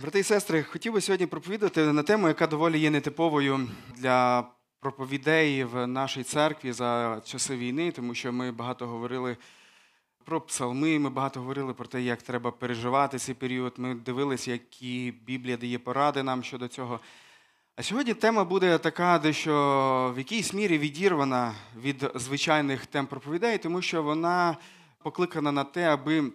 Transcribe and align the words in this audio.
Брати 0.00 0.18
і 0.18 0.22
сестри, 0.22 0.62
хотів 0.62 0.92
би 0.92 1.00
сьогодні 1.00 1.26
проповідати 1.26 1.92
на 1.92 2.02
тему, 2.02 2.28
яка 2.28 2.46
доволі 2.46 2.78
є 2.78 2.90
нетиповою 2.90 3.68
для 3.94 4.46
проповідей 4.80 5.64
в 5.64 5.86
нашій 5.86 6.22
церкві 6.22 6.72
за 6.72 7.20
часи 7.24 7.56
війни, 7.56 7.92
тому 7.92 8.14
що 8.14 8.32
ми 8.32 8.52
багато 8.52 8.86
говорили 8.86 9.36
про 10.24 10.40
псалми, 10.40 10.98
ми 10.98 11.10
багато 11.10 11.40
говорили 11.40 11.74
про 11.74 11.86
те, 11.86 12.02
як 12.02 12.22
треба 12.22 12.50
переживати 12.50 13.18
цей 13.18 13.34
період. 13.34 13.74
Ми 13.76 13.94
дивилися, 13.94 14.52
які 14.52 15.14
Біблія 15.26 15.56
дає 15.56 15.78
поради 15.78 16.22
нам 16.22 16.42
щодо 16.42 16.68
цього. 16.68 17.00
А 17.76 17.82
сьогодні 17.82 18.14
тема 18.14 18.44
буде 18.44 18.78
така, 18.78 19.18
дещо 19.18 20.12
в 20.16 20.18
якійсь 20.18 20.52
мірі 20.52 20.78
відірвана 20.78 21.54
від 21.76 22.10
звичайних 22.14 22.86
тем 22.86 23.06
проповідей, 23.06 23.58
тому 23.58 23.82
що 23.82 24.02
вона 24.02 24.56
покликана 25.02 25.52
на 25.52 25.64
те, 25.64 25.88
аби 25.88 26.32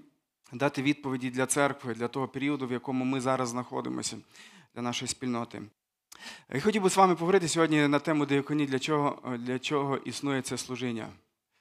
дати 0.53 0.81
відповіді 0.81 1.29
для 1.29 1.45
церкви, 1.45 1.93
для 1.93 2.07
того 2.07 2.27
періоду, 2.27 2.67
в 2.67 2.71
якому 2.71 3.05
ми 3.05 3.21
зараз 3.21 3.49
знаходимося, 3.49 4.17
для 4.75 4.81
нашої 4.81 5.09
спільноти. 5.09 5.61
І 6.55 6.59
хотів 6.59 6.81
би 6.81 6.89
з 6.89 6.97
вами 6.97 7.15
поговорити 7.15 7.47
сьогодні 7.47 7.87
на 7.87 7.99
тему 7.99 8.25
деяконі, 8.25 8.65
для 8.65 8.79
чого, 8.79 9.37
для 9.37 9.59
чого 9.59 9.97
існує 9.97 10.41
це 10.41 10.57
служіння. 10.57 11.07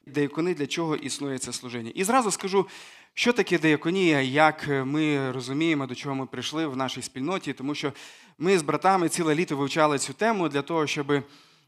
Деякони, 0.07 0.55
для 0.55 0.67
чого 0.67 0.97
існує 0.97 1.39
це 1.39 1.53
служіння. 1.53 1.93
І 1.95 2.05
зразу 2.05 2.31
скажу, 2.31 2.67
що 3.15 3.33
таке 3.33 3.59
деяконія, 3.59 4.21
як 4.21 4.69
ми 4.69 5.33
розуміємо, 5.33 5.87
до 5.87 5.95
чого 5.95 6.15
ми 6.15 6.27
прийшли 6.27 6.67
в 6.67 6.77
нашій 6.77 7.03
спільноті, 7.03 7.53
тому 7.53 7.75
що 7.75 7.93
ми 8.39 8.59
з 8.59 8.63
братами 8.63 9.09
ціле 9.09 9.35
літо 9.35 9.57
вивчали 9.57 9.99
цю 9.99 10.13
тему 10.13 10.49
для 10.49 10.63
того, 10.63 10.87
щоб 10.87 11.23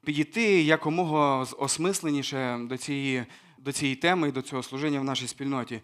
підійти 0.04 0.62
якомога 0.62 1.46
осмисленіше 1.58 2.58
до 2.62 2.76
цієї, 2.76 3.24
до 3.58 3.72
цієї 3.72 3.96
теми 3.96 4.28
і 4.28 4.32
до 4.32 4.42
цього 4.42 4.62
служіння 4.62 5.00
в 5.00 5.04
нашій 5.04 5.28
спільноті. 5.28 5.80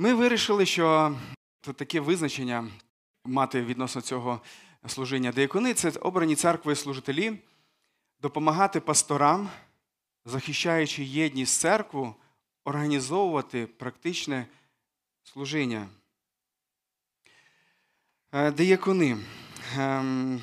Ми 0.00 0.14
вирішили, 0.14 0.66
що 0.66 1.16
тут 1.60 1.76
таке 1.76 2.00
визначення 2.00 2.68
мати 3.24 3.62
відносно 3.62 4.00
цього 4.00 4.40
служіння 4.86 5.32
деякони 5.32 5.74
це 5.74 5.90
обрані 5.90 6.36
церкви 6.36 6.76
служителі, 6.76 7.38
допомагати 8.20 8.80
пасторам, 8.80 9.50
захищаючи 10.24 11.04
єдність 11.04 11.60
церкву, 11.60 12.14
організовувати 12.64 13.66
практичне 13.66 14.46
служіння. 15.22 15.88
Деякони. 18.32 19.16
Ем, 19.76 20.42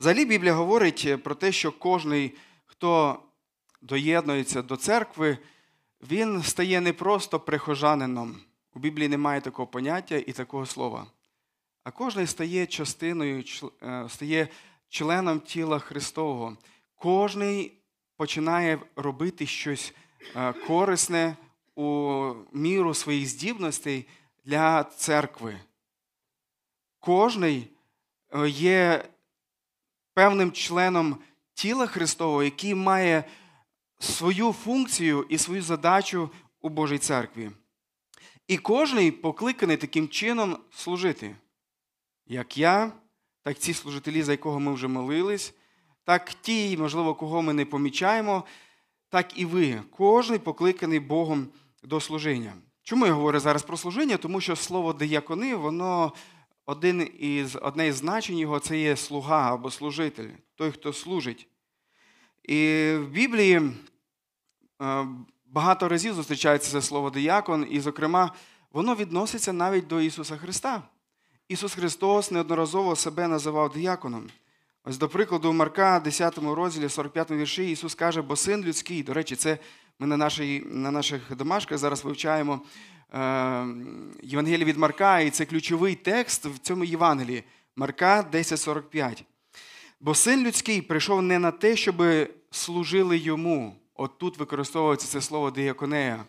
взагалі 0.00 0.24
Біблія 0.24 0.52
говорить 0.52 1.22
про 1.24 1.34
те, 1.34 1.52
що 1.52 1.72
кожний, 1.72 2.34
хто 2.66 3.22
доєднується 3.82 4.62
до 4.62 4.76
церкви, 4.76 5.38
він 6.02 6.42
стає 6.42 6.80
не 6.80 6.92
просто 6.92 7.40
прихожанином. 7.40 8.40
У 8.74 8.78
Біблії 8.78 9.08
немає 9.08 9.40
такого 9.40 9.66
поняття 9.66 10.16
і 10.16 10.32
такого 10.32 10.66
слова. 10.66 11.06
А 11.84 11.90
кожен 11.90 12.26
стає 12.26 12.66
частиною, 12.66 13.44
стає 14.08 14.48
членом 14.88 15.40
тіла 15.40 15.78
Христового. 15.78 16.56
Кожний 16.96 17.72
починає 18.16 18.78
робити 18.96 19.46
щось 19.46 19.94
корисне 20.66 21.36
у 21.74 22.32
міру 22.52 22.94
своїх 22.94 23.28
здібностей 23.28 24.06
для 24.44 24.84
церкви. 24.84 25.60
Кожний 27.00 27.70
є 28.46 29.04
певним 30.14 30.52
членом 30.52 31.18
тіла 31.54 31.86
Христового, 31.86 32.42
який 32.42 32.74
має 32.74 33.24
свою 33.98 34.52
функцію 34.52 35.26
і 35.28 35.38
свою 35.38 35.62
задачу 35.62 36.30
у 36.60 36.68
Божій 36.68 36.98
церкві. 36.98 37.50
І 38.48 38.56
кожний 38.56 39.10
покликаний 39.10 39.76
таким 39.76 40.08
чином 40.08 40.56
служити. 40.70 41.36
Як 42.26 42.58
я, 42.58 42.92
так 43.42 43.58
ці 43.58 43.74
служителі, 43.74 44.22
за 44.22 44.32
якого 44.32 44.60
ми 44.60 44.72
вже 44.72 44.88
молились, 44.88 45.54
так 46.04 46.34
ті, 46.34 46.76
можливо, 46.76 47.14
кого 47.14 47.42
ми 47.42 47.52
не 47.52 47.64
помічаємо, 47.64 48.44
так 49.08 49.38
і 49.38 49.44
ви. 49.44 49.82
Кожний 49.90 50.38
покликаний 50.38 51.00
Богом 51.00 51.48
до 51.82 52.00
служіння. 52.00 52.52
Чому 52.82 53.06
я 53.06 53.12
говорю 53.12 53.40
зараз 53.40 53.62
про 53.62 53.76
служіння? 53.76 54.16
Тому 54.16 54.40
що 54.40 54.56
слово 54.56 54.92
диякони, 54.92 55.54
воно 55.54 56.12
один 56.66 57.10
із, 57.18 57.56
одне 57.62 57.86
із 57.88 57.94
значень 57.94 58.38
його 58.38 58.58
це 58.58 58.78
є 58.78 58.96
слуга 58.96 59.54
або 59.54 59.70
служитель, 59.70 60.28
той, 60.54 60.72
хто 60.72 60.92
служить. 60.92 61.48
І 62.48 62.92
в 62.96 63.08
Біблії 63.08 63.60
е, 64.82 65.06
багато 65.46 65.88
разів 65.88 66.14
зустрічається 66.14 66.70
це 66.70 66.82
слово 66.82 67.10
диякон, 67.10 67.66
і, 67.70 67.80
зокрема, 67.80 68.32
воно 68.72 68.94
відноситься 68.94 69.52
навіть 69.52 69.86
до 69.86 70.00
Ісуса 70.00 70.36
Христа. 70.36 70.82
Ісус 71.48 71.74
Христос 71.74 72.30
неодноразово 72.30 72.96
себе 72.96 73.28
називав 73.28 73.72
дияконом. 73.72 74.26
Ось, 74.84 74.98
до 74.98 75.08
прикладу, 75.08 75.52
Марка, 75.52 76.00
10 76.00 76.38
розділі, 76.38 76.88
45 76.88 77.30
вірші, 77.30 77.70
Ісус 77.70 77.94
каже, 77.94 78.22
бо 78.22 78.36
син 78.36 78.64
людський, 78.64 79.02
до 79.02 79.14
речі, 79.14 79.36
це 79.36 79.58
ми 79.98 80.06
на 80.06 80.16
нашій, 80.16 80.64
на 80.66 80.90
наших 80.90 81.36
домашках 81.36 81.78
зараз 81.78 82.04
вивчаємо 82.04 82.60
е, 83.14 83.18
Євангеліє 84.22 84.64
від 84.64 84.78
Марка, 84.78 85.20
і 85.20 85.30
це 85.30 85.44
ключовий 85.44 85.94
текст 85.94 86.46
в 86.46 86.58
цьому 86.58 86.84
Євангелії. 86.84 87.44
Марка 87.76 88.26
10,45. 88.32 89.24
Бо 90.00 90.14
син 90.14 90.46
людський 90.46 90.82
прийшов 90.82 91.22
не 91.22 91.38
на 91.38 91.50
те, 91.50 91.76
щоб 91.76 92.02
служили 92.50 93.18
йому. 93.18 93.76
От 93.94 94.18
тут 94.18 94.38
використовується 94.38 95.08
це 95.08 95.20
слово 95.20 95.50
діяконея. 95.50 96.24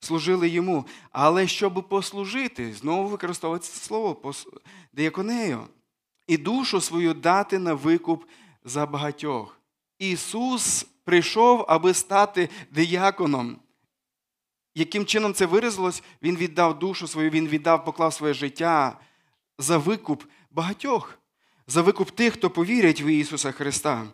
Служили 0.00 0.48
йому, 0.48 0.86
але 1.12 1.46
щоб 1.46 1.88
послужити, 1.88 2.74
знову 2.74 3.08
використовується 3.08 3.72
це 3.72 3.86
слово 3.86 4.32
діяконею. 4.92 5.68
І 6.26 6.36
душу 6.36 6.80
свою 6.80 7.14
дати 7.14 7.58
на 7.58 7.74
викуп 7.74 8.24
за 8.64 8.86
багатьох. 8.86 9.60
Ісус 9.98 10.86
прийшов, 11.04 11.64
аби 11.68 11.94
стати 11.94 12.48
дияконом. 12.70 13.58
Яким 14.74 15.06
чином 15.06 15.34
це 15.34 15.46
виразилось? 15.46 16.02
Він 16.22 16.36
віддав 16.36 16.78
душу 16.78 17.08
свою, 17.08 17.30
він 17.30 17.48
віддав, 17.48 17.84
поклав 17.84 18.12
своє 18.12 18.34
життя 18.34 19.00
за 19.58 19.78
викуп 19.78 20.24
багатьох 20.50 21.18
за 21.66 21.82
викуп 21.82 22.10
тих, 22.10 22.32
хто 22.32 22.50
повірять 22.50 23.02
в 23.02 23.06
Ісуса 23.06 23.52
Христа. 23.52 24.04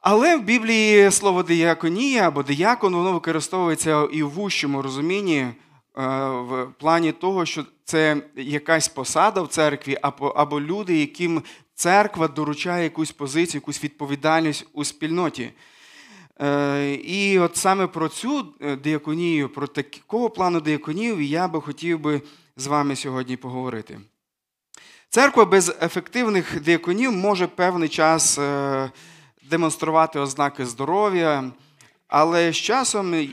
Але 0.00 0.36
в 0.36 0.42
Біблії 0.42 1.10
слово 1.10 1.42
дияконія 1.42 2.28
або 2.28 2.42
диякон, 2.42 2.94
воно 2.94 3.12
використовується 3.12 4.04
і 4.12 4.22
в 4.22 4.30
вущому 4.30 4.82
розумінні, 4.82 5.38
е, 5.40 5.54
в 6.28 6.68
плані 6.78 7.12
того, 7.12 7.46
що 7.46 7.64
це 7.84 8.16
якась 8.36 8.88
посада 8.88 9.42
в 9.42 9.48
церкві, 9.48 9.98
або 10.34 10.60
люди, 10.60 11.00
яким 11.00 11.42
церква 11.74 12.28
доручає 12.28 12.84
якусь 12.84 13.12
позицію, 13.12 13.60
якусь 13.60 13.84
відповідальність 13.84 14.66
у 14.72 14.84
спільноті. 14.84 15.50
Е, 16.40 16.94
і 16.94 17.38
от 17.38 17.56
саме 17.56 17.86
про 17.86 18.08
цю 18.08 18.54
е, 18.60 18.76
дияконію, 18.76 19.48
про 19.48 19.66
такого 19.66 20.30
плану 20.30 20.60
дияконію 20.60 21.20
я 21.20 21.48
би 21.48 21.60
хотів 21.60 22.00
би 22.00 22.22
з 22.56 22.66
вами 22.66 22.96
сьогодні 22.96 23.36
поговорити. 23.36 24.00
Церква 25.14 25.44
без 25.44 25.76
ефективних 25.82 26.60
діаконів 26.60 27.12
може 27.12 27.46
певний 27.46 27.88
час 27.88 28.38
е, 28.38 28.90
демонструвати 29.50 30.18
ознаки 30.18 30.66
здоров'я, 30.66 31.50
але 32.08 32.52
з 32.52 32.56
часом 32.56 33.14
е, 33.14 33.28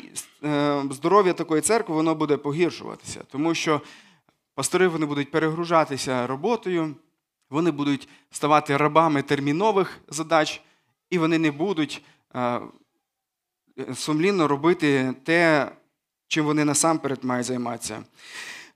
здоров'я 0.92 1.34
такої 1.34 1.62
церкви 1.62 1.96
воно 1.96 2.16
буде 2.16 2.38
погіршуватися, 2.38 3.19
тому 3.31 3.56
що 3.56 3.81
пастори 4.56 4.88
вони 4.88 5.06
будуть 5.06 5.31
перегружатися 5.31 6.28
роботою, 6.28 6.96
вони 7.50 7.72
будуть 7.72 8.09
ставати 8.31 8.78
рабами 8.78 9.22
термінових 9.22 10.00
задач, 10.08 10.62
і 11.09 11.18
вони 11.18 11.38
не 11.38 11.52
будуть 11.52 12.03
е, 12.36 12.62
сумлінно 13.96 14.48
робити 14.48 15.13
те, 15.24 15.72
чим 16.28 16.46
вони 16.46 16.66
насамперед 16.66 17.24
мають 17.24 17.46
займатися. 17.46 18.03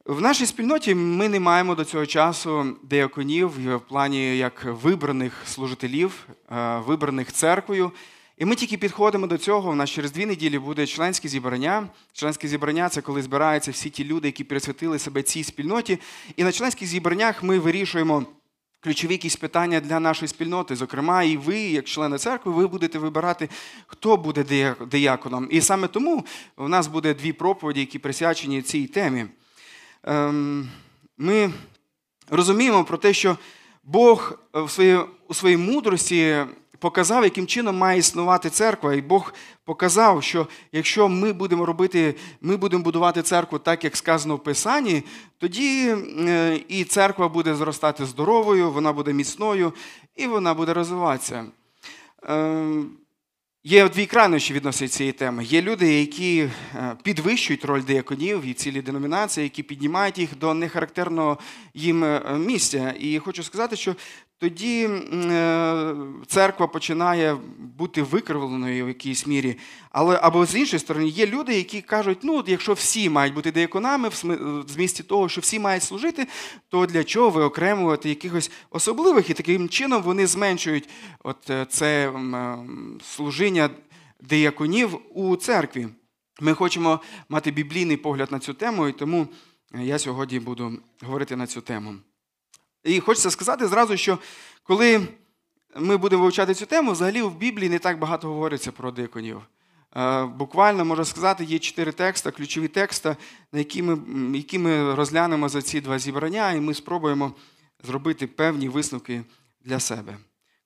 В 0.05 0.21
нашій 0.21 0.45
спільноті 0.45 0.95
ми 0.95 1.29
не 1.29 1.39
маємо 1.39 1.75
до 1.75 1.85
цього 1.85 2.05
часу 2.05 2.75
деяконів 2.83 3.75
в 3.75 3.79
плані 3.79 4.37
як 4.37 4.65
вибраних 4.65 5.33
служителів, 5.45 6.27
е, 6.51 6.79
вибраних 6.79 7.31
церквою. 7.31 7.91
І 8.37 8.45
ми 8.45 8.55
тільки 8.55 8.77
підходимо 8.77 9.27
до 9.27 9.37
цього. 9.37 9.71
У 9.71 9.75
нас 9.75 9.89
через 9.89 10.11
дві 10.11 10.25
неділі 10.25 10.59
буде 10.59 10.87
членське 10.87 11.27
зібрання. 11.27 11.87
Членське 12.13 12.47
зібрання 12.47 12.89
це 12.89 13.01
коли 13.01 13.21
збираються 13.21 13.71
всі 13.71 13.89
ті 13.89 14.05
люди, 14.05 14.27
які 14.27 14.43
присвятили 14.43 14.99
себе 14.99 15.21
цій 15.23 15.43
спільноті. 15.43 15.99
І 16.35 16.43
на 16.43 16.51
членських 16.51 16.87
зібраннях 16.87 17.43
ми 17.43 17.59
вирішуємо 17.59 18.25
ключові 18.79 19.11
якісь 19.11 19.35
питання 19.35 19.79
для 19.79 19.99
нашої 19.99 20.29
спільноти. 20.29 20.75
Зокрема, 20.75 21.23
і 21.23 21.37
ви, 21.37 21.59
як 21.59 21.85
члени 21.85 22.17
церкви, 22.17 22.51
ви 22.51 22.67
будете 22.67 22.99
вибирати, 22.99 23.49
хто 23.87 24.17
буде 24.17 24.75
деяконом. 24.91 25.47
І 25.51 25.61
саме 25.61 25.87
тому 25.87 26.25
у 26.57 26.67
нас 26.67 26.87
буде 26.87 27.13
дві 27.13 27.33
проповіді, 27.33 27.79
які 27.79 27.99
присвячені 27.99 28.61
цій 28.61 28.87
темі. 28.87 29.25
Ем, 30.07 30.69
ми 31.17 31.51
розуміємо 32.29 32.83
про 32.83 32.97
те, 32.97 33.13
що 33.13 33.37
Бог 33.83 34.39
у 34.53 34.67
своїй, 34.67 34.99
у 35.27 35.33
своїй 35.33 35.57
мудрості 35.57 36.45
показав, 36.79 37.23
яким 37.23 37.47
чином 37.47 37.77
має 37.77 37.99
існувати 37.99 38.49
церква. 38.49 38.93
І 38.93 39.01
Бог 39.01 39.33
показав, 39.63 40.23
що 40.23 40.47
якщо 40.71 41.09
ми 41.09 41.33
будемо 41.33 41.65
робити, 41.65 42.15
ми 42.41 42.57
будемо 42.57 42.83
будувати 42.83 43.21
церкву 43.21 43.59
так, 43.59 43.83
як 43.83 43.97
сказано 43.97 44.35
в 44.35 44.43
Писанні, 44.43 45.03
тоді 45.37 45.95
е, 46.19 46.59
і 46.67 46.83
церква 46.83 47.29
буде 47.29 47.55
зростати 47.55 48.05
здоровою, 48.05 48.71
вона 48.71 48.93
буде 48.93 49.13
міцною 49.13 49.73
і 50.15 50.27
вона 50.27 50.53
буде 50.53 50.73
розвиватися. 50.73 51.45
Є 53.67 53.89
дві 53.89 54.05
крайнощі 54.05 54.53
відносно 54.53 54.87
цієї 54.87 55.13
теми. 55.13 55.43
Є 55.43 55.61
люди, 55.61 55.99
які 55.99 56.39
е, 56.39 56.49
підвищують 57.03 57.65
роль 57.65 57.81
деяконів 57.81 58.45
і 58.45 58.53
цілі 58.53 58.81
деномінації, 58.81 59.43
які 59.43 59.63
піднімають 59.63 60.17
їх 60.17 60.37
до 60.37 60.53
нехарактерного 60.53 61.37
їм 61.73 62.03
е, 62.03 62.21
місця. 62.39 62.93
І 62.99 63.19
хочу 63.19 63.43
сказати, 63.43 63.75
що 63.75 63.95
тоді 64.37 64.85
е, 64.85 65.95
церква 66.27 66.67
починає 66.67 67.37
бути 67.57 68.03
викривленою 68.03 68.85
в 68.85 68.87
якійсь 68.87 69.27
мірі. 69.27 69.57
Але 69.91 70.19
або 70.21 70.45
з 70.45 70.55
іншої 70.55 70.79
сторони, 70.79 71.07
є 71.07 71.27
люди, 71.27 71.55
які 71.55 71.81
кажуть, 71.81 72.17
ну, 72.23 72.43
якщо 72.47 72.73
всі 72.73 73.09
мають 73.09 73.33
бути 73.33 73.51
деяконами, 73.51 74.09
в 74.09 74.63
змісті 74.67 75.03
того, 75.03 75.29
що 75.29 75.41
всі 75.41 75.59
мають 75.59 75.83
служити, 75.83 76.27
то 76.69 76.85
для 76.85 77.03
чого 77.03 77.29
ви 77.29 77.43
окремувати 77.43 78.09
якихось 78.09 78.51
особливих? 78.69 79.29
І 79.29 79.33
таким 79.33 79.69
чином 79.69 80.01
вони 80.01 80.27
зменшують 80.27 80.89
от 81.23 81.49
е, 81.49 81.65
це 81.69 82.11
служіння 83.03 83.69
деяконів 84.21 84.97
у 85.13 85.35
церкві. 85.35 85.87
Ми 86.41 86.53
хочемо 86.53 86.99
мати 87.29 87.51
біблійний 87.51 87.97
погляд 87.97 88.31
на 88.31 88.39
цю 88.39 88.53
тему, 88.53 88.87
і 88.87 88.91
тому 88.91 89.27
я 89.73 89.99
сьогодні 89.99 90.39
буду 90.39 90.79
говорити 91.01 91.35
на 91.35 91.47
цю 91.47 91.61
тему. 91.61 91.95
І 92.85 92.99
хочеться 92.99 93.31
сказати 93.31 93.67
зразу, 93.67 93.97
що 93.97 94.19
коли 94.63 95.07
ми 95.75 95.97
будемо 95.97 96.23
вивчати 96.23 96.53
цю 96.53 96.65
тему, 96.65 96.91
взагалі 96.91 97.21
в 97.21 97.35
Біблії 97.35 97.69
не 97.69 97.79
так 97.79 97.99
багато 97.99 98.27
говориться 98.27 98.71
про 98.71 98.91
диконів. 98.91 99.41
Е, 99.95 100.25
буквально, 100.25 100.85
можна 100.85 101.05
сказати, 101.05 101.43
є 101.43 101.59
чотири 101.59 101.91
текста, 101.91 102.31
ключові 102.31 102.67
тексти, 102.67 103.15
які 103.53 103.83
ми, 103.83 103.97
які 104.37 104.59
ми 104.59 104.95
розглянемо 104.95 105.49
за 105.49 105.61
ці 105.61 105.81
два 105.81 105.99
зібрання, 105.99 106.51
і 106.51 106.59
ми 106.59 106.73
спробуємо 106.73 107.33
зробити 107.83 108.27
певні 108.27 108.69
висновки 108.69 109.23
для 109.63 109.79
себе. 109.79 110.17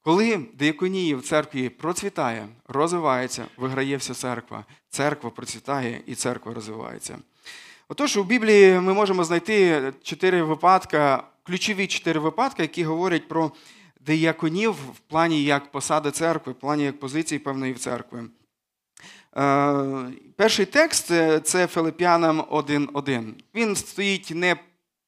Коли 0.02 0.46
дияконії 0.54 1.16
в 1.16 1.22
церкві 1.22 1.70
процвітає, 1.70 2.48
розвивається, 2.68 3.46
виграє 3.58 3.98
вся 3.98 4.14
церква, 4.14 4.66
церква 4.90 5.30
процвітає 5.30 6.02
і 6.06 6.16
церква 6.16 6.54
розвивається. 6.54 7.18
Отож, 7.88 8.18
у 8.18 8.24
Біблії 8.24 8.80
ми 8.80 8.94
можемо 8.94 9.24
знайти 9.24 9.82
чотири 10.04 10.44
випадки 10.44 11.18
ключові 11.50 11.88
чотири 11.88 12.20
випадки, 12.20 12.62
які 12.62 12.84
говорять 12.84 13.28
про 13.28 13.52
деяконів 14.00 14.72
в 14.72 15.00
плані 15.08 15.44
як 15.44 15.72
посади 15.72 16.12
церкви, 16.12 16.54
в 16.54 16.56
плані 16.56 16.84
як 16.84 17.00
позиції 17.00 17.40
певної 17.40 17.74
церкви. 17.74 18.24
Е, 19.38 20.12
перший 20.36 20.66
текст 20.66 21.06
це 21.44 21.68
Филип'янам 21.68 22.42
1.1. 22.42 23.34
Він 23.56 23.76
стоїть 23.76 24.32
не 24.36 24.56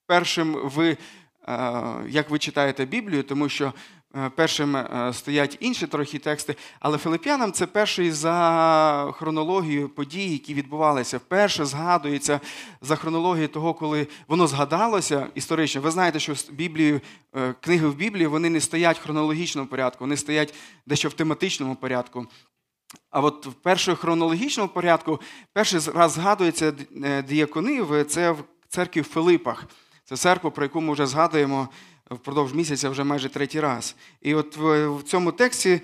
першим 0.05 0.53
в, 0.53 0.79
е, 0.81 0.97
як 2.09 2.29
ви 2.29 2.39
читаєте 2.39 2.85
Біблію, 2.85 3.23
тому 3.23 3.49
що 3.49 3.73
Е, 3.73 4.00
першим 4.35 4.75
е, 4.75 5.11
стоять 5.13 5.57
інші 5.59 5.87
трохи 5.87 6.19
тексти, 6.19 6.55
але 6.79 6.97
Филип'янам 6.97 7.51
це 7.51 7.67
перший 7.67 8.11
за 8.11 9.13
хронологією 9.15 9.89
подій, 9.89 10.31
які 10.31 10.53
відбувалися. 10.53 11.17
Вперше 11.17 11.65
згадується 11.65 12.39
за 12.81 12.95
хронологією 12.95 13.47
того, 13.47 13.73
коли 13.73 14.07
воно 14.27 14.47
згадалося 14.47 15.27
історично. 15.35 15.81
Ви 15.81 15.91
знаєте, 15.91 16.19
що 16.19 16.33
Біблію, 16.51 17.01
е, 17.35 17.53
книги 17.61 17.87
в 17.87 17.95
Біблії 17.95 18.27
вони 18.27 18.49
не 18.49 18.61
стоять 18.61 18.99
в 18.99 19.03
хронологічному 19.03 19.67
порядку, 19.67 20.03
вони 20.03 20.17
стоять 20.17 20.53
дещо 20.85 21.09
в 21.09 21.13
тематичному 21.13 21.75
порядку. 21.75 22.27
А 23.09 23.21
от 23.21 23.45
в 23.45 23.53
першому 23.53 23.97
хронологічному 23.97 24.69
порядку 24.69 25.19
перший 25.53 25.79
раз 25.95 26.11
згадується 26.11 26.73
діяконив, 27.27 28.05
це 28.07 28.31
в 28.31 28.43
церкві 28.69 29.01
в 29.01 29.03
Филипах. 29.03 29.65
Це 30.03 30.17
церква, 30.17 30.49
про 30.49 30.63
яку 30.63 30.81
ми 30.81 30.93
вже 30.93 31.07
згадуємо 31.07 31.69
впродовж 32.11 32.53
місяця 32.53 32.89
вже 32.89 33.03
майже 33.03 33.29
третій 33.29 33.59
раз. 33.59 33.95
І 34.21 34.35
от 34.35 34.57
в 34.57 35.03
цьому 35.03 35.31
тексті 35.31 35.81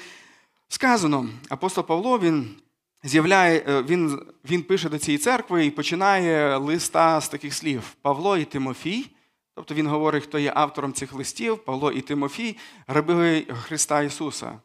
сказано, 0.68 1.29
апостол 1.50 1.83
Павло 1.83 2.19
він 2.19 2.56
з'являє, 3.03 3.63
е, 3.68 3.81
він, 3.81 4.21
він 4.50 4.63
пише 4.63 4.89
до 4.89 5.00
цієї 5.00 5.18
церкви 5.18 5.65
і 5.65 5.71
починає 5.71 6.57
листа 6.57 7.21
з 7.21 7.29
таких 7.29 7.53
слів: 7.53 7.95
Павло 8.01 8.38
і 8.38 8.45
Тимофій. 8.45 9.09
Тобто 9.56 9.74
він 9.74 9.88
говорить, 9.88 10.24
хто 10.24 10.39
є 10.39 10.51
автором 10.56 10.94
цих 10.94 11.13
листів, 11.13 11.57
Павло 11.57 11.91
і 11.91 12.01
Тимофій, 12.01 12.57
раби 12.88 13.45
Христа 13.62 14.01
Ісуса. 14.01 14.59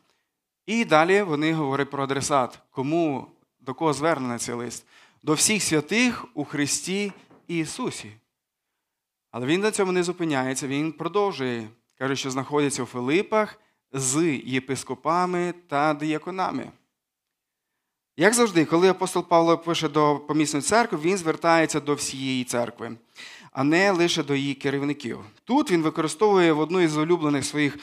І 0.66 0.84
далі 0.84 1.22
вони 1.22 1.52
говорять 1.52 1.90
про 1.90 2.04
адресат, 2.04 2.58
кому, 2.70 3.26
до 3.60 3.74
кого 3.74 3.92
звернений 3.92 4.38
цей 4.38 4.54
лист? 4.54 4.86
До 5.22 5.34
всіх 5.34 5.62
святих 5.62 6.24
у 6.34 6.44
Христі 6.44 7.12
Ісусі. 7.48 8.12
Але 9.32 9.46
він 9.46 9.60
на 9.60 9.70
цьому 9.70 9.92
не 9.92 10.02
зупиняється, 10.02 10.66
він 10.66 10.92
продовжує. 10.92 11.68
Каже, 11.98 12.16
що 12.16 12.30
знаходиться 12.30 12.82
у 12.82 12.86
Филипах 12.86 13.58
з 13.92 14.40
єпископами 14.44 15.54
та 15.68 15.94
дияконами. 15.94 16.70
Як 18.16 18.34
завжди, 18.34 18.64
коли 18.64 18.88
апостол 18.88 19.28
Павло 19.28 19.58
пише 19.58 19.88
до 19.88 20.16
помісної 20.28 20.62
церкви, 20.62 20.98
він 21.02 21.16
звертається 21.16 21.80
до 21.80 21.94
всієї 21.94 22.44
церкви, 22.44 22.96
а 23.52 23.64
не 23.64 23.90
лише 23.90 24.22
до 24.22 24.34
її 24.34 24.54
керівників. 24.54 25.18
Тут 25.44 25.70
він 25.70 25.82
використовує 25.82 26.52
в 26.52 26.58
одну 26.58 26.80
із 26.80 26.96
улюблених 26.96 27.44
своїх 27.44 27.78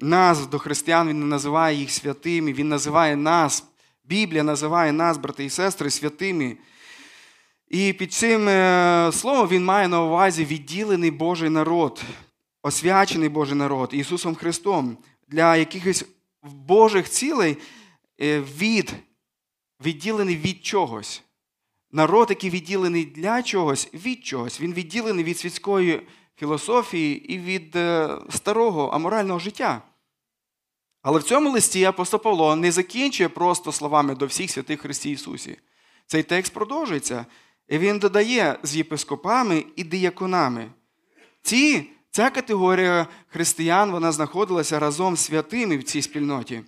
назв 0.00 0.50
до 0.50 0.58
християн, 0.58 1.08
він 1.08 1.28
називає 1.28 1.76
їх 1.76 1.90
святими, 1.90 2.52
він 2.52 2.68
називає 2.68 3.16
нас, 3.16 3.64
Біблія 4.04 4.42
називає 4.42 4.92
нас, 4.92 5.18
брати 5.18 5.44
і 5.44 5.50
сестри, 5.50 5.90
святими. 5.90 6.56
І 7.68 7.92
під 7.92 8.12
цим 8.12 8.48
е, 8.48 9.10
словом 9.12 9.48
він 9.48 9.64
має 9.64 9.88
на 9.88 10.02
увазі 10.02 10.44
відділений 10.44 11.10
Божий 11.10 11.50
народ, 11.50 12.02
освячений 12.62 13.28
Божий 13.28 13.56
народ 13.56 13.90
Ісусом 13.92 14.34
Христом 14.34 14.98
для 15.28 15.56
якихось 15.56 16.04
Божих 16.42 17.10
цілей 17.10 17.56
е, 18.20 18.40
від, 18.40 18.94
відділений 19.84 20.36
від 20.36 20.64
чогось. 20.64 21.22
Народ, 21.90 22.26
який 22.30 22.50
відділений 22.50 23.04
для 23.04 23.42
чогось, 23.42 23.88
від 23.94 24.26
чогось. 24.26 24.60
Він 24.60 24.74
відділений 24.74 25.24
від 25.24 25.38
світської 25.38 26.06
філософії 26.36 27.34
і 27.34 27.38
від 27.38 27.76
е, 27.76 28.18
старого 28.30 28.86
аморального 28.86 29.38
життя. 29.38 29.82
Але 31.02 31.18
в 31.18 31.22
цьому 31.22 31.50
листі 31.50 31.84
апостол 31.84 32.20
Павло 32.22 32.56
не 32.56 32.72
закінчує 32.72 33.28
просто 33.28 33.72
словами 33.72 34.14
до 34.14 34.26
всіх 34.26 34.50
святих 34.50 34.80
Христі 34.80 35.10
Ісусі. 35.10 35.58
Цей 36.06 36.22
текст 36.22 36.52
продовжується. 36.52 37.26
І 37.68 37.78
він 37.78 37.98
додає 37.98 38.58
з 38.62 38.76
єпископами 38.76 39.64
і 39.76 39.84
дияконами. 39.84 40.70
Ці, 41.42 41.90
Ця 42.14 42.30
категорія 42.30 43.06
християн 43.28 43.90
вона 43.90 44.12
знаходилася 44.12 44.78
разом 44.78 45.16
з 45.16 45.20
святими 45.20 45.76
в 45.76 45.82
цій 45.82 46.02
спільноті. 46.02 46.62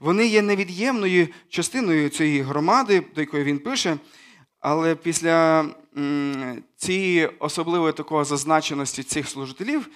Вони 0.00 0.26
є 0.26 0.42
невід'ємною 0.42 1.28
частиною 1.48 2.08
цієї 2.08 2.42
громади, 2.42 3.04
до 3.14 3.20
якої 3.20 3.44
він 3.44 3.58
пише. 3.58 3.96
Але 4.60 4.94
після 4.94 5.66
цієї 6.76 7.26
особливої 7.26 7.92
такої 7.92 8.24
зазначеності 8.24 9.02
цих 9.02 9.28
служителів 9.28 9.88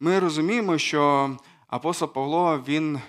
ми 0.00 0.18
розуміємо, 0.18 0.78
що 0.78 1.30
апостол 1.68 2.12
Павло 2.12 2.64
він 2.68 3.00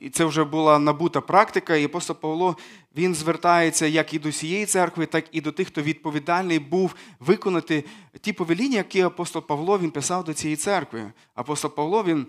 і 0.00 0.10
це 0.10 0.24
вже 0.24 0.44
була 0.44 0.78
набута 0.78 1.20
практика, 1.20 1.76
і 1.76 1.84
апостол 1.84 2.16
Павло 2.16 2.56
він 2.96 3.14
звертається 3.14 3.86
як 3.86 4.14
і 4.14 4.18
до 4.18 4.32
цієї 4.32 4.66
церкви, 4.66 5.06
так 5.06 5.24
і 5.32 5.40
до 5.40 5.52
тих, 5.52 5.68
хто 5.68 5.82
відповідальний 5.82 6.58
був 6.58 6.94
виконати 7.20 7.84
ті 8.20 8.32
повеління, 8.32 8.76
які 8.76 9.00
апостол 9.00 9.46
Павло 9.46 9.78
він 9.78 9.90
писав 9.90 10.24
до 10.24 10.34
цієї 10.34 10.56
церкви. 10.56 11.12
Апостол 11.34 11.74
Павло 11.74 12.04
він 12.04 12.26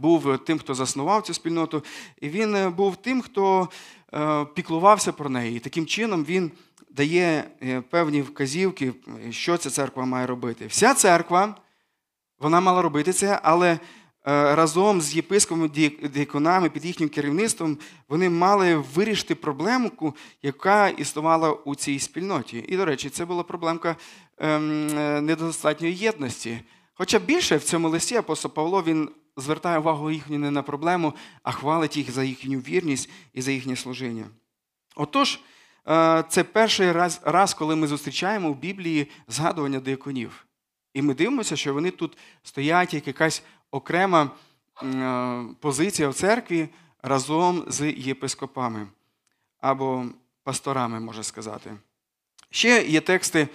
був 0.00 0.38
тим, 0.38 0.58
хто 0.58 0.74
заснував 0.74 1.22
цю 1.22 1.34
спільноту, 1.34 1.84
і 2.20 2.28
він 2.28 2.54
е, 2.54 2.70
був 2.70 2.96
тим, 2.96 3.22
хто 3.22 3.68
е, 4.14 4.44
піклувався 4.44 5.12
про 5.12 5.30
неї. 5.30 5.56
І 5.56 5.60
таким 5.60 5.86
чином 5.86 6.24
він 6.24 6.50
дає 6.90 7.44
е, 7.62 7.80
певні 7.80 8.22
вказівки, 8.22 8.92
що 9.30 9.56
ця 9.56 9.70
церква 9.70 10.04
має 10.04 10.26
робити. 10.26 10.66
Вся 10.66 10.94
церква 10.94 11.54
вона 12.38 12.60
мала 12.60 12.82
робити 12.82 13.12
це, 13.12 13.40
але 13.42 13.72
Е, 13.72 13.78
разом 14.30 15.00
з 15.00 15.16
єпископами 15.16 15.68
діяконами 16.14 16.70
під 16.70 16.84
їхнім 16.84 17.08
керівництвом 17.08 17.78
вони 18.08 18.30
мали 18.30 18.76
вирішити 18.76 19.34
проблемку, 19.34 20.16
яка 20.42 20.88
існувала 20.88 21.52
у 21.52 21.74
цій 21.74 21.98
спільноті. 21.98 22.64
І, 22.68 22.76
до 22.76 22.84
речі, 22.84 23.10
це 23.10 23.24
була 23.24 23.42
проблемка 23.42 23.96
ем, 24.38 24.88
е, 24.88 25.20
недостатньої 25.20 25.94
єдності. 25.94 26.60
Хоча 26.94 27.18
більше 27.18 27.56
в 27.56 27.62
цьому 27.62 27.88
листі 27.88 28.16
апостол 28.16 28.52
Павло 28.52 28.82
він 28.82 29.08
звертає 29.36 29.78
увагу 29.78 30.10
їхню 30.10 30.38
не 30.38 30.50
на 30.50 30.62
проблему, 30.62 31.14
а 31.42 31.52
хвалить 31.52 31.96
їх 31.96 32.10
за 32.10 32.24
їхню 32.24 32.58
вірність 32.58 33.10
і 33.34 33.42
за 33.42 33.50
їхнє 33.50 33.76
служіння. 33.76 34.24
Отож, 34.96 35.40
е, 35.88 36.24
це 36.28 36.44
перший 36.44 36.92
раз, 36.92 37.20
раз, 37.24 37.54
коли 37.54 37.76
ми 37.76 37.86
зустрічаємо 37.86 38.52
в 38.52 38.56
Біблії 38.56 39.10
згадування 39.28 39.80
дияконів. 39.80 40.44
І 40.94 41.02
ми 41.02 41.14
дивимося, 41.14 41.56
що 41.56 41.74
вони 41.74 41.90
тут 41.90 42.18
стоять 42.42 42.94
як 42.94 43.06
якась 43.06 43.42
окрема 43.70 44.30
е, 44.82 45.42
позиція 45.60 46.08
в 46.08 46.14
церкві, 46.14 46.68
разом 47.02 47.64
з 47.68 47.92
єпископами 47.92 48.86
або 49.60 50.04
пасторами, 50.44 51.00
можна 51.00 51.22
сказати. 51.22 51.70
Ще 52.50 52.82
є 52.82 53.00
тексти, 53.00 53.48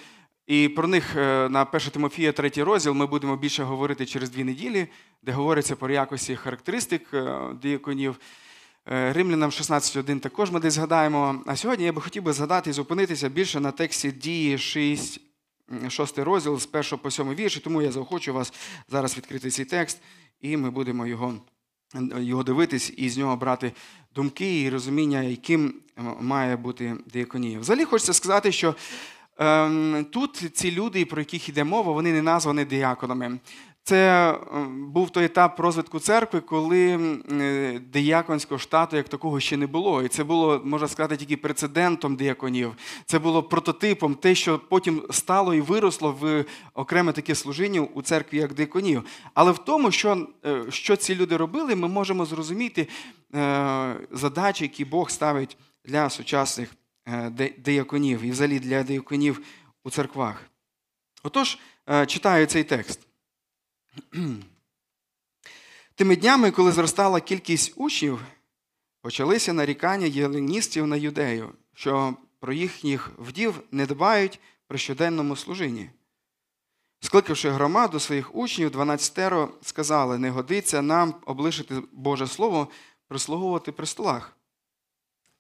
і 0.48 0.70
про 0.70 0.88
них 0.88 1.16
е, 1.16 1.50
на 1.50 1.64
1 1.64 1.80
Тимофія, 1.80 2.32
3 2.32 2.50
розділ, 2.64 2.94
ми 2.94 3.06
будемо 3.06 3.36
більше 3.36 3.64
говорити 3.64 4.06
через 4.06 4.30
дві 4.30 4.44
неділі, 4.44 4.88
де 5.22 5.32
говориться 5.32 5.76
про 5.76 5.94
якості 5.94 6.36
характеристик 6.36 7.14
е, 7.14 7.40
дияконів. 7.62 8.20
Е, 8.92 9.14
Римлянам 9.14 9.50
16.1 9.50 10.20
також 10.20 10.52
ми 10.52 10.60
десь 10.60 10.74
згадаємо. 10.74 11.42
А 11.46 11.56
сьогодні 11.56 11.86
я 11.86 11.94
би 11.94 12.02
хотів 12.02 12.24
би 12.24 12.34
згадати 12.34 12.70
і 12.70 12.74
зупинитися 12.74 13.30
більше 13.30 13.60
на 13.60 13.72
тексті 13.72 14.12
дії 14.12 14.58
6, 14.58 15.22
6 15.90 16.20
розділ 16.20 16.60
з 16.60 16.70
1 16.74 17.00
по 17.00 17.12
7 17.12 17.36
вірші, 17.36 17.60
тому 17.60 17.82
я 17.82 17.92
заохочу 17.92 18.34
вас 18.34 18.54
зараз 18.90 19.18
відкрити 19.18 19.50
цей 19.50 19.66
текст, 19.66 20.02
і 20.42 20.58
ми 20.58 20.70
будемо 20.70 21.08
його, 21.08 21.34
його 22.18 22.44
дивитись 22.44 22.94
і 22.98 23.10
з 23.10 23.18
нього 23.18 23.36
брати 23.36 23.72
думки 24.16 24.62
і 24.62 24.70
розуміння, 24.70 25.22
яким 25.22 25.74
має 26.20 26.56
бути 26.56 26.96
діаконія. 27.14 27.60
Взагалі 27.60 27.86
хочеться 27.86 28.14
сказати, 28.14 28.52
що 28.52 28.76
ем, 29.38 30.06
тут 30.12 30.52
ці 30.54 30.72
люди, 30.72 31.06
про 31.06 31.22
яких 31.22 31.50
йде 31.50 31.64
мова, 31.64 31.92
вони 31.92 32.14
не 32.14 32.22
названі 32.22 32.66
діяконами. 32.66 33.40
Це 33.86 34.30
ем, 34.54 34.92
був 34.92 35.10
той 35.10 35.26
етап 35.26 35.60
розвитку 35.60 36.00
церкви, 36.00 36.42
коли 36.42 36.90
е, 37.32 37.80
дияконського 37.80 38.60
штату 38.60 38.98
як 38.98 39.10
такого 39.10 39.40
ще 39.40 39.58
не 39.58 39.68
було. 39.68 40.04
І 40.04 40.08
це 40.08 40.24
було, 40.24 40.62
можна 40.66 40.88
сказати, 40.88 41.18
тільки 41.18 41.38
прецедентом 41.38 42.16
дияконів. 42.16 42.76
Це 43.06 43.20
було 43.20 43.44
прототипом, 43.44 44.16
те, 44.16 44.36
що 44.36 44.60
потім 44.60 45.04
стало 45.10 45.54
і 45.54 45.62
виросло 45.62 46.18
в 46.20 46.46
окреме 46.74 47.12
таке 47.12 47.36
служіння 47.36 47.82
у 47.82 48.02
церкві 48.02 48.38
як 48.38 48.54
дияконів. 48.54 49.04
Але 49.34 49.52
в 49.52 49.58
тому, 49.58 49.92
що, 49.92 50.28
е, 50.46 50.64
що 50.70 50.96
ці 50.96 51.16
люди 51.16 51.38
робили, 51.38 51.76
ми 51.76 51.88
можемо 51.88 52.26
зрозуміти 52.26 52.88
е, 53.36 53.96
задачі, 54.12 54.64
які 54.64 54.86
Бог 54.86 55.10
ставить 55.10 55.58
для 55.86 56.10
сучасних 56.10 56.70
дияконів 57.58 58.22
і 58.22 58.32
взагалі 58.32 58.60
для 58.60 58.84
дияконів 58.84 59.42
у 59.84 59.90
церквах. 59.90 60.44
Отож, 61.24 61.58
читаю 62.08 62.46
цей 62.46 62.64
текст. 62.64 63.00
Тими 65.96 66.16
днями, 66.16 66.52
коли 66.52 66.72
зростала 66.72 67.20
кількість 67.22 67.74
учнів, 67.76 68.20
почалися 69.02 69.54
нарікання 69.54 70.06
єленістів 70.06 70.88
на 70.88 70.96
юдею, 70.96 71.54
що 71.74 72.16
про 72.40 72.54
їхніх 72.54 73.12
вдів 73.18 73.60
не 73.72 73.86
дбають 73.86 74.40
при 74.68 74.78
щоденному 74.78 75.36
служінні. 75.36 75.90
Скликавши 77.00 77.50
громаду 77.50 78.00
своїх 78.00 78.36
учнів, 78.36 78.72
12 78.72 79.50
сказали: 79.62 80.18
не 80.18 80.30
годиться 80.30 80.82
нам 80.82 81.16
облишити 81.26 81.82
Боже 81.92 82.28
Слово, 82.28 82.68
прислуговувати 83.08 83.72
при 83.72 83.86
столах. 83.86 84.38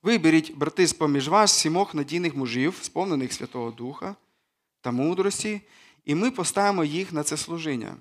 Виберіть, 0.04 0.56
брати, 0.56 0.88
з 0.88 0.94
поміж 0.94 1.28
вас 1.28 1.52
сімох 1.52 1.94
надійних 1.94 2.36
мужів, 2.36 2.80
сповнених 2.82 3.34
Святого 3.34 3.72
Духа 3.72 4.16
та 4.82 4.92
мудрості, 4.92 5.62
і 6.06 6.16
ми 6.16 6.32
поставимо 6.32 6.84
їх 6.84 7.14
на 7.14 7.24
це 7.24 7.38
служіння. 7.38 7.96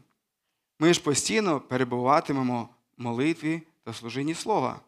Ми 0.82 0.94
ж 0.94 1.02
постійно 1.02 1.60
перебуватимемо 1.60 2.68
в 2.98 3.02
молитві 3.02 3.62
та 3.84 3.92
служінні 3.92 4.34
слова. 4.34 4.80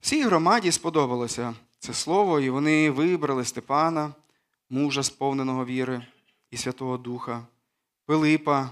Всій 0.00 0.22
громаді 0.22 0.72
сподобалося 0.72 1.54
це 1.78 1.94
слово, 1.94 2.40
і 2.40 2.50
вони 2.50 2.90
вибрали 2.90 3.44
Степана, 3.44 4.14
мужа, 4.70 5.02
сповненого 5.02 5.64
віри 5.64 6.06
і 6.50 6.56
Святого 6.56 6.98
Духа, 6.98 7.46
Пилипа, 8.06 8.70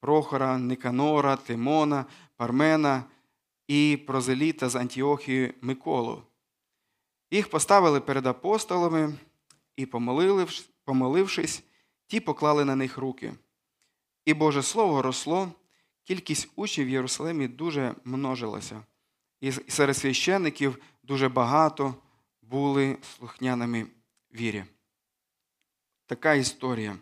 Прохора, 0.00 0.58
Никанора, 0.58 1.36
Тимона, 1.36 2.04
Пармена 2.36 3.04
і 3.68 3.98
Прозеліта 4.06 4.68
з 4.68 4.76
Антіохії 4.76 5.54
Миколу. 5.60 6.22
Їх 7.30 7.50
поставили 7.50 8.00
перед 8.00 8.26
апостолами 8.26 9.14
і, 9.76 9.86
помолившись, 10.84 11.62
ті 12.06 12.20
поклали 12.20 12.64
на 12.64 12.76
них 12.76 12.98
руки. 12.98 13.32
І 14.30 14.34
Боже 14.34 14.62
Слово 14.62 15.02
росло, 15.02 15.52
кількість 16.04 16.48
учнів 16.56 16.86
в 16.86 16.90
Єрусалимі 16.90 17.48
дуже 17.48 17.94
множилася. 18.04 18.82
І 19.40 19.52
серед 19.52 19.96
священників 19.96 20.78
дуже 21.02 21.28
багато 21.28 21.94
були 22.42 22.96
слухняними 23.16 23.86
вірі. 24.34 24.64
Така 26.06 26.34
історія, 26.34 26.96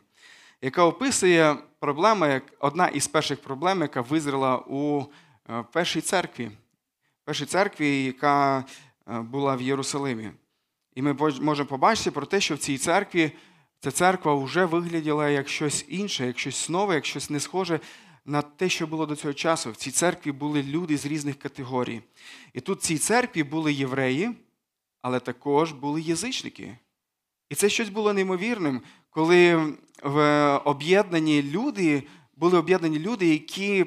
яка 0.60 0.84
описує 0.84 1.56
проблему, 1.78 2.26
як 2.26 2.42
одна 2.58 2.88
із 2.88 3.06
перших 3.06 3.42
проблем, 3.42 3.80
яка 3.80 4.00
визріла 4.00 4.58
у 4.66 5.04
е, 5.50 5.64
першій 5.72 6.00
церкві, 6.00 6.50
першій 7.24 7.46
церкві, 7.46 8.04
яка 8.04 8.64
е, 9.08 9.20
була 9.20 9.56
в 9.56 9.62
Єрусалимі. 9.62 10.30
І 10.94 11.02
ми 11.02 11.12
можемо 11.40 11.68
побачити 11.68 12.10
про 12.10 12.26
те, 12.26 12.40
що 12.40 12.54
в 12.54 12.58
цій 12.58 12.78
церкві 12.78 13.32
Ця 13.80 13.90
церква 13.90 14.34
вже 14.34 14.64
вигляділа 14.64 15.28
як 15.28 15.48
щось 15.48 15.84
інше, 15.88 16.26
як 16.26 16.38
щось 16.38 16.68
нове, 16.68 16.94
як 16.94 17.06
щось 17.06 17.30
не 17.30 17.40
схоже 17.40 17.80
на 18.24 18.42
те, 18.42 18.68
що 18.68 18.86
було 18.86 19.06
до 19.06 19.16
цього 19.16 19.34
часу. 19.34 19.70
В 19.70 19.76
цій 19.76 19.90
церкві 19.90 20.32
були 20.32 20.62
люди 20.62 20.96
з 20.96 21.06
різних 21.06 21.38
категорій. 21.38 22.02
І 22.52 22.60
тут 22.60 22.78
в 22.78 22.82
цій 22.82 22.98
церкві 22.98 23.42
були 23.42 23.72
євреї, 23.72 24.30
але 25.02 25.20
також 25.20 25.72
були 25.72 26.00
язичники. 26.00 26.76
І 27.50 27.54
це 27.54 27.68
щось 27.68 27.88
було 27.88 28.12
неймовірним, 28.12 28.82
коли 29.10 29.74
в 30.02 30.56
об'єднані 30.64 31.42
люди 31.42 32.02
були 32.36 32.58
об'єднані 32.58 32.98
люди, 32.98 33.28
які 33.28 33.86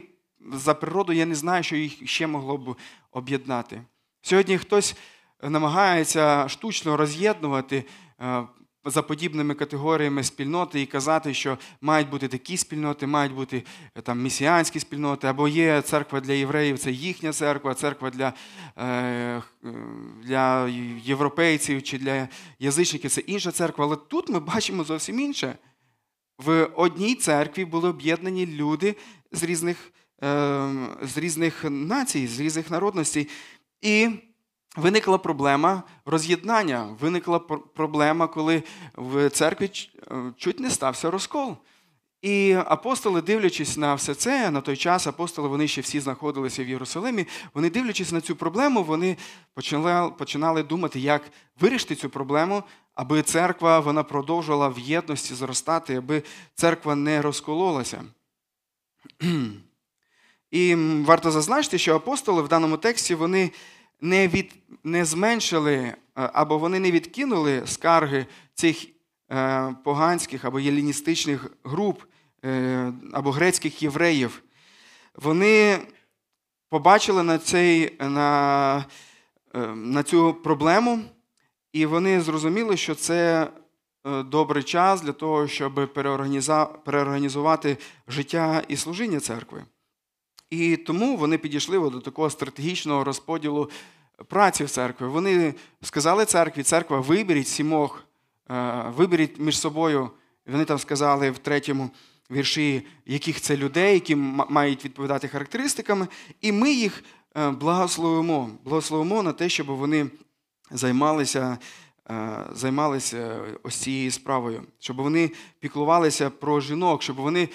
за 0.54 0.74
природу 0.74 1.14
я 1.14 1.26
не 1.26 1.36
знаю, 1.36 1.64
що 1.64 1.76
їх 1.76 2.10
ще 2.10 2.28
могло 2.28 2.58
б 2.58 2.76
об'єднати. 3.12 3.82
Сьогодні 4.22 4.58
хтось 4.58 4.96
намагається 5.44 6.50
штучно 6.50 6.98
роз'єднувати 6.98 7.84
е, 8.20 8.44
за 8.86 9.02
подібними 9.02 9.54
категоріями 9.54 10.24
спільноти 10.24 10.82
і 10.82 10.86
казати, 10.86 11.34
що 11.34 11.58
мають 11.82 12.10
бути 12.10 12.28
такі 12.28 12.58
спільноти, 12.58 13.08
мають 13.08 13.34
бути 13.34 13.64
е, 13.96 14.02
там 14.02 14.22
місіанські 14.22 14.80
спільноти, 14.80 15.28
або 15.28 15.48
є 15.48 15.82
церква 15.82 16.20
для 16.20 16.34
євреїв, 16.34 16.80
це 16.80 16.92
їхня 16.92 17.34
церква, 17.34 17.74
церква 17.74 18.10
для 18.10 18.34
е, 18.78 19.42
для 20.24 20.68
європейців 21.04 21.84
чи 21.84 21.98
для 21.98 22.28
язичників 22.60 23.12
це 23.12 23.22
інша 23.22 23.52
церква. 23.52 23.86
Але 23.86 23.96
тут 23.96 24.30
ми 24.30 24.40
бачимо 24.40 24.84
зовсім 24.84 25.20
інше. 25.20 25.56
В 26.38 26.70
одній 26.76 27.16
церкві 27.16 27.66
були 27.66 27.90
об'єднані 27.90 28.46
люди 28.46 28.96
з 29.32 29.44
різних, 29.44 29.92
е, 30.24 30.70
з 31.02 31.18
різних 31.18 31.64
націй, 31.70 32.28
з 32.28 32.40
різних 32.40 32.72
народностей. 32.72 33.28
І 33.82 34.10
Виникла 34.76 35.18
проблема 35.18 35.84
роз'єднання, 36.06 36.96
виникла 37.00 37.40
проблема, 37.76 38.28
коли 38.28 38.64
в 38.96 39.30
церкві 39.30 39.72
е, 40.12 40.16
чуть 40.38 40.60
не 40.60 40.70
стався 40.70 41.12
розкол. 41.12 41.56
І 42.22 42.54
апостоли, 42.66 43.22
дивлячись 43.22 43.78
на 43.78 43.96
все 43.96 44.16
це, 44.16 44.52
на 44.52 44.62
той 44.62 44.78
час 44.78 45.08
апостоли 45.08 45.48
вони 45.48 45.68
ще 45.68 45.82
всі 45.82 46.00
знаходилися 46.00 46.64
в 46.64 46.70
Єрусалимі. 46.70 47.28
Вони, 47.54 47.70
дивлячись 47.70 48.12
на 48.12 48.22
цю 48.22 48.36
проблему, 48.36 48.84
вони 48.84 49.18
починали 49.54 50.12
починали 50.12 50.64
думати, 50.64 51.00
як 51.00 51.22
вирішити 51.60 51.96
цю 51.96 52.10
проблему, 52.10 52.64
аби 52.96 53.22
церква 53.22 53.80
вона 53.80 54.04
продовжувала 54.04 54.68
в 54.68 54.80
єдності 54.80 55.36
зростати, 55.36 55.96
аби 55.96 56.24
церква 56.56 56.96
не 56.96 57.22
розкололася. 57.22 58.04
І 60.52 60.76
варто 61.06 61.32
зазначити, 61.32 61.78
що 61.78 61.96
апостоли 61.96 62.42
в 62.42 62.48
даному 62.48 62.78
тексті 62.78 63.16
вони 63.16 63.52
не 64.02 64.28
від, 64.28 64.54
не 64.84 65.06
зменшили 65.06 65.76
е, 65.76 65.96
або 66.16 66.58
вони 66.58 66.80
не 66.80 66.92
відкинули 66.92 67.62
скарги 67.66 68.26
цих 68.54 68.86
е, 69.32 69.76
поганських 69.84 70.46
або 70.46 70.60
єліністичних 70.60 71.52
груп 71.64 72.02
е, 72.46 72.94
або 73.14 73.32
грецьких 73.32 73.84
євреїв. 73.84 74.44
Вони 75.16 75.80
побачили 76.70 77.24
на, 77.24 77.38
цей, 77.38 77.98
на, 78.00 78.86
на 79.76 80.04
цю 80.04 80.34
проблему, 80.34 81.00
і 81.74 81.86
вони 81.86 82.22
зрозуміли, 82.22 82.78
що 82.78 82.96
це 82.96 83.48
добрий 84.26 84.64
час 84.64 85.02
для 85.02 85.12
того, 85.12 85.48
щоб 85.48 85.94
переорганізувати 86.84 87.78
життя 88.08 88.64
і 88.68 88.78
служіння 88.78 89.20
церкви. 89.20 89.64
І 90.52 90.78
тому 90.78 91.18
вони 91.18 91.38
підійшли 91.38 91.90
до 91.90 92.00
такого 92.00 92.30
стратегічного 92.30 93.04
розподілу 93.04 93.70
праці 94.28 94.64
в 94.64 94.70
церкві. 94.70 95.06
Вони 95.06 95.54
сказали 95.82 96.26
церкві, 96.26 96.64
церква, 96.64 97.00
виберіть 97.00 97.48
сімох, 97.48 98.04
е, 98.52 98.84
виберіть 98.96 99.40
між 99.40 99.60
собою. 99.60 100.10
Вони 100.48 100.66
там 100.66 100.80
сказали 100.80 101.32
в 101.32 101.38
третьому 101.38 101.90
вірші, 102.32 102.88
яких 103.06 103.42
це 103.42 103.58
людей, 103.58 103.94
які 103.94 104.16
мають 104.16 104.86
відповідати 104.86 105.28
характеристиками, 105.28 106.08
і 106.42 106.52
ми 106.52 106.72
їх 106.72 107.04
е, 107.38 107.50
благословимо, 107.50 108.50
благословимо 108.64 109.24
на 109.24 109.34
те, 109.34 109.50
щоб 109.50 109.68
вони 109.68 110.08
займалися. 110.72 111.58
Е, 112.10 112.46
займалися 112.52 113.42
ось 113.64 113.76
цією 113.76 114.12
справою, 114.12 114.64
щоб 114.80 114.98
вони 114.98 115.32
піклувалися 115.60 116.30
про 116.30 116.62
жінок, 116.62 117.04
щоб 117.04 117.16
вони, 117.16 117.50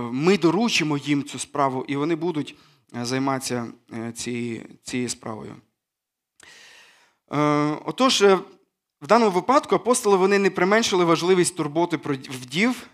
ми 0.00 0.38
доручимо 0.38 0.96
їм 0.96 1.24
цю 1.24 1.38
справу, 1.38 1.84
і 1.88 1.96
вони 1.96 2.16
будуть 2.16 2.56
займатися 2.92 3.66
цією, 4.14 4.66
цією 4.82 5.08
справою. 5.08 5.56
Отож, 7.84 8.22
е, 8.22 8.38
в 9.02 9.06
даному 9.06 9.30
випадку 9.30 9.74
апостоли 9.74 10.16
вони 10.16 10.38
не 10.38 10.50
применшили 10.50 11.04
важливість 11.04 11.56
турботи 11.56 11.98
про 11.98 12.14
вдів. 12.14 12.86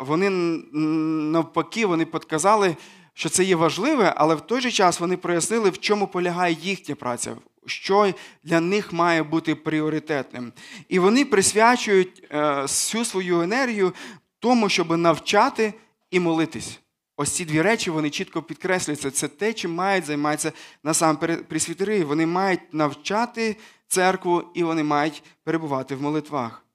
Вони 0.00 0.30
навпаки 0.30 1.86
вони 1.86 2.04
підказали, 2.04 2.76
що 3.14 3.28
це 3.28 3.44
є 3.44 3.56
важливе, 3.56 4.14
але 4.16 4.34
в 4.34 4.40
той 4.40 4.60
же 4.60 4.70
час 4.70 5.00
вони 5.00 5.16
прояснили, 5.16 5.70
в 5.70 5.78
чому 5.78 6.06
полягає 6.06 6.56
їхня 6.60 6.94
праця, 6.94 7.36
що 7.66 8.14
для 8.42 8.60
них 8.60 8.92
має 8.92 9.22
бути 9.22 9.54
пріоритетним. 9.54 10.52
І 10.88 10.98
вони 10.98 11.24
присвячують 11.24 12.24
е, 12.30 12.62
всю 12.62 13.04
свою 13.04 13.40
енергію 13.40 13.92
тому, 14.38 14.68
щоб 14.68 14.96
навчати 14.96 15.74
і 16.10 16.20
молитись. 16.20 16.80
Ось 17.16 17.30
ці 17.30 17.44
дві 17.44 17.62
речі 17.62 17.90
вони 17.90 18.10
чітко 18.10 18.42
підкреслюються. 18.42 19.10
Це 19.10 19.28
те, 19.28 19.52
чим 19.52 19.74
мають 19.74 20.04
займатися 20.04 20.52
насамперед 20.82 21.48
присвітери. 21.48 22.04
Вони 22.04 22.26
мають 22.26 22.60
навчати 22.72 23.56
церкву 23.88 24.44
і 24.54 24.62
вони 24.62 24.84
мають 24.84 25.22
перебувати 25.44 25.96
в 25.96 26.02
молитвах. 26.02 26.66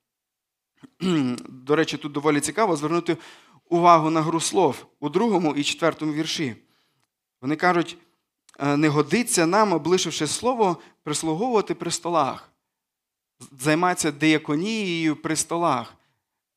До 1.49 1.75
речі, 1.75 1.97
тут 1.97 2.11
доволі 2.11 2.39
цікаво 2.39 2.75
звернути 2.75 3.17
увагу 3.69 4.09
на 4.09 4.21
гру 4.21 4.39
слов 4.39 4.85
у 4.99 5.09
другому 5.09 5.55
і 5.55 5.63
четвертому 5.63 6.13
вірші. 6.13 6.55
Вони 7.41 7.55
кажуть, 7.55 7.97
«Е, 8.01 8.10
не 8.61 8.89
годиться 8.89 9.45
нам, 9.45 9.73
облишивши 9.73 10.27
слово, 10.27 10.77
прислуговувати 11.03 11.75
при 11.75 11.91
столах, 11.91 12.51
займатися 13.59 14.11
деяконією 14.11 15.15
при 15.15 15.35
столах, 15.35 15.93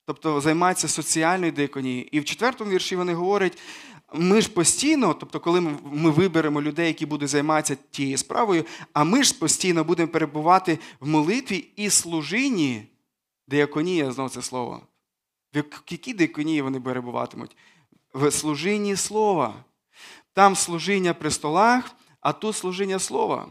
тобто 0.06 0.40
займатися 0.40 0.88
соціальною 0.88 1.52
деяконією. 1.52 2.08
І 2.12 2.20
в 2.20 2.24
четвертому 2.24 2.70
вірші 2.70 2.96
вони 2.96 3.14
говорять, 3.14 3.58
ми 4.14 4.40
ж 4.40 4.50
постійно, 4.50 5.14
тобто, 5.14 5.40
коли 5.40 5.60
ми 5.60 6.10
виберемо 6.10 6.62
людей, 6.62 6.86
які 6.86 7.06
будуть 7.06 7.28
займатися 7.28 7.76
тією 7.90 8.18
справою, 8.18 8.64
а 8.92 9.04
ми 9.04 9.22
ж 9.22 9.38
постійно 9.38 9.84
будемо 9.84 10.08
перебувати 10.08 10.78
в 11.00 11.08
молитві 11.08 11.68
і 11.76 11.90
служінні, 11.90 12.86
деяконія, 13.48 14.12
знову 14.12 14.28
це 14.28 14.42
слово. 14.42 14.80
В 15.54 15.64
якій 15.90 16.14
деяконії 16.14 16.62
вони 16.62 16.80
перебуватимуть? 16.80 17.56
В 18.14 18.30
служінні 18.30 18.96
слова. 18.96 19.64
Там 20.34 20.56
служіння 20.56 21.14
при 21.14 21.30
столах, 21.30 21.90
а 22.20 22.32
тут 22.32 22.56
служіння 22.56 22.98
слова. 22.98 23.46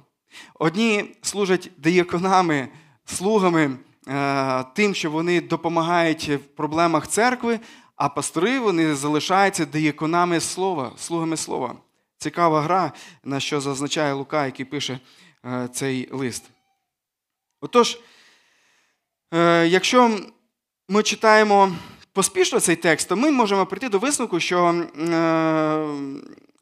Одні 0.60 1.16
служать 1.22 1.72
деяконами, 1.78 2.68
слугами 3.06 3.78
е, 4.08 4.64
тим, 4.64 4.96
що 4.96 5.12
вони 5.12 5.42
допомагають 5.42 6.30
в 6.30 6.40
проблемах 6.40 7.08
церкви, 7.08 7.60
а 7.96 8.10
пастори 8.10 8.60
вони 8.60 8.96
залишаються 8.96 9.66
деяконами 9.66 10.40
слова, 10.40 10.92
слугами 10.98 11.38
слова. 11.38 11.76
Цікава 12.18 12.62
гра, 12.62 12.92
на 13.24 13.40
що 13.40 13.62
зазначає 13.62 14.14
Лука, 14.14 14.46
який 14.46 14.66
пише 14.66 15.00
е, 15.46 15.70
цей 15.74 16.10
лист. 16.12 16.44
Отож, 17.62 18.00
е, 19.34 19.68
якщо 19.68 20.20
ми 20.90 21.04
читаємо 21.04 21.72
поспішно 22.14 22.60
цей 22.60 22.76
текст, 22.76 23.10
то 23.10 23.16
ми 23.16 23.32
можемо 23.32 23.66
прийти 23.66 23.90
до 23.90 24.00
висновку, 24.00 24.40
що 24.40 24.86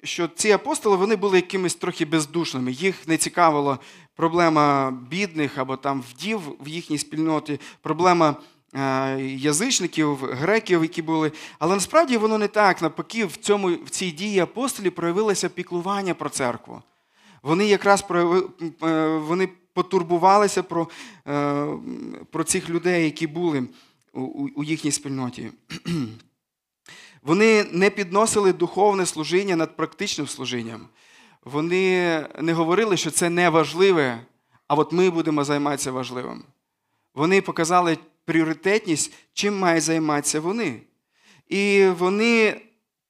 що 0.04 0.28
ці 0.28 0.52
апостоли 0.52 0.96
вони 0.96 1.16
були 1.16 1.38
якимись 1.38 1.76
трохи 1.76 2.06
бездушними. 2.06 2.72
Їх 2.72 3.08
не 3.08 3.18
цікавила 3.18 3.80
проблема 4.16 4.92
бідних 5.10 5.58
або 5.58 5.78
там 5.78 6.04
вдів 6.10 6.42
в 6.60 6.68
їхній 6.68 6.98
спільноті, 6.98 7.60
проблема 7.82 8.36
е, 8.74 9.22
язичників, 9.22 10.16
греків, 10.16 10.82
які 10.82 11.02
були. 11.02 11.32
Але 11.60 11.76
насправді 11.76 12.18
воно 12.18 12.38
не 12.38 12.48
так. 12.48 12.82
Навпаки, 12.82 13.26
в 13.26 13.36
цьому, 13.36 13.68
в 13.68 13.90
цій 13.90 14.12
дії 14.12 14.40
апостолів 14.40 14.92
проявилося 14.92 15.50
піклування 15.50 16.14
про 16.14 16.30
церкву. 16.30 16.82
Вони 17.44 17.66
якраз 17.66 18.02
прояви, 18.02 18.44
е, 18.84 19.08
вони 19.08 19.50
потурбувалися 19.74 20.64
про, 20.64 20.88
про 22.32 22.44
цих 22.44 22.70
людей, 22.70 23.06
які 23.06 23.28
були 23.28 23.68
у 24.56 24.64
їхній 24.64 24.92
спільноті. 24.92 25.52
Вони 27.22 27.64
не 27.72 27.90
підносили 27.90 28.54
духовне 28.54 29.06
служіння 29.06 29.56
над 29.56 29.76
практичним 29.76 30.28
служінням. 30.28 30.88
Вони 31.44 32.26
не 32.40 32.54
говорили, 32.54 32.98
що 32.98 33.12
це 33.12 33.30
не 33.30 33.50
важливе, 33.50 34.26
а 34.68 34.76
от 34.76 34.92
ми 34.92 35.10
будемо 35.10 35.44
займатися 35.44 35.92
важливим. 35.92 36.44
Вони 37.14 37.42
показали 37.42 37.98
пріоритетність, 38.26 39.14
чим 39.34 39.60
мають 39.60 39.84
займатися 39.84 40.40
вони. 40.40 40.82
І 41.48 41.86
вони 41.98 42.62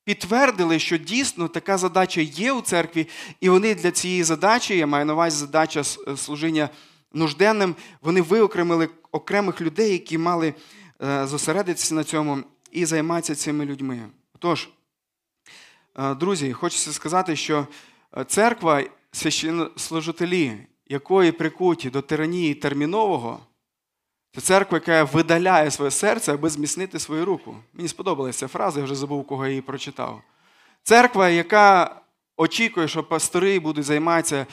підтвердили, 0.03 0.79
що 0.79 0.97
дійсно 0.97 1.47
така 1.47 1.77
задача 1.77 2.21
є 2.21 2.51
у 2.51 2.61
церкві, 2.61 3.07
і 3.39 3.49
вони 3.49 3.75
для 3.75 3.91
цієї 3.91 4.23
задачі, 4.23 4.77
я 4.77 4.87
маю 4.87 5.05
на 5.05 5.13
увазі 5.13 5.37
задача 5.37 5.83
служіння 6.17 6.69
нужденним, 7.13 7.75
вони 8.01 8.21
виокремили 8.21 8.89
окремих 9.11 9.61
людей, 9.61 9.91
які 9.91 10.17
мали 10.17 10.53
Е, 11.03 11.27
зосередитися 11.27 11.95
на 11.95 12.03
цьому 12.03 12.37
і 12.71 12.85
займатися 12.85 13.35
цими 13.35 13.65
людьми. 13.65 14.09
Тож, 14.39 14.69
е, 15.99 16.15
друзі, 16.15 16.53
хочеться 16.53 16.93
сказати, 16.93 17.35
що 17.35 17.67
е, 18.17 18.23
церква, 18.23 18.83
священнослужителі, 19.11 20.57
якої 20.87 21.31
прикуті 21.31 21.89
до 21.89 22.01
тиранії 22.01 22.53
термінового, 22.53 23.39
це 24.35 24.41
церква, 24.41 24.75
яка 24.75 25.03
видаляє 25.03 25.71
своє 25.71 25.91
серце, 25.91 26.33
аби 26.33 26.49
зміцнити 26.49 26.99
свою 26.99 27.25
руку. 27.25 27.55
Мені 27.73 27.87
сподобалася 27.87 28.39
ця 28.39 28.47
фраза, 28.47 28.79
я 28.79 28.85
вже 28.85 28.95
забув, 28.95 29.27
кого 29.27 29.45
я 29.45 29.49
її 29.49 29.61
прочитав. 29.61 30.21
Церква, 30.83 31.29
яка 31.29 32.01
очікує, 32.37 32.87
що 32.87 33.03
пастори 33.03 33.59
будуть 33.59 33.85
займатися 33.85 34.45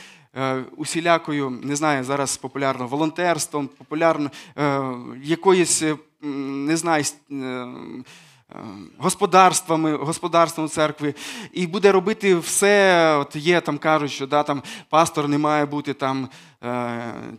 усілякою, 0.77 1.51
не 1.51 1.77
знаю, 1.77 2.05
зараз 2.05 2.37
популярно 2.37 2.87
волонтерством, 2.87 3.69
популярно 3.79 4.31
е, 4.57 4.83
якоюсь, 5.23 5.83
е, 5.83 5.97
не 6.67 6.77
знаю, 6.77 7.05
господарствами, 8.99 9.97
господарством 9.97 10.69
церкви, 10.69 11.15
і 11.53 11.67
буде 11.67 11.93
робити 11.93 12.37
все. 12.37 13.17
От 13.17 13.37
є 13.37 13.61
там 13.61 13.79
кажуть, 13.79 14.11
що 14.11 14.27
да, 14.27 14.43
там 14.43 14.63
пастор 14.89 15.29
не 15.29 15.39
має 15.39 15.67
бути 15.67 15.95
там 15.95 16.29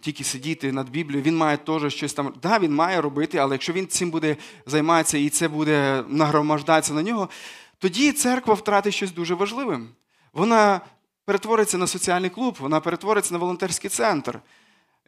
тільки 0.02 0.24
сидіти 0.24 0.72
над 0.72 0.90
Біблією, 0.90 1.24
він 1.24 1.38
має 1.38 1.58
теж 1.58 1.94
щось 1.94 2.14
там. 2.14 2.34
Да, 2.42 2.60
він 2.60 2.76
має 2.76 3.02
робити, 3.02 3.38
але 3.38 3.56
якщо 3.56 3.74
він 3.74 3.88
цим 3.88 4.12
буде 4.12 4.38
займатися 4.66 5.18
і 5.18 5.30
це 5.30 5.48
буде 5.48 6.04
нагромаждатися 6.08 6.94
на 6.94 7.04
нього, 7.04 7.30
тоді 7.80 8.12
церква 8.12 8.54
втратить 8.54 8.94
щось 8.94 9.12
дуже 9.12 9.34
важливе. 9.34 9.80
Вона 10.34 10.82
перетвориться 11.30 11.78
на 11.78 11.88
соціальний 11.88 12.30
клуб, 12.30 12.58
вона 12.60 12.80
перетвориться 12.80 13.34
на 13.34 13.40
волонтерський 13.40 13.90
центр. 13.90 14.40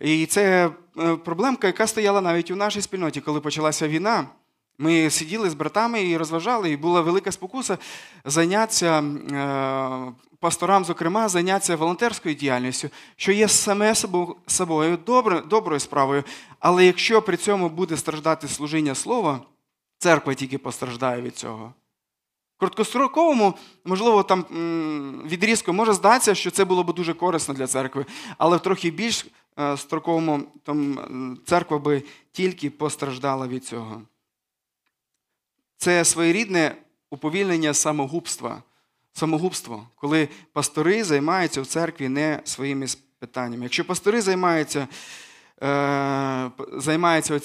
І 0.01 0.25
це 0.25 0.71
е, 0.97 1.15
проблемка, 1.15 1.67
яка 1.67 1.87
стояла 1.87 2.21
навіть 2.21 2.51
у 2.51 2.55
нашій 2.55 2.81
спільноті, 2.81 3.21
коли 3.21 3.39
почалася 3.39 3.87
війна. 3.87 4.27
Ми 4.77 5.09
сиділи 5.09 5.49
з 5.49 5.53
братами 5.53 6.03
і 6.03 6.17
розважали, 6.17 6.71
і 6.71 6.77
була 6.77 7.01
велика 7.01 7.31
спокуса 7.31 7.77
зайнятися 8.25 8.99
е, 8.99 10.13
пасторам, 10.39 10.85
зокрема, 10.85 11.29
зайнятися 11.29 11.75
волонтерською 11.75 12.35
діяльністю, 12.35 12.89
що 13.15 13.31
є 13.31 13.47
саме 13.47 13.95
собою 14.47 14.97
доброю, 15.05 15.41
доброю 15.41 15.79
справою. 15.79 16.23
Але 16.59 16.85
якщо 16.85 17.21
при 17.21 17.37
цьому 17.37 17.69
буде 17.69 17.97
страждати 17.97 18.47
служіння 18.47 18.95
слова, 18.95 19.39
церква 19.97 20.33
тільки 20.33 20.57
постраждає 20.57 21.21
від 21.21 21.37
цього 21.37 21.73
короткостроковому, 22.61 23.53
можливо, 23.85 24.23
там 24.23 24.45
відрізку 25.25 25.73
може 25.73 25.93
здатися, 25.93 26.35
що 26.35 26.51
це 26.51 26.65
було 26.65 26.83
б 26.83 26.93
дуже 26.93 27.13
корисно 27.13 27.53
для 27.53 27.67
церкви, 27.67 28.05
але 28.37 28.57
в 28.57 28.59
трохи 28.59 28.91
більш 28.91 29.25
е, 29.59 29.77
строковому 29.77 30.43
там, 30.63 30.99
церква 31.45 31.79
би 31.79 32.03
тільки 32.31 32.69
постраждала 32.69 33.47
від 33.47 33.65
цього. 33.65 34.01
Це 35.77 36.05
своєрідне 36.05 36.75
уповільнення 37.09 37.73
самогубства. 37.73 38.63
Самогубство, 39.13 39.87
коли 39.95 40.29
пастори 40.53 41.03
займаються 41.03 41.61
в 41.61 41.65
церкві 41.65 42.09
не 42.09 42.41
своїми 42.43 42.85
питаннями. 43.19 43.63
Якщо 43.63 43.85
пастори 43.85 44.21
займаються 44.21 44.87
займаються 46.77 47.39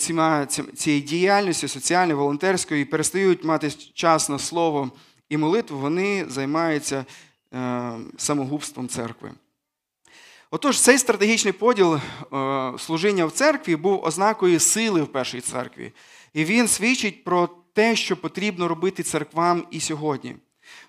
цією 0.74 1.02
діяльністю 1.02 1.68
соціальною, 1.68 2.18
волонтерською 2.18 2.81
і 2.81 2.85
перестають 2.85 3.44
мати 3.44 3.70
час 3.70 4.29
на 4.29 4.38
слово 4.38 4.90
і 5.29 5.37
молитву, 5.37 5.79
вони 5.79 6.24
займаються 6.29 7.05
е, 7.55 7.92
самогубством 8.16 8.88
церкви. 8.88 9.31
Отож, 10.50 10.81
цей 10.81 10.98
стратегічний 10.98 11.52
поділ 11.52 11.94
е, 11.94 12.00
служіння 12.79 13.26
в 13.26 13.33
церкві 13.33 13.76
був 13.76 14.05
ознакою 14.05 14.61
сили 14.61 15.02
в 15.02 15.07
першій 15.07 15.40
церкві. 15.40 15.92
І 16.35 16.44
він 16.44 16.68
свідчить 16.68 17.24
про 17.24 17.48
те, 17.72 17.96
що 17.96 18.16
потрібно 18.16 18.68
робити 18.68 19.02
церквам 19.02 19.66
і 19.70 19.81
сьогодні. 19.81 20.37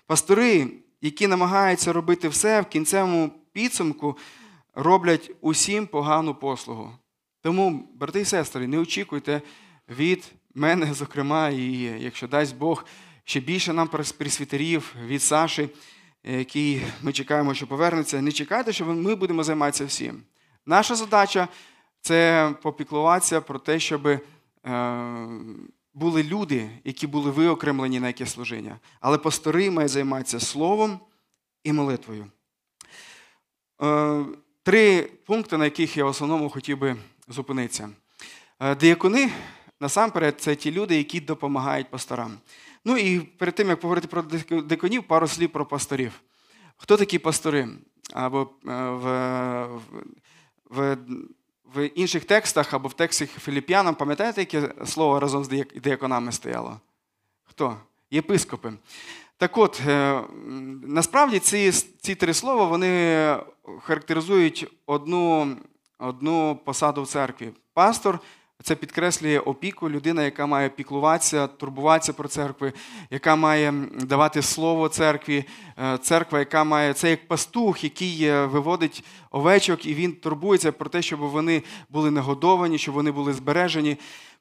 Пастори, 0.06 0.68
які 1.00 1.26
намагаються 1.26 1.92
робити 1.92 2.28
все 2.28 2.60
в 2.60 2.66
кінцевому 2.66 3.30
підсумку, 3.52 4.16
роблять 4.74 5.30
усім 5.40 5.86
погану 5.86 6.34
послугу. 6.34 6.90
Тому, 7.48 7.88
брати 7.94 8.20
і 8.20 8.24
сестри, 8.24 8.66
не 8.66 8.78
очікуйте 8.78 9.42
від 9.88 10.32
мене, 10.54 10.94
зокрема, 10.94 11.48
і 11.48 11.72
якщо 11.80 12.28
дасть 12.28 12.56
Бог 12.56 12.84
ще 13.24 13.40
більше 13.40 13.72
нам 13.72 13.88
присвітерів 14.18 14.94
від 15.06 15.22
Саші, 15.22 15.68
який 16.24 16.82
ми 17.02 17.12
чекаємо, 17.12 17.54
що 17.54 17.66
повернеться. 17.66 18.22
Не 18.22 18.32
чекайте, 18.32 18.72
що 18.72 18.84
ми 18.84 19.14
будемо 19.14 19.44
займатися 19.44 19.84
всім. 19.84 20.22
Наша 20.66 20.94
задача 20.94 21.48
це 22.00 22.50
попіклуватися 22.62 23.40
про 23.40 23.58
те, 23.58 23.78
щоб 23.78 24.06
е, 24.06 24.20
були 25.94 26.22
люди, 26.22 26.70
які 26.84 27.06
були 27.06 27.30
виокремлені 27.30 28.00
на 28.00 28.06
яке 28.06 28.26
служіння. 28.26 28.78
Але 29.00 29.18
пастори 29.18 29.70
мають 29.70 29.90
займатися 29.90 30.40
словом 30.40 31.00
і 31.64 31.72
молитвою. 31.72 32.26
Е, 33.82 34.24
Три 34.62 35.02
пункти, 35.02 35.56
на 35.56 35.64
яких 35.64 35.96
я 35.96 36.04
в 36.04 36.08
основному 36.08 36.50
хотів 36.50 36.78
би 36.78 36.96
зупинитися. 37.28 37.90
Е, 38.60 38.74
Діякони, 38.74 39.30
насамперед, 39.80 40.40
це 40.40 40.54
ті 40.56 40.72
люди, 40.72 40.96
які 40.96 41.20
допомагають 41.20 41.90
пасторам. 41.90 42.38
Ну 42.84 42.96
і 42.96 43.20
перед 43.20 43.54
тим, 43.54 43.68
як 43.68 43.80
поговорити 43.80 44.08
про 44.08 44.22
диконів, 44.62 45.02
пару 45.02 45.28
слів 45.28 45.50
про 45.50 45.66
пасторів. 45.66 46.20
Хто 46.76 46.96
такі 46.96 47.18
пастори? 47.18 47.68
Або 48.12 48.40
е, 48.40 48.72
в, 48.90 49.66
в, 50.70 50.96
в 51.74 51.88
інших 51.94 52.24
текстах, 52.24 52.74
або 52.74 52.88
в 52.88 52.92
тексті 52.92 53.26
Філіп'янам, 53.26 53.94
пам'ятаєте, 53.94 54.40
яке 54.40 54.86
слово 54.86 55.20
разом 55.20 55.44
з 55.44 55.64
діяконами 55.82 56.32
стояло? 56.32 56.80
Хто? 57.44 57.76
Єпископи. 58.10 58.72
Так 59.36 59.58
от, 59.58 59.82
е, 59.86 60.22
насправді 60.82 61.38
ці 61.38 61.72
ці 61.72 62.14
три 62.14 62.34
слова 62.34 62.64
вони 62.64 63.36
характеризують 63.80 64.72
одну 64.86 65.56
одну 65.98 66.58
посаду 66.64 67.02
в 67.02 67.06
церкві. 67.06 67.50
Пастор 67.74 68.20
це 68.62 68.74
підкреслює 68.74 69.38
опіку, 69.38 69.90
людина, 69.90 70.24
яка 70.24 70.46
має 70.46 70.68
піклуватися, 70.68 71.46
турбуватися 71.46 72.12
про 72.12 72.28
церкви, 72.28 72.72
яка 73.10 73.36
має 73.36 73.74
давати 74.00 74.42
слово 74.42 74.88
церкві, 74.88 75.44
е, 75.78 75.98
церква, 75.98 76.38
яка 76.38 76.64
має 76.64 76.94
це 76.94 77.10
як 77.10 77.28
пастух, 77.28 77.84
який 77.84 78.24
е, 78.24 78.46
виводить 78.46 79.04
овечок, 79.30 79.86
і 79.86 79.94
він 79.94 80.12
турбується 80.12 80.72
про 80.72 80.90
те, 80.90 81.02
щоб 81.02 81.20
вони 81.20 81.62
були 81.88 82.10
нагодовані, 82.10 82.78
щоб 82.78 82.94
вони 82.94 83.10
були 83.10 83.32
збережені. 83.32 83.96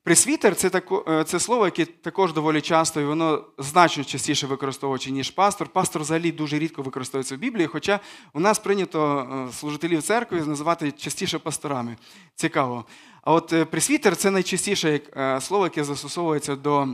Пресвітер 0.08 0.56
це 0.56 0.70
тако, 0.70 1.06
е, 1.08 1.24
це 1.24 1.40
слово, 1.40 1.66
яке 1.66 1.86
також 1.86 2.34
доволі 2.34 2.62
часто, 2.62 3.02
і 3.02 3.06
воно 3.06 3.46
значно 3.58 4.04
частіше 4.04 4.48
використовується, 4.48 5.10
ніж 5.10 5.32
пастор. 5.32 5.68
Пастор 5.68 6.02
взагалі 6.02 6.32
дуже 6.32 6.60
рідко 6.60 6.82
використовується 6.82 7.36
в 7.36 7.40
Біблії, 7.40 7.68
хоча 7.68 8.00
у 8.34 8.40
нас 8.40 8.60
прийнято 8.60 9.50
служителів 9.54 10.04
церкви 10.04 10.42
називати 10.42 10.92
частіше 10.92 11.40
пасторами. 11.40 11.98
Цікаво. 12.36 12.86
А 13.22 13.34
от 13.34 13.54
е, 13.54 13.66
пресвітер 13.66 14.16
це 14.16 14.32
найчастіше 14.32 15.00
е, 15.18 15.42
слово, 15.42 15.64
яке 15.64 15.84
застосовується 15.84 16.56
до 16.56 16.88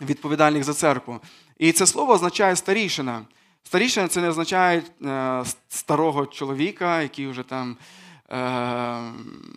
відповідальних 0.00 0.64
за 0.64 0.74
церкву. 0.74 1.20
І 1.58 1.72
це 1.72 1.86
слово 1.86 2.12
означає 2.12 2.56
старішина. 2.56 3.22
Старішина 3.62 4.08
це 4.08 4.20
не 4.20 4.28
означає 4.28 4.82
е, 5.02 5.44
старого 5.68 6.26
чоловіка, 6.26 7.02
який 7.02 7.26
вже 7.26 7.42
там, 7.42 7.76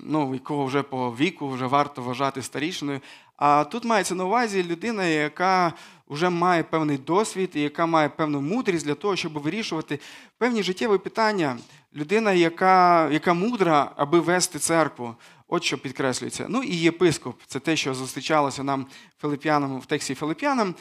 ну, 0.04 0.34
якого 0.34 0.66
вже 0.66 0.84
по 0.84 1.12
віку 1.12 1.50
вже 1.50 1.66
варто 1.66 2.02
вважати 2.02 2.42
старішиною. 2.42 3.00
А 3.38 3.64
тут 3.64 3.86
мається 3.86 4.16
на 4.16 4.26
увазі 4.26 4.64
людина, 4.64 5.06
яка 5.06 5.74
вже 6.10 6.30
має 6.30 6.64
певний 6.64 6.98
досвід 6.98 7.52
і 7.54 7.62
яка 7.62 7.86
має 7.86 8.10
певну 8.10 8.42
мудрість 8.42 8.86
для 8.86 8.96
того, 8.96 9.16
щоб 9.16 9.34
вирішувати 9.34 10.00
певні 10.38 10.64
життєві 10.64 10.98
питання. 10.98 11.58
Людина, 11.96 12.34
яка 12.34 13.10
яка 13.10 13.34
мудра, 13.34 13.92
аби 13.96 14.20
вести 14.20 14.60
церкву. 14.60 15.16
От 15.48 15.64
що 15.64 15.78
підкреслюється. 15.78 16.46
Ну 16.50 16.64
і 16.64 16.76
єпископ 16.76 17.40
це 17.48 17.60
те, 17.60 17.76
що 17.76 17.94
зустрічалося 17.94 18.64
нам 18.64 18.86
Филип'янам 19.22 19.80
в 19.80 19.86
тексті 19.86 20.16
Филип'янам. 20.16 20.76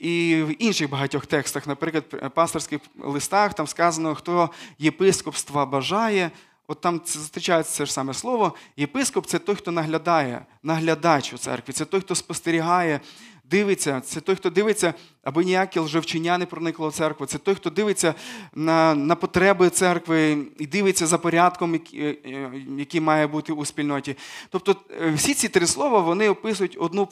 І 0.00 0.42
в 0.46 0.62
інших 0.62 0.90
багатьох 0.90 1.26
текстах, 1.26 1.66
наприклад, 1.66 2.32
пасторських 2.34 2.80
листах, 2.98 3.54
там 3.54 3.66
сказано, 3.66 4.14
хто 4.14 4.50
єпископства 4.78 5.66
бажає. 5.66 6.30
От 6.70 6.80
там 6.80 7.00
зустрічається 7.06 7.72
це 7.72 7.86
ж 7.86 7.92
саме 7.92 8.14
слово. 8.14 8.54
Єпископ 8.76 9.26
це 9.26 9.38
той, 9.38 9.54
хто 9.54 9.70
наглядає, 9.70 10.46
наглядач 10.62 11.32
у 11.32 11.38
церкві, 11.38 11.72
це 11.72 11.84
той, 11.84 12.00
хто 12.00 12.14
спостерігає 12.14 13.00
дивиться, 13.44 14.00
це 14.00 14.20
той, 14.20 14.36
хто 14.36 14.50
дивиться, 14.50 14.94
аби 15.22 15.44
ніяке 15.44 15.80
лжевчення 15.80 16.38
не 16.38 16.46
проникло 16.46 16.88
в 16.88 16.92
церкву. 16.92 17.26
Це 17.26 17.38
той, 17.38 17.54
хто 17.54 17.70
дивиться 17.70 18.14
на 18.54 18.94
на 18.94 19.14
потреби 19.14 19.70
церкви 19.70 20.38
і 20.58 20.66
дивиться 20.66 21.06
за 21.06 21.18
порядком, 21.18 21.72
який, 21.72 22.00
е, 22.00 22.96
е, 22.96 23.00
має 23.00 23.26
бути 23.26 23.52
у 23.52 23.64
спільноті. 23.64 24.16
Тобто 24.50 24.76
е, 25.00 25.12
всі 25.12 25.34
ці 25.34 25.48
три 25.48 25.66
слова 25.66 26.00
вони 26.00 26.28
описують 26.28 26.76
одну 26.80 27.06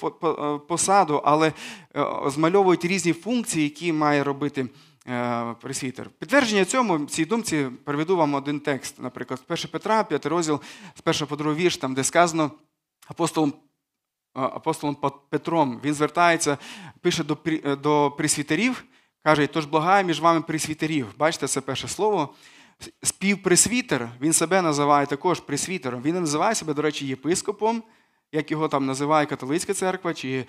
посаду, 0.68 1.22
але 1.24 1.52
змальовують 2.26 2.84
різні 2.84 3.12
функції, 3.12 3.64
які 3.64 3.92
має 3.92 4.24
робити. 4.24 4.66
Пресвітер. 5.60 6.10
Підтвердження 6.10 6.64
цьому 6.64 7.06
цій 7.06 7.24
думці 7.24 7.66
приведу 7.84 8.16
вам 8.16 8.34
один 8.34 8.60
текст, 8.60 9.02
наприклад, 9.02 9.40
з 9.48 9.52
1 9.52 9.70
Петра, 9.70 10.04
5 10.04 10.26
розділ, 10.26 10.60
з 10.94 11.22
1 11.22 11.26
по 11.26 11.36
2 11.36 11.54
вірш, 11.54 11.76
там, 11.76 11.94
де 11.94 12.04
сказано 12.04 12.50
апостолом 13.08 13.52
апостолом 14.34 14.96
Петром. 15.30 15.80
Він 15.84 15.94
звертається, 15.94 16.58
пише 17.00 17.24
до 17.24 17.38
е, 17.46 17.76
до 17.76 18.14
присвітерів, 18.16 18.84
каже, 19.24 19.46
тож 19.46 19.64
благаю 19.64 20.06
між 20.06 20.20
вами 20.20 20.40
присвітерів. 20.40 21.06
Бачите, 21.18 21.46
це 21.46 21.60
перше 21.60 21.88
слово. 21.88 22.34
Співпресвітер, 23.02 24.10
він 24.20 24.32
себе 24.32 24.62
називає 24.62 25.06
також 25.06 25.40
присвітером. 25.40 26.02
Він 26.02 26.14
називає 26.14 26.54
себе, 26.54 26.74
до 26.74 26.82
речі, 26.82 27.06
єпископом, 27.06 27.82
як 28.32 28.50
його 28.50 28.68
там 28.68 28.86
називає 28.86 29.26
католицька 29.26 29.74
церква, 29.74 30.14
чи 30.14 30.44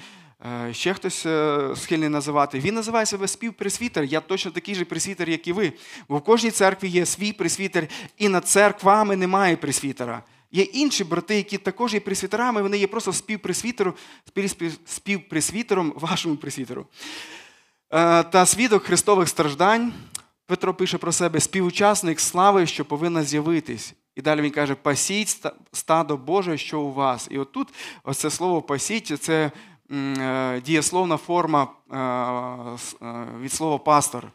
е, 0.46 0.74
ще 0.74 0.94
хтось 0.94 1.26
е, 1.26 1.70
схильний 1.76 2.10
називати. 2.10 2.60
Він 2.60 2.76
називає 2.76 3.06
себе 3.06 3.28
співпресвітер. 3.28 4.04
Я 4.04 4.22
точно 4.22 4.52
такий 4.52 4.76
же 4.76 4.86
пресвітер, 4.86 5.30
як 5.30 5.48
і 5.48 5.54
ви. 5.54 5.74
Бо 6.10 6.18
в 6.18 6.22
кожній 6.22 6.52
церкві 6.52 6.88
є 6.88 7.06
свій 7.06 7.34
пресвітер, 7.34 7.88
і 8.18 8.30
над 8.30 8.48
церквами 8.48 9.16
немає 9.16 9.58
пресвітера. 9.58 10.24
Є 10.52 10.64
інші 10.64 11.04
брати, 11.04 11.36
які 11.36 11.58
також 11.58 11.94
є 11.94 12.00
пресвітерами, 12.00 12.62
вони 12.62 12.78
є 12.78 12.88
просто 12.88 13.14
співпресвітером, 13.14 13.94
співпресвітером 14.86 15.94
вашому 15.96 16.36
пресвітеру. 16.36 16.86
Е, 17.92 18.24
та 18.24 18.46
свідок 18.46 18.84
Христових 18.84 19.30
страждань. 19.30 19.94
Петро 20.46 20.74
пише 20.74 20.98
про 20.98 21.12
себе 21.12 21.40
співучасник 21.40 22.20
слави, 22.20 22.66
що 22.66 22.86
повинна 22.86 23.24
з'явитись. 23.24 23.94
І 24.20 24.22
далі 24.22 24.42
він 24.42 24.52
каже: 24.52 24.76
пасіть 24.76 25.46
стадо 25.72 26.18
Боже, 26.18 26.58
що 26.58 26.82
у 26.82 26.94
вас. 26.94 27.28
І 27.32 27.40
отут 27.40 27.68
оце 28.04 28.30
слово 28.30 28.62
пасіть 28.62 29.22
це 29.22 29.52
е, 29.92 30.62
дієсловна 30.66 31.18
форма 31.18 31.64
е, 31.64 31.98
від 33.42 33.54
слова 33.54 33.78
пастор. 33.78 34.32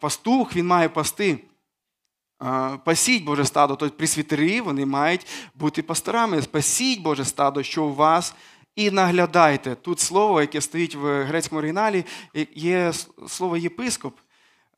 Пастух 0.00 0.56
він 0.56 0.66
має 0.66 0.88
пасти. 0.88 1.38
Пасіть 2.84 3.24
Боже 3.24 3.44
стадо, 3.44 3.76
тобто 3.76 3.96
присвітери, 3.96 4.60
вони 4.60 4.86
мають 4.86 5.26
бути 5.54 5.82
пасторами. 5.82 6.42
Спасіть 6.42 7.02
Боже 7.02 7.24
стадо, 7.24 7.62
що 7.62 7.84
у 7.84 7.94
вас, 7.94 8.34
і 8.76 8.90
наглядайте. 8.90 9.74
Тут 9.74 10.00
слово, 10.00 10.40
яке 10.40 10.60
стоїть 10.60 10.94
в 10.94 11.24
грецькому 11.24 11.58
оригіналі, 11.58 12.04
є 12.54 12.92
слово 13.28 13.56
єпископ. 13.56 14.16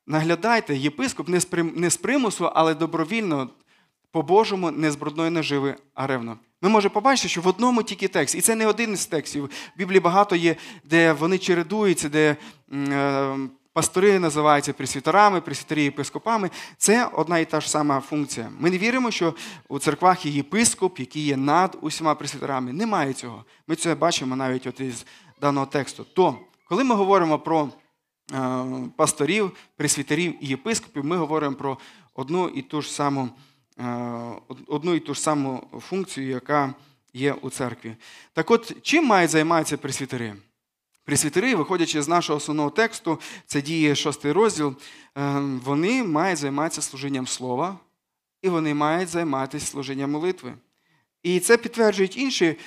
Наглядайте, 0.05 0.77
єпископ 0.77 1.27
не 1.57 1.89
з 1.89 1.97
примусу, 1.97 2.45
але 2.53 2.73
добровільно, 2.73 3.49
по-божому, 4.11 4.71
не 4.71 4.91
з 4.91 4.95
брудної 4.95 5.31
наживи, 5.31 5.75
а 5.93 6.07
ревно. 6.07 6.37
Ми 6.61 6.69
можемо 6.69 6.93
побачити, 6.93 7.29
що 7.29 7.41
в 7.41 7.47
одному 7.47 7.83
тільки 7.83 8.07
текст, 8.07 8.35
і 8.35 8.41
це 8.41 8.55
не 8.55 8.67
один 8.67 8.93
із 8.93 9.05
текстів. 9.05 9.45
В 9.45 9.77
Біблії 9.77 9.99
багато 9.99 10.35
є, 10.35 10.55
де 10.83 11.13
вони 11.13 11.37
чередуються, 11.37 12.09
де 12.09 12.35
е, 12.73 13.37
Пастори 13.77 14.19
називаються 14.19 14.73
пресвітерами, 14.73 15.41
пресвітері 15.41 15.83
єпископами. 15.83 16.49
Це 16.77 17.05
одна 17.05 17.39
і 17.39 17.45
та 17.45 17.61
ж 17.61 17.69
сама 17.69 17.99
функція. 17.99 18.49
Ми 18.59 18.69
не 18.69 18.77
віримо, 18.77 19.11
що 19.11 19.33
у 19.67 19.79
церквах 19.79 20.25
є 20.25 20.31
єпископ, 20.31 20.99
який 20.99 21.23
є 21.23 21.37
над 21.37 21.77
усіма 21.81 22.15
пресвітерами. 22.15 22.73
Немає 22.73 23.13
цього. 23.13 23.45
Ми 23.67 23.75
це 23.75 23.95
бачимо 23.95 24.35
навіть 24.35 24.67
от 24.67 24.79
із 24.79 25.05
даного 25.41 25.65
тексту. 25.65 26.05
То, 26.13 26.37
коли 26.65 26.83
ми 26.83 26.95
говоримо 26.95 27.39
про 27.39 27.69
е, 28.33 28.65
пасторів, 28.95 29.51
пресвітерів 29.75 30.43
і 30.43 30.47
єпископів, 30.47 31.05
ми 31.05 31.17
говоримо 31.17 31.55
про 31.55 31.77
одну 32.13 32.47
і 32.47 32.61
ту 32.61 32.81
ж 32.81 32.91
саму, 32.91 33.29
одну 34.67 34.95
і 34.95 34.99
ту 34.99 35.13
ж 35.13 35.21
саму 35.21 35.67
функцію, 35.89 36.29
яка 36.29 36.73
є 37.13 37.33
у 37.33 37.49
церкві. 37.49 37.95
Так 38.33 38.51
от, 38.51 38.81
чим 38.81 39.05
мають 39.05 39.31
займатися 39.31 39.77
пресвітери? 39.77 40.35
Пресвітери, 41.03 41.55
виходячи 41.55 42.01
з 42.01 42.07
нашого 42.07 42.37
основного 42.37 42.69
тексту, 42.69 43.19
це 43.45 43.61
діє 43.61 43.95
шостий 43.95 44.31
розділ, 44.31 44.75
е, 45.17 45.39
вони 45.39 46.03
мають 46.03 46.39
займатися 46.39 46.81
служінням 46.81 47.27
слова, 47.27 47.79
і 48.41 48.49
вони 48.49 48.73
мають 48.73 49.09
займатися 49.09 49.65
служінням 49.65 50.11
молитви. 50.11 50.53
І 51.23 51.39
це 51.39 51.57
підтверджують 51.57 52.17
інші 52.17 52.57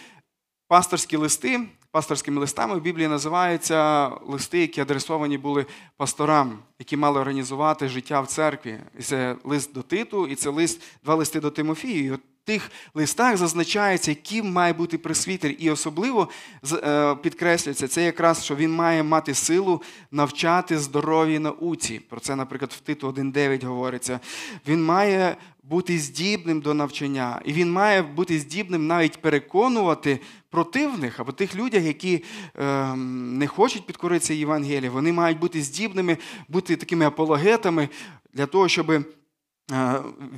пасторські 0.69 1.17
листи. 1.17 1.61
Пасторськими 1.93 2.41
листами 2.41 2.77
в 2.77 2.81
Біблії 2.81 3.09
називаються 3.09 4.09
листи, 4.09 4.59
які 4.59 4.81
адресовані 4.81 5.39
були 5.39 5.67
пасторам, 5.97 6.59
які 6.79 6.97
мали 6.97 7.21
організувати 7.21 7.89
життя 7.89 8.21
в 8.21 8.27
церкві. 8.27 8.79
І 8.99 9.03
це 9.03 9.37
лист 9.45 9.73
до 9.73 9.83
Титу, 9.83 10.27
і 10.27 10.35
це 10.35 10.51
лист, 10.51 10.83
два 11.05 11.15
листи 11.15 11.41
до 11.41 11.51
Тимофію. 11.51 12.05
І 12.05 12.11
от 12.11 12.21
тих 12.45 12.71
листах 12.95 13.37
зазначається, 13.37 14.11
яким 14.11 14.53
має 14.53 14.73
бути 14.73 14.99
пресвітер. 14.99 15.55
І 15.59 15.71
особливо 15.71 16.29
е, 16.73 17.15
підкреслюється 17.15 17.89
це 17.89 18.03
якраз, 18.03 18.45
що 18.45 18.57
він 18.57 18.75
має 18.75 19.03
мати 19.03 19.35
силу 19.35 19.83
навчати 20.11 20.79
здоровій 20.79 21.39
науці. 21.39 21.99
Про 21.99 22.21
це, 22.21 22.37
наприклад, 22.37 22.73
в 22.77 22.81
Титу 22.81 23.09
1.9 23.09 23.67
говориться. 23.67 24.21
Він 24.69 24.85
має 24.85 25.37
бути 25.63 25.99
здібним 25.99 26.61
до 26.61 26.75
навчання, 26.75 27.41
і 27.45 27.53
він 27.53 27.73
має 27.73 28.03
бути 28.03 28.39
здібним 28.39 28.87
навіть 28.87 29.23
переконувати 29.23 30.21
противних 30.51 31.21
або 31.21 31.33
тих 31.33 31.55
людей, 31.57 31.85
які 31.85 32.25
е, 32.59 32.95
не 32.97 33.47
хочуть 33.47 33.87
підкоритися 33.87 34.35
Євангелії. 34.35 34.89
Вони 34.89 35.13
мають 35.13 35.39
бути 35.39 35.63
здібними, 35.63 36.19
бути 36.49 36.77
такими 36.77 37.07
апологетами 37.07 37.89
для 38.33 38.47
того, 38.47 38.69
щоб 38.69 38.91
е, 38.91 39.03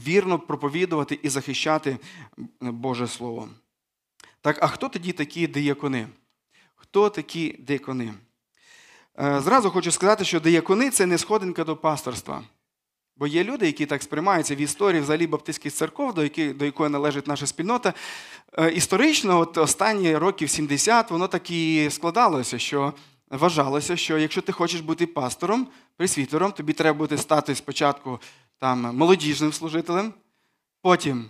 вірно 0.06 0.38
проповідувати 0.38 1.18
і 1.22 1.28
захищати 1.28 1.98
Боже 2.60 3.08
Слово. 3.08 3.48
Так, 4.40 4.58
а 4.62 4.66
хто 4.66 4.88
тоді 4.88 5.12
такі 5.12 5.46
диякони? 5.46 6.08
Хто 6.74 7.10
такі 7.10 7.56
диякони? 7.58 8.14
Е, 9.20 9.40
зразу 9.40 9.70
хочу 9.70 9.90
сказати, 9.90 10.24
що 10.24 10.40
диякони 10.40 10.90
це 10.90 11.06
не 11.06 11.18
сходинка 11.18 11.64
до 11.64 11.76
пасторства. 11.76 12.42
Бо 13.22 13.26
є 13.26 13.44
люди, 13.44 13.66
які 13.66 13.86
так 13.86 14.02
сприймаються 14.02 14.54
в 14.54 14.60
історії 14.60 15.02
взагалі 15.02 15.26
баптистських 15.26 15.72
церков, 15.72 16.14
до 16.14 16.22
якої, 16.22 16.52
до 16.52 16.64
якої 16.64 16.90
належить 16.90 17.26
наша 17.26 17.46
спільнота. 17.46 17.94
Е, 18.58 18.70
історично, 18.70 19.38
от 19.38 19.58
останні 19.58 20.16
років 20.16 20.50
70, 20.50 21.10
воно 21.10 21.28
так 21.28 21.50
і 21.50 21.90
складалося, 21.90 22.58
що 22.58 22.92
вважалося, 23.30 23.96
що 23.96 24.18
якщо 24.18 24.42
ти 24.42 24.52
хочеш 24.52 24.80
бути 24.80 25.06
пастором, 25.06 25.66
присвітером, 25.96 26.52
тобі 26.52 26.72
треба 26.72 26.98
буде 26.98 27.18
стати 27.18 27.54
спочатку 27.54 28.20
там, 28.58 28.96
молодіжним 28.96 29.52
служителем, 29.52 30.12
потім 30.80 31.24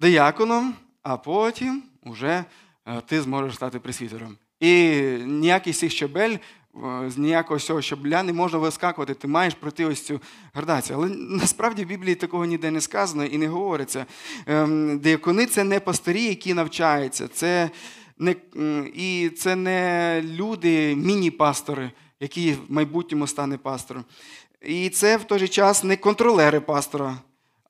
дияконом, 0.00 0.74
а 1.02 1.16
потім 1.16 1.82
вже 2.02 2.44
е, 2.86 3.00
ти 3.06 3.22
зможеш 3.22 3.54
стати 3.54 3.78
присвітером. 3.78 4.36
І 4.60 4.92
ніякий 5.24 5.72
з 5.72 5.78
цих 5.78 5.92
щабель 5.92 6.36
з 7.08 7.18
ніякого 7.18 7.60
цього 7.60 7.82
щабля 7.82 8.22
не 8.22 8.32
можна 8.32 8.58
вискакувати, 8.58 9.14
ти 9.14 9.28
маєш 9.28 9.54
пройти 9.54 9.84
ось 9.84 10.02
цю 10.02 10.20
градацію. 10.54 10.98
Але 10.98 11.08
насправді 11.16 11.84
в 11.84 11.88
Біблії 11.88 12.14
такого 12.14 12.44
ніде 12.44 12.70
не 12.70 12.80
сказано 12.80 13.24
і 13.24 13.38
не 13.38 13.48
говориться. 13.48 14.06
Ем, 14.46 14.98
Деякони 14.98 15.46
це 15.46 15.64
не 15.64 15.80
пастирі, 15.80 16.24
які 16.24 16.54
навчаються. 16.54 17.28
Це 17.28 17.70
не, 18.18 18.34
І 18.94 19.28
це 19.28 19.56
не 19.56 20.22
люди, 20.24 20.96
міні-пастори, 20.96 21.90
які 22.20 22.52
в 22.52 22.58
майбутньому 22.68 23.26
стане 23.26 23.58
пастором. 23.58 24.04
І 24.62 24.88
це 24.88 25.16
в 25.16 25.24
той 25.24 25.38
же 25.38 25.48
час 25.48 25.84
не 25.84 25.96
контролери 25.96 26.60
пастора 26.60 27.16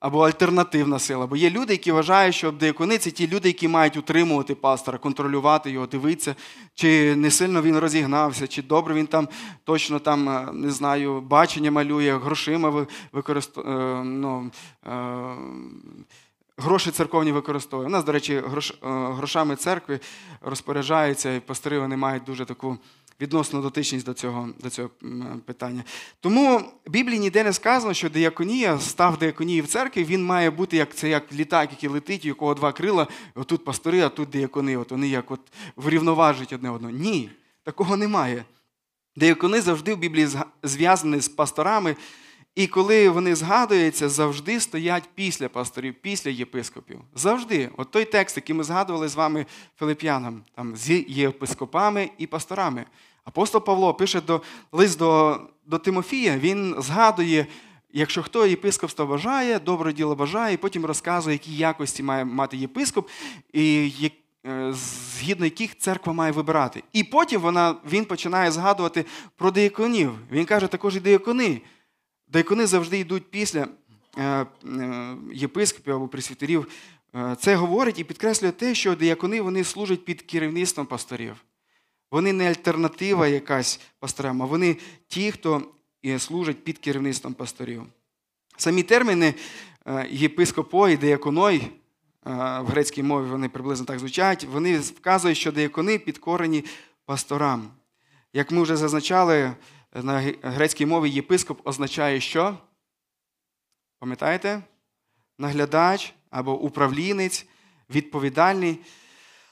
або 0.07 0.27
альтернативна 0.27 0.99
сила. 0.99 1.27
Бо 1.27 1.37
є 1.37 1.51
люди, 1.51 1.73
які 1.73 1.93
вважають, 1.93 2.35
що 2.35 2.53
деякони 2.53 2.99
це 2.99 3.11
ті 3.11 3.29
люди, 3.29 3.49
які 3.49 3.69
мають 3.69 3.97
утримувати 3.97 4.55
пастора, 4.55 4.99
контролювати 4.99 5.71
його, 5.71 5.87
дивитися, 5.87 6.35
чи 6.75 7.17
не 7.17 7.31
сильно 7.31 7.63
він 7.63 7.79
розігнався, 7.79 8.47
чи 8.47 8.63
добре 8.63 8.95
він 8.95 9.07
там 9.07 9.29
точно 9.65 9.99
там, 9.99 10.29
е, 10.29 10.49
не 10.53 10.71
знаю, 10.71 11.21
бачення 11.21 11.71
малює, 11.71 12.19
грошима 12.19 12.87
використовує. 13.13 13.77
Е, 13.77 14.05
ну, 14.05 14.51
е, 14.87 15.35
Гроші 16.59 16.91
церковні 16.91 17.33
використовує. 17.33 17.89
У 17.89 17.93
нас, 17.93 18.05
до 18.05 18.13
речі, 18.13 18.43
грошами 18.83 19.57
церкви 19.57 20.01
розпоряджаються, 20.41 21.35
і 21.35 21.41
пастори 21.41 21.79
вони 21.79 21.97
мають 21.97 22.25
дуже 22.25 22.45
таку 22.45 22.79
відносно 23.21 23.63
дотичність 23.63 24.07
до 24.07 24.15
цього 24.15 24.49
до 24.59 24.71
цього 24.71 24.91
питання. 25.45 25.85
Тому 26.21 26.59
в 26.87 26.91
Біблії 26.91 27.19
ніде 27.19 27.45
не 27.45 27.53
сказано, 27.53 27.95
що 27.95 28.11
деяконія, 28.11 28.79
став 28.79 29.19
Деяконією 29.19 29.65
в 29.65 29.67
церкві, 29.67 30.05
він 30.05 30.25
має 30.25 30.51
бути 30.51 30.77
як 30.77 30.95
це 30.95 31.09
як 31.09 31.33
літак, 31.33 31.71
який 31.71 31.89
летить, 31.89 32.25
у 32.25 32.29
якого 32.29 32.55
два 32.55 32.73
крила, 32.73 33.07
отут 33.35 33.65
пастори, 33.65 34.01
а 34.01 34.09
тут 34.09 34.29
деякони. 34.29 34.77
От 34.77 34.91
вони 34.91 35.09
як 35.09 35.31
от 35.31 35.41
врівноважують 35.77 36.53
одне 36.53 36.71
одного. 36.71 36.95
Ні, 36.95 37.31
такого 37.63 37.97
немає. 37.97 38.45
Деякони 39.17 39.61
завжди 39.61 39.95
в 39.95 39.99
Біблії 39.99 40.29
зв'язані 40.63 41.21
з 41.21 41.29
пасторами. 41.29 41.97
І 42.57 42.67
коли 42.67 43.09
вони 43.09 43.35
згадуються, 43.35 44.09
завжди 44.09 44.61
стоять 44.61 45.09
після 45.15 45.49
пасторів, 45.49 45.95
після 46.03 46.31
єпископів. 46.31 47.01
Завжди. 47.15 47.71
От 47.77 47.91
той 47.91 48.05
текст, 48.05 48.37
який 48.37 48.57
ми 48.57 48.65
згадували 48.65 49.09
з 49.09 49.15
вами 49.15 49.47
Филип'янам, 49.79 50.43
там 50.55 50.77
з 50.77 51.05
єпископами 51.09 52.11
і 52.19 52.27
пасторами. 52.27 52.85
Апостол 53.25 53.65
Павло 53.65 53.95
пише 53.95 54.21
до, 54.21 54.43
лист 54.73 54.99
до 54.99 55.41
до 55.67 55.79
Тимофія, 55.79 56.39
він 56.39 56.75
згадує, 56.79 57.47
якщо 57.93 58.23
хто 58.23 58.47
єпископство 58.47 59.07
бажає, 59.07 59.59
добре 59.59 59.93
діло 59.93 60.15
бажає, 60.15 60.55
і 60.55 60.57
потім 60.57 60.85
розказує, 60.85 61.35
які 61.35 61.57
якості 61.57 62.03
має 62.03 62.25
мати 62.25 62.57
єпископ, 62.57 63.09
і 63.53 63.91
е, 64.47 64.73
згідно 64.73 65.45
яких 65.45 65.79
церква 65.79 66.13
має 66.13 66.33
вибирати. 66.33 66.83
І 66.93 67.05
потім 67.05 67.41
вона, 67.41 67.75
він 67.91 68.05
починає 68.05 68.51
згадувати 68.51 69.05
про 69.37 69.51
деяконів. 69.51 70.13
Він 70.33 70.45
каже, 70.45 70.67
також 70.67 70.97
і 70.97 71.01
деякони. 71.01 71.61
Дайкони 72.29 72.67
завжди 72.67 72.99
йдуть 72.99 73.31
після 73.31 73.69
е, 74.19 74.23
е, 74.23 74.47
єпископів 75.33 75.95
або 75.95 76.09
присвітерів. 76.09 76.69
Е, 77.15 77.37
це 77.41 77.57
говорить 77.57 77.99
і 77.99 78.05
підкреслює 78.05 78.51
те, 78.51 78.75
що 78.75 78.95
диякони 78.95 79.41
вони 79.41 79.65
служать 79.65 80.05
під 80.05 80.23
керівництвом 80.23 80.87
пасторів. 80.87 81.37
Вони 82.11 82.33
не 82.33 82.49
альтернатива 82.49 83.29
якась 83.29 83.81
пасторам, 83.99 84.43
а 84.43 84.47
вони 84.47 84.77
ті, 85.09 85.31
хто 85.31 85.63
служать 86.19 86.65
під 86.65 86.79
керівництвом 86.79 87.35
пасторів. 87.35 87.83
Самі 88.57 88.83
терміни 88.83 89.35
єпископой 90.11 90.95
і 90.95 90.97
деяконой 90.97 91.63
в 92.25 92.65
грецькій 92.65 93.03
мові 93.03 93.27
вони 93.27 93.49
приблизно 93.49 93.87
так 93.87 93.99
звучать, 93.99 94.45
вони 94.45 94.79
вказують, 94.79 95.39
що 95.39 95.53
деякони 95.53 95.99
підкорені 95.99 96.65
пасторам. 97.05 97.71
Як 98.33 98.51
ми 98.51 98.63
вже 98.63 98.77
зазначали, 98.77 99.53
на 100.03 100.33
грецькій 100.43 100.87
мові 100.87 101.11
єпископ 101.11 101.67
означає 101.69 102.21
що? 102.21 102.59
Пам'ятаєте? 103.99 104.63
Наглядач 105.39 106.15
або 106.31 106.61
управлінець, 106.61 107.47
відповідальний. 107.91 108.79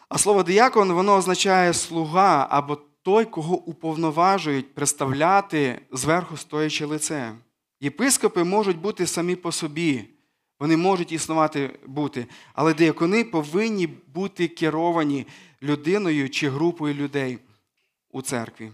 А 0.09 0.19
слово 0.19 0.43
диякон 0.43 0.93
воно 0.93 1.15
означає 1.15 1.75
слуга 1.75 2.47
або 2.51 2.79
той, 3.03 3.25
кого 3.25 3.57
уповноважують 3.57 4.75
представляти 4.75 5.81
зверху 5.93 6.37
стоячи 6.37 6.85
лице. 6.85 7.33
Єпископи 7.81 8.45
можуть 8.45 8.79
бути 8.79 9.07
самі 9.07 9.37
по 9.37 9.53
собі, 9.53 10.05
вони 10.61 10.77
можуть 10.77 11.13
існувати 11.13 11.79
бути, 11.87 12.27
але 12.53 12.75
диякони 12.75 13.25
повинні 13.25 13.87
бути 13.87 14.49
керовані 14.49 15.27
людиною 15.63 16.31
чи 16.31 16.49
групою 16.49 16.95
людей 16.95 17.39
у 18.11 18.23
церкві. 18.23 18.73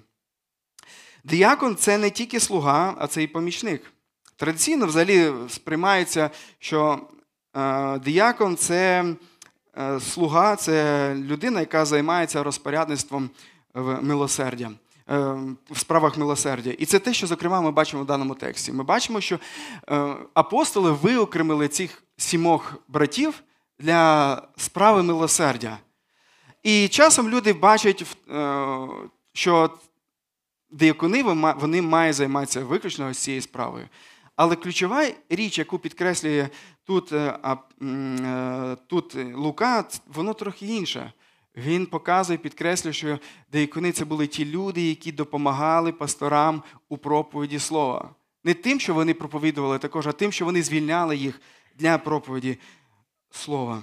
Діякон 1.24 1.76
це 1.76 1.98
не 1.98 2.10
тільки 2.10 2.40
слуга, 2.40 2.94
а 2.98 3.06
це 3.06 3.22
і 3.22 3.26
помічник. 3.26 3.92
Традиційно 4.36 4.86
взагалі 4.86 5.32
сприймається, 5.48 6.30
що 6.58 7.00
е, 7.56 7.98
діякон 7.98 8.56
це 8.56 9.04
е, 9.78 10.00
слуга, 10.00 10.56
це 10.56 11.14
людина, 11.14 11.60
яка 11.60 11.84
займається 11.84 12.42
розпорядництвом 12.42 13.30
милосердя. 14.00 14.70
Е, 15.10 15.16
в 15.70 15.78
справах 15.78 16.16
милосердя. 16.16 16.70
І 16.70 16.86
це 16.86 16.98
те, 16.98 17.14
що, 17.14 17.26
зокрема, 17.26 17.60
ми 17.60 17.70
бачимо 17.70 18.02
в 18.02 18.06
даному 18.06 18.34
тексті. 18.34 18.72
Ми 18.72 18.84
бачимо, 18.84 19.20
що 19.20 19.38
апостоли 20.34 20.92
виокремили 20.92 21.68
цих 21.68 22.02
сімох 22.16 22.74
братів 22.88 23.42
для 23.78 24.42
справи 24.56 25.02
милосердя. 25.02 25.78
І 26.62 26.88
часом 26.88 27.28
люди 27.28 27.52
бачать, 27.52 28.16
що 29.32 29.70
Деякони 30.70 31.22
вони 31.56 31.82
мають 31.82 32.16
займатися 32.16 32.64
виключно 32.64 33.14
цією 33.14 33.42
справою. 33.42 33.88
Але 34.36 34.56
ключова 34.56 35.06
річ, 35.28 35.58
яку 35.58 35.78
підкреслює 35.78 36.48
тут 36.84 37.12
е, 37.12 37.38
е, 37.82 38.76
тут 38.86 39.16
Лука, 39.34 39.84
воно 40.14 40.34
трохи 40.34 40.66
інше. 40.66 41.12
Він 41.56 41.86
показує, 41.86 42.38
підкреслює, 42.38 42.92
що 42.92 43.18
деякони 43.52 43.92
це 43.92 44.04
були 44.04 44.26
ті 44.26 44.44
люди, 44.44 44.88
які 44.88 45.12
допомагали 45.12 45.92
пасторам 45.92 46.62
у 46.88 46.98
проповіді 46.98 47.58
слова. 47.58 48.10
Не 48.44 48.54
тим, 48.54 48.80
що 48.80 48.94
вони 48.94 49.14
проповідували 49.14 49.78
також, 49.78 50.06
а 50.06 50.12
тим, 50.12 50.32
що 50.32 50.44
вони 50.44 50.62
звільняли 50.62 51.16
їх 51.16 51.40
для 51.78 51.98
проповіді 51.98 52.58
слова. 53.30 53.82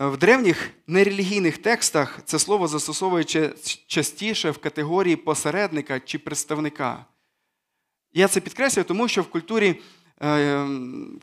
В 0.00 0.16
древніх 0.16 0.70
нерелігійних 0.86 1.58
текстах 1.58 2.18
це 2.24 2.38
слово 2.38 2.68
застосовується 2.68 3.52
частіше 3.86 4.50
в 4.50 4.58
категорії 4.58 5.16
посередника 5.16 6.00
чи 6.00 6.18
представника. 6.18 7.04
Я 8.12 8.28
це 8.28 8.40
підкреслюю, 8.40 8.84
тому 8.84 9.08
що 9.08 9.22
в 9.22 9.30
культурі 9.30 9.80
е, 10.22 10.66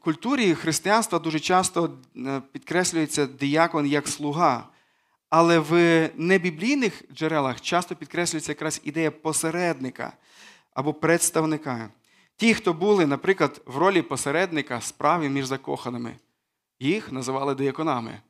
культурі 0.01 0.55
християнства 0.55 1.19
дуже 1.19 1.39
часто 1.39 1.97
е, 2.17 2.41
підкреслюється 2.51 3.25
диякон 3.25 3.87
як 3.87 4.07
слуга. 4.07 4.69
Але 5.29 5.59
в 5.59 5.71
небіблійних 6.15 7.03
джерелах 7.13 7.61
часто 7.61 7.95
підкреслюється 7.95 8.51
якраз 8.51 8.81
ідея 8.83 9.11
посередника 9.11 10.13
або 10.73 10.93
представника. 10.93 11.89
Ті, 12.35 12.53
хто 12.53 12.73
були, 12.73 13.05
наприклад, 13.05 13.61
в 13.65 13.77
ролі 13.77 14.01
посередника 14.01 14.81
справи 14.81 15.29
між 15.29 15.45
закоханими. 15.45 16.15
Їх 16.79 17.11
називали 17.11 17.55
дияконами. 17.55 18.21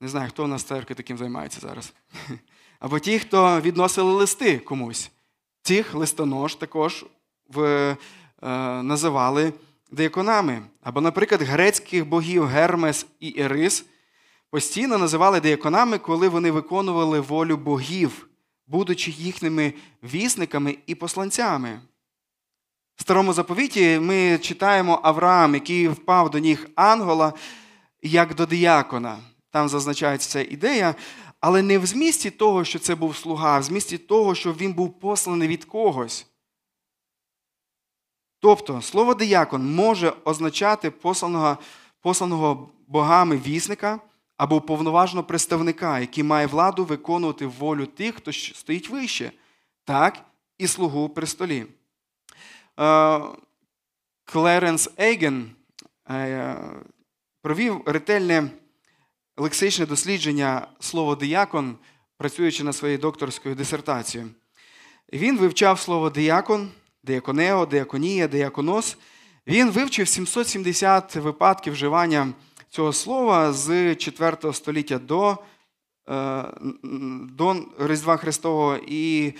Не 0.00 0.08
знаю, 0.08 0.28
хто 0.28 0.44
у 0.44 0.46
нас 0.46 0.64
в 0.64 0.68
церкві 0.68 0.94
таким 0.94 1.18
займається 1.18 1.60
зараз. 1.60 1.92
Або 2.80 2.98
ті, 2.98 3.18
хто 3.18 3.60
відносили 3.60 4.12
листи 4.12 4.58
комусь. 4.58 5.10
Цих 5.62 5.94
листонож 5.94 6.54
також 6.54 7.06
в, 7.48 7.62
е, 7.62 7.96
називали 8.82 9.52
дияконами. 9.90 10.62
Або, 10.82 11.00
наприклад, 11.00 11.42
грецьких 11.42 12.06
богів 12.06 12.46
Гермес 12.46 13.06
і 13.20 13.28
Ірис 13.28 13.84
постійно 14.50 14.98
називали 14.98 15.40
дияконами, 15.40 15.98
коли 15.98 16.28
вони 16.28 16.50
виконували 16.50 17.20
волю 17.20 17.56
богів, 17.56 18.28
будучи 18.66 19.10
їхніми 19.10 19.72
вісниками 20.02 20.78
і 20.86 20.94
посланцями. 20.94 21.80
В 22.96 23.00
старому 23.00 23.32
заповіті 23.32 23.98
ми 23.98 24.38
читаємо 24.38 25.00
Авраам, 25.02 25.54
який 25.54 25.88
впав 25.88 26.30
до 26.30 26.38
ніг 26.38 26.68
ангела, 26.74 27.32
як 28.02 28.34
до 28.34 28.46
диякона. 28.46 29.18
Там 29.56 29.68
зазначається 29.68 30.28
ця 30.30 30.40
ідея, 30.40 30.94
але 31.40 31.62
не 31.62 31.78
в 31.78 31.86
змісті 31.86 32.30
того, 32.30 32.64
що 32.64 32.78
це 32.78 32.94
був 32.94 33.16
слуга, 33.16 33.56
а 33.56 33.58
в 33.58 33.62
змісті 33.62 33.98
того, 33.98 34.34
що 34.34 34.52
він 34.52 34.72
був 34.72 35.00
посланий 35.00 35.48
від 35.48 35.64
когось. 35.64 36.26
Тобто, 38.40 38.82
слово 38.82 39.14
диякон 39.14 39.74
може 39.74 40.12
означати 40.24 40.90
посланого, 40.90 41.58
посланого 42.00 42.68
богами 42.86 43.36
вісника 43.36 44.00
або 44.36 44.60
повноважного 44.60 45.26
представника, 45.26 45.98
який 45.98 46.24
має 46.24 46.46
владу 46.46 46.84
виконувати 46.84 47.46
волю 47.46 47.86
тих, 47.86 48.14
хто 48.14 48.32
стоїть 48.32 48.90
вище, 48.90 49.32
так 49.84 50.24
і 50.58 50.66
слугу 50.66 51.08
при 51.08 51.26
столі. 51.26 51.66
Е, 52.80 53.20
Клеренс 54.24 54.90
Ейген 54.98 55.50
е, 56.10 56.56
провів 57.42 57.82
ретельне 57.86 58.50
лексичне 59.36 59.86
дослідження 59.86 60.66
слова 60.80 61.14
диякон, 61.14 61.76
працюючи 62.16 62.64
над 62.64 62.76
своєю 62.76 62.98
докторською 62.98 63.54
дисертацією. 63.54 64.30
Він 65.12 65.38
вивчав 65.38 65.80
слово 65.80 66.10
диякон, 66.10 66.70
диаконео, 67.02 67.66
диаконія, 67.66 68.28
диаконос. 68.28 68.96
Він 69.46 69.70
вивчив 69.70 70.08
770 70.08 71.16
випадків 71.16 71.72
вживання 71.72 72.32
цього 72.70 72.92
слова 72.92 73.52
з 73.52 73.94
4 73.94 74.52
століття 74.52 74.98
до 74.98 75.38
е, 76.08 76.44
до 77.36 77.56
Різдва 77.78 78.16
Христового 78.16 78.78
і 78.86 79.32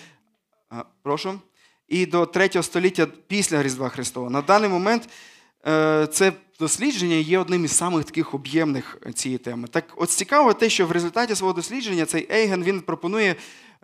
прошу, 1.03 1.41
і 1.89 2.07
до 2.07 2.27
3 2.27 2.63
століття 2.63 3.07
після 3.27 3.63
Різдва 3.63 3.89
Христового. 3.89 4.31
На 4.31 4.43
даний 4.43 4.71
момент 4.71 5.09
е, 5.67 6.07
це 6.07 6.33
дослідження 6.61 7.15
є 7.15 7.39
одним 7.39 7.65
із 7.65 7.73
самих 7.73 8.05
таких 8.05 8.35
об'ємних 8.35 8.99
цієї 9.15 9.39
теми. 9.39 9.69
Так 9.69 9.85
от 9.97 10.11
цікаво 10.11 10.53
те, 10.55 10.69
що 10.69 10.87
в 10.87 10.93
результаті 10.93 11.35
свого 11.35 11.53
дослідження 11.53 12.07
цей 12.07 12.27
Ейген 12.33 12.65
він 12.65 12.81
пропонує 12.81 13.31
е, 13.31 13.37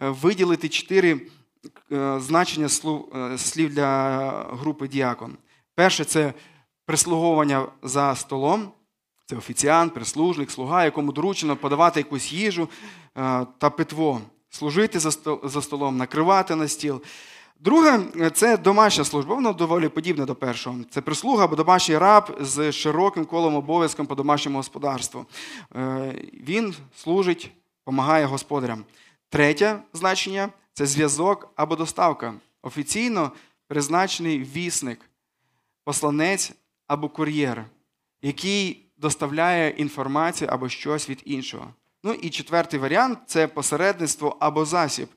виділити 0.08 0.68
чотири 0.68 1.20
значення 2.18 2.68
слів 3.38 3.74
для 3.74 4.28
групи 4.50 4.88
діакон. 4.88 5.36
Перше 5.74 6.04
це 6.04 6.34
прислуговування 6.86 7.66
за 7.82 8.14
столом. 8.14 8.72
Це 9.26 9.36
офіціант, 9.36 9.94
прислужник, 9.94 10.50
слуга, 10.50 10.84
якому 10.84 11.12
доручено 11.12 11.56
подавати 11.56 12.00
якусь 12.00 12.32
їжу 12.32 12.68
е, 13.16 13.46
та 13.58 13.70
питво, 13.70 14.20
служити 14.50 14.98
за 15.44 15.62
столом, 15.62 15.96
накривати 15.96 16.54
на 16.54 16.68
стіл. 16.68 17.02
Друге, 17.62 18.00
це 18.34 18.56
домашня 18.56 19.04
служба, 19.04 19.34
воно 19.34 19.52
доволі 19.52 19.88
подібне 19.88 20.24
до 20.24 20.34
першого. 20.34 20.78
Це 20.90 21.00
прислуга 21.00 21.44
або 21.44 21.56
домашній 21.56 21.98
раб 21.98 22.36
з 22.40 22.72
широким 22.72 23.24
колом 23.24 23.54
обов'язком 23.54 24.06
по 24.06 24.14
домашньому 24.14 24.58
господарству. 24.58 25.26
Е, 25.74 26.14
він 26.46 26.74
служить, 26.96 27.50
допомагає 27.80 28.26
господарям. 28.26 28.84
Третє 29.28 29.78
значення 29.92 30.48
це 30.72 30.86
зв'язок 30.86 31.52
або 31.56 31.76
доставка. 31.76 32.34
Офіційно 32.62 33.32
призначений 33.68 34.38
вісник, 34.38 35.00
посланець 35.84 36.52
або 36.86 37.08
кур'єр, 37.08 37.64
який 38.22 38.86
доставляє 38.96 39.70
інформацію 39.70 40.50
або 40.52 40.68
щось 40.68 41.10
від 41.10 41.22
іншого. 41.24 41.68
Ну 42.04 42.12
і 42.12 42.30
четвертий 42.30 42.80
варіант 42.80 43.18
це 43.26 43.46
посередництво 43.46 44.36
або 44.40 44.64
засіб. 44.64 45.08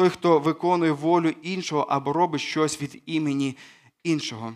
Той, 0.00 0.08
хто 0.08 0.38
виконує 0.38 0.92
волю 0.92 1.34
іншого 1.42 1.86
або 1.88 2.12
робить 2.12 2.40
щось 2.40 2.82
від 2.82 3.02
імені 3.06 3.56
іншого. 4.04 4.52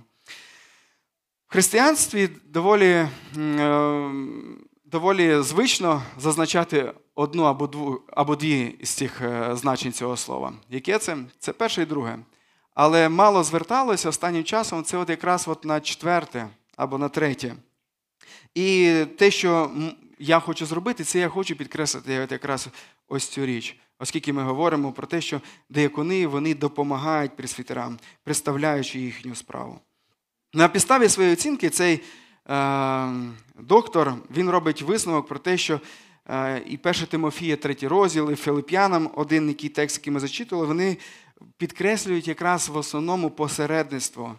В 1.46 1.52
християнстві 1.52 2.28
доволі 2.44 3.08
е, 3.38 4.10
доволі 4.84 5.42
звично 5.42 6.02
зазначати 6.18 6.92
одну 7.14 7.42
або 7.42 7.66
дву, 7.66 8.00
або 8.12 8.36
дві 8.36 8.74
з 8.82 8.90
цих 8.90 9.20
е, 9.20 9.56
значень 9.56 9.92
цього 9.92 10.16
слова. 10.16 10.52
Яке 10.70 10.98
це? 10.98 11.16
Це 11.38 11.52
перше 11.52 11.82
і 11.82 11.86
друге. 11.86 12.18
Але 12.74 13.08
мало 13.08 13.44
зверталося 13.44 14.08
останнім 14.08 14.44
часом 14.44 14.84
це 14.84 14.96
от 14.96 15.10
якраз 15.10 15.48
от 15.48 15.64
на 15.64 15.80
четверте 15.80 16.48
або 16.76 16.98
на 16.98 17.08
третє. 17.08 17.54
І 18.54 18.94
те, 19.18 19.30
що 19.30 19.70
я 20.18 20.40
хочу 20.40 20.66
зробити, 20.66 21.04
це 21.04 21.18
я 21.18 21.28
хочу 21.28 21.56
підкреслити 21.56 22.12
якраз 22.30 22.68
ось 23.08 23.28
цю 23.28 23.46
річ. 23.46 23.76
Оскільки 24.04 24.32
ми 24.32 24.42
говоримо 24.42 24.92
про 24.92 25.06
те, 25.06 25.20
що 25.20 25.40
деякони 25.68 26.26
вони 26.26 26.54
допомагають 26.54 27.36
присвітерам, 27.36 27.98
представляючи 28.24 28.98
їхню 28.98 29.34
справу. 29.34 29.78
На 30.54 30.68
підставі 30.68 31.08
своєї 31.08 31.32
оцінки 31.32 31.70
цей 31.70 32.00
е, 32.48 33.08
доктор 33.58 34.14
він 34.36 34.50
робить 34.50 34.82
висновок 34.82 35.26
про 35.28 35.38
те, 35.38 35.56
що 35.56 35.80
е, 36.28 36.62
і 36.66 36.78
1 36.84 36.92
Тимофія, 37.06 37.56
третій 37.56 37.88
розділ, 37.88 38.30
і 38.30 38.34
Филип'янам, 38.34 39.10
один 39.14 39.48
який 39.48 39.68
текст, 39.68 39.98
який 39.98 40.12
ми 40.12 40.20
зачитували, 40.20 40.66
вони 40.66 40.96
підкреслюють 41.56 42.28
якраз 42.28 42.68
в 42.68 42.76
основному 42.76 43.30
посередництво 43.30 44.34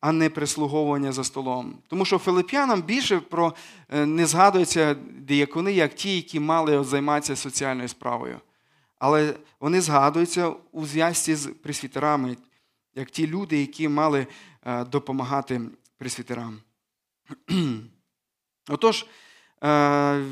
а 0.00 0.12
не 0.12 0.30
прислуговування 0.30 1.12
за 1.12 1.24
столом. 1.24 1.74
Тому 1.88 2.04
що 2.04 2.18
филип'янам 2.18 2.82
більше 2.82 3.20
про 3.20 3.54
е, 3.88 4.06
не 4.06 4.26
згадуються 4.26 4.96
діякони, 5.18 5.72
як 5.72 5.94
ті, 5.94 6.16
які 6.16 6.40
мали 6.40 6.84
займатися 6.84 7.36
соціальною 7.36 7.88
справою. 7.88 8.40
Але 8.98 9.34
вони 9.60 9.80
згадуються 9.80 10.48
у 10.72 10.86
зв'язці 10.86 11.34
з 11.34 11.46
присвітерами, 11.46 12.36
як 12.94 13.10
ті 13.10 13.26
люди, 13.26 13.60
які 13.60 13.88
мали 13.88 14.26
е, 14.66 14.84
допомагати 14.84 15.60
присвітерам. 15.98 16.58
Отож, 18.68 19.06
е, 19.64 20.24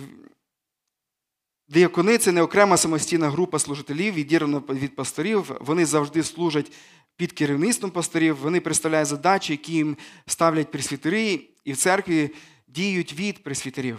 це 2.20 2.32
не 2.32 2.42
окрема 2.42 2.76
самостійна 2.76 3.30
група 3.30 3.58
служителів, 3.58 4.14
відірвана 4.14 4.62
від 4.68 4.96
пасторів. 4.96 5.56
Вони 5.60 5.86
завжди 5.86 6.22
служать 6.22 6.72
під 7.16 7.32
керівництвом 7.32 7.90
пасторів, 7.90 8.36
вони 8.36 8.60
представляють 8.60 9.08
задачі, 9.08 9.52
які 9.52 9.72
їм 9.72 9.96
ставлять 10.26 10.70
пресвітери, 10.70 11.40
і 11.64 11.72
в 11.72 11.76
церкві 11.76 12.30
діють 12.68 13.12
від 13.12 13.42
пресвітерів. 13.42 13.98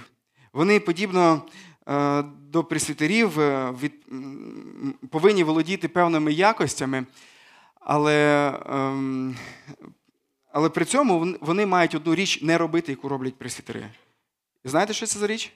Вони, 0.54 0.80
подібно 0.80 1.42
до 2.32 2.64
пресвітерів, 2.64 3.40
е, 3.40 3.74
повинні 5.10 5.44
володіти 5.44 5.88
певними 5.88 6.34
якостями, 6.34 7.06
але 7.80 8.50
ем, 8.70 9.36
але 10.52 10.70
при 10.70 10.86
цьому 10.86 11.36
вони 11.42 11.66
мають 11.66 11.96
одну 11.96 12.16
річ 12.16 12.42
не 12.42 12.58
робити, 12.58 12.92
яку 12.92 13.10
роблять 13.10 13.36
пресвітери. 13.36 13.88
Знаєте, 14.64 14.94
що 14.94 15.06
це 15.06 15.20
за 15.20 15.28
річ? 15.28 15.54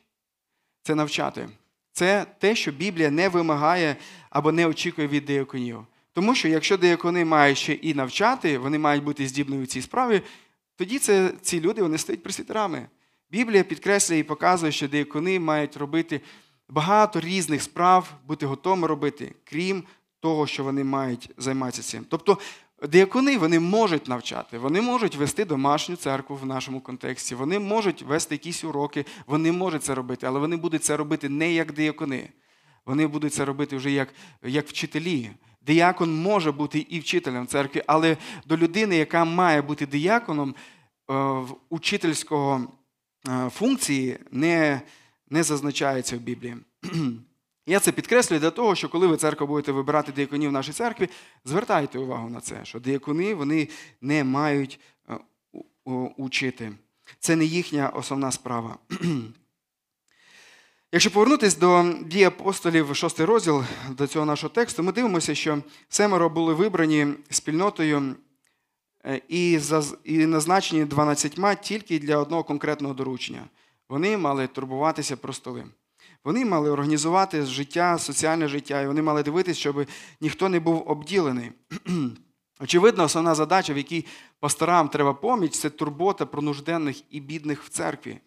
Це 0.84 0.96
навчати. 0.96 1.50
Це 1.92 2.26
те, 2.40 2.56
що 2.56 2.72
Біблія 2.72 3.12
не 3.12 3.30
вимагає 3.30 3.96
або 4.30 4.52
не 4.52 4.68
очікує 4.68 5.08
від 5.08 5.26
деяконів. 5.26 5.86
Тому 6.14 6.36
що 6.36 6.48
якщо 6.48 6.78
деякони 6.78 7.26
мають 7.26 7.58
ще 7.58 7.74
і 7.74 7.94
навчати, 7.94 8.58
вони 8.58 8.80
мають 8.80 9.04
бути 9.04 9.28
здібними 9.28 9.64
в 9.64 9.68
цій 9.68 9.82
справі, 9.82 10.22
тоді 10.76 11.00
це, 11.00 11.32
ці 11.42 11.62
люди 11.62 11.82
вони 11.82 11.98
стають 11.98 12.24
пресвітерами. 12.24 12.88
Біблія 13.32 13.64
підкреслює 13.64 14.18
і 14.18 14.24
показує, 14.24 14.72
що 14.72 14.88
деякони 14.88 15.40
мають 15.40 15.78
робити 15.78 16.22
багато 16.70 17.20
різних 17.20 17.62
справ, 17.62 18.14
бути 18.28 18.46
готовими 18.46 18.88
робити, 18.88 19.36
крім 19.44 19.84
того, 20.20 20.48
що 20.48 20.64
вони 20.64 20.84
мають 20.84 21.30
займатися 21.38 21.84
цим. 21.84 22.06
Тобто 22.10 22.38
деякони 22.90 23.38
вони 23.38 23.60
можуть 23.60 24.08
навчати, 24.08 24.58
вони 24.58 24.82
можуть 24.82 25.16
вести 25.16 25.46
домашню 25.46 25.96
церкву 25.96 26.36
в 26.36 26.46
нашому 26.46 26.82
контексті, 26.82 27.36
вони 27.36 27.60
можуть 27.60 28.02
вести 28.02 28.36
якісь 28.36 28.64
уроки, 28.64 29.06
вони 29.28 29.52
можуть 29.52 29.84
це 29.84 29.96
робити, 29.96 30.28
але 30.28 30.40
вони 30.40 30.56
будуть 30.56 30.84
це 30.84 30.98
робити 30.98 31.30
не 31.30 31.54
як 31.54 31.74
деякони. 31.74 32.30
Вони 32.86 33.08
будуть 33.08 33.34
це 33.34 33.46
робити 33.46 33.78
вже 33.78 33.92
як, 33.92 34.14
як 34.44 34.68
вчителі. 34.68 35.32
Діякон 35.62 36.22
може 36.22 36.52
бути 36.52 36.80
і 36.80 37.00
вчителем 37.00 37.48
церкви, 37.48 37.84
але 37.88 38.18
до 38.46 38.58
людини, 38.58 38.96
яка 38.98 39.26
має 39.26 39.62
бути 39.62 39.86
діяконом, 39.86 40.56
е, 41.12 41.36
учительського 41.70 42.68
функції 43.50 44.18
не 44.32 44.82
не 45.30 45.44
зазначається 45.44 46.18
в 46.18 46.20
Біблії. 46.20 46.58
Я 47.66 47.80
це 47.80 47.92
підкреслюю 47.92 48.42
для 48.42 48.50
того, 48.50 48.76
що 48.76 48.90
коли 48.90 49.08
ви 49.08 49.18
церква 49.18 49.48
будете 49.48 49.72
вибирати 49.72 50.12
діяконів 50.12 50.50
в 50.50 50.54
нашій 50.54 50.72
церкві, 50.72 51.10
звертайте 51.46 52.00
увагу 52.00 52.30
на 52.30 52.42
це, 52.42 52.66
що 52.66 52.80
діякони 52.80 53.36
вони 53.36 53.68
не 54.02 54.24
мають 54.24 54.80
е, 55.10 55.18
учити. 56.18 56.72
Це 57.20 57.36
не 57.36 57.46
їхня 57.46 57.90
основна 57.90 58.32
справа. 58.32 58.78
Якщо 60.92 61.12
повернутися 61.12 61.60
до 61.60 61.94
дії 62.06 62.24
апостолів, 62.24 62.96
шостий 62.96 63.26
розділ 63.26 63.64
до 63.90 64.08
цього 64.08 64.26
нашого 64.26 64.54
тексту, 64.54 64.84
ми 64.84 64.92
дивимося, 64.92 65.36
що 65.36 65.64
семеро 65.90 66.30
були 66.30 66.54
вибрані 66.54 67.08
спільнотою 67.30 67.98
е, 67.98 68.14
і 69.28 69.60
і 70.04 70.18
назначені 70.26 70.86
дванадцятьма 70.86 71.56
тільки 71.56 72.00
для 72.00 72.18
одного 72.18 72.44
конкретного 72.44 72.94
доручення. 72.94 73.46
Вони 73.90 74.18
мали 74.18 74.48
турбуватися 74.48 75.18
про 75.18 75.34
столи. 75.34 75.66
Вони 76.24 76.46
мали 76.46 76.70
організувати 76.70 77.46
життя, 77.46 77.98
соціальне 77.98 78.48
життя, 78.48 78.82
і 78.82 78.88
вони 78.88 79.02
мали 79.02 79.24
дивитися, 79.24 79.60
щоб 79.60 79.86
ніхто 80.22 80.50
не 80.50 80.60
був 80.60 80.84
обділений. 80.90 81.52
Очевидно, 82.60 83.04
основна 83.04 83.36
задача, 83.36 83.74
в 83.74 83.78
якій 83.78 84.06
пасторам 84.40 84.90
треба 84.90 85.14
поміч, 85.14 85.60
це 85.60 85.70
турбота 85.70 86.26
про 86.26 86.42
нужденних 86.42 87.02
і 87.10 87.20
бідних 87.20 87.64
в 87.64 87.70
церкві. 87.70 88.18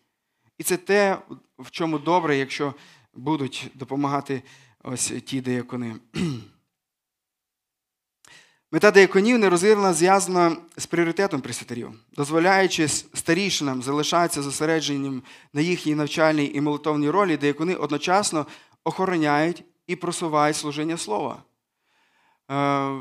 І 0.59 0.63
це 0.63 0.77
те, 0.77 1.19
в 1.59 1.71
чому 1.71 1.99
добре, 1.99 2.37
якщо 2.37 2.75
будуть 3.15 3.71
допомагати 3.75 4.43
ось 4.83 5.13
ті 5.25 5.41
деякони. 5.41 5.97
Мета 8.75 8.91
деяконів 8.91 9.39
нерозірвано 9.39 9.95
зв'язана 9.95 10.57
з 10.77 10.87
пріоритетом 10.87 11.41
пресвітерів, 11.41 11.91
дозволяючи 12.13 12.89
старішинам 12.89 13.83
залишатися 13.83 14.43
зосередженням 14.43 15.23
на 15.53 15.61
їхній 15.61 15.95
навчальній 15.95 16.51
і 16.55 16.61
молитовній 16.61 17.11
ролі, 17.11 17.37
деякони 17.37 17.75
одночасно 17.75 18.47
охороняють 18.85 19.65
і 19.87 19.97
просувають 19.97 20.57
служення 20.57 20.97
слова. 20.97 21.43
Е, 22.51 23.01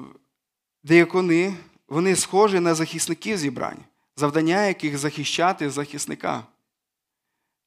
деякони 0.83 1.55
вони 1.87 2.15
схожі 2.15 2.59
на 2.59 2.75
захисників 2.75 3.37
зібрань, 3.37 3.83
завдання 4.15 4.65
яких 4.65 4.97
захищати 4.97 5.69
захисника, 5.69 6.43